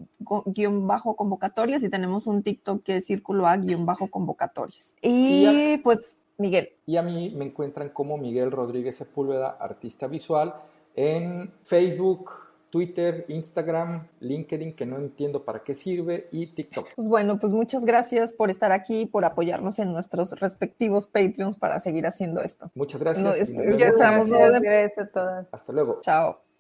bajo 0.88 1.16
convocatorias 1.16 1.84
y 1.84 1.90
tenemos 1.90 2.28
un 2.28 2.44
TikTok 2.44 2.84
que 2.84 2.98
es 2.98 3.06
Círculo 3.06 3.48
A 3.48 3.56
guion 3.56 3.86
bajo 3.86 4.10
convocatorias. 4.10 4.98
Y 5.02 5.78
pues 5.86 6.20
Miguel. 6.38 6.72
Y 6.86 6.98
a 6.98 7.02
mí 7.02 7.34
me 7.34 7.46
encuentran 7.46 7.88
como 7.90 8.18
Miguel 8.18 8.52
Rodríguez 8.52 8.98
Sepúlveda, 8.98 9.52
artista 9.52 10.08
visual 10.08 10.54
en 10.96 11.54
Facebook, 11.64 12.32
Twitter, 12.70 13.26
Instagram, 13.28 14.08
LinkedIn, 14.22 14.74
que 14.74 14.86
no 14.86 14.98
entiendo 14.98 15.44
para 15.44 15.64
qué 15.64 15.76
sirve, 15.76 16.30
y 16.32 16.48
TikTok. 16.48 16.88
Pues 16.96 17.08
bueno, 17.08 17.40
pues 17.40 17.54
muchas 17.54 17.86
gracias 17.86 18.34
por 18.34 18.50
estar 18.50 18.72
aquí, 18.72 19.06
por 19.06 19.26
apoyarnos 19.26 19.78
en 19.80 19.92
nuestros 19.92 20.32
respectivos 20.40 21.06
Patreons 21.06 21.58
para 21.58 21.80
seguir 21.80 22.08
haciendo 22.08 22.42
esto. 22.42 22.72
Muchas 22.74 23.02
gracias. 23.02 23.52
gracias, 23.52 24.30
gracias 24.62 24.98
a 24.98 25.12
todas. 25.12 25.48
Hasta 25.52 25.74
luego. 25.74 26.00
Chao. 26.02 26.51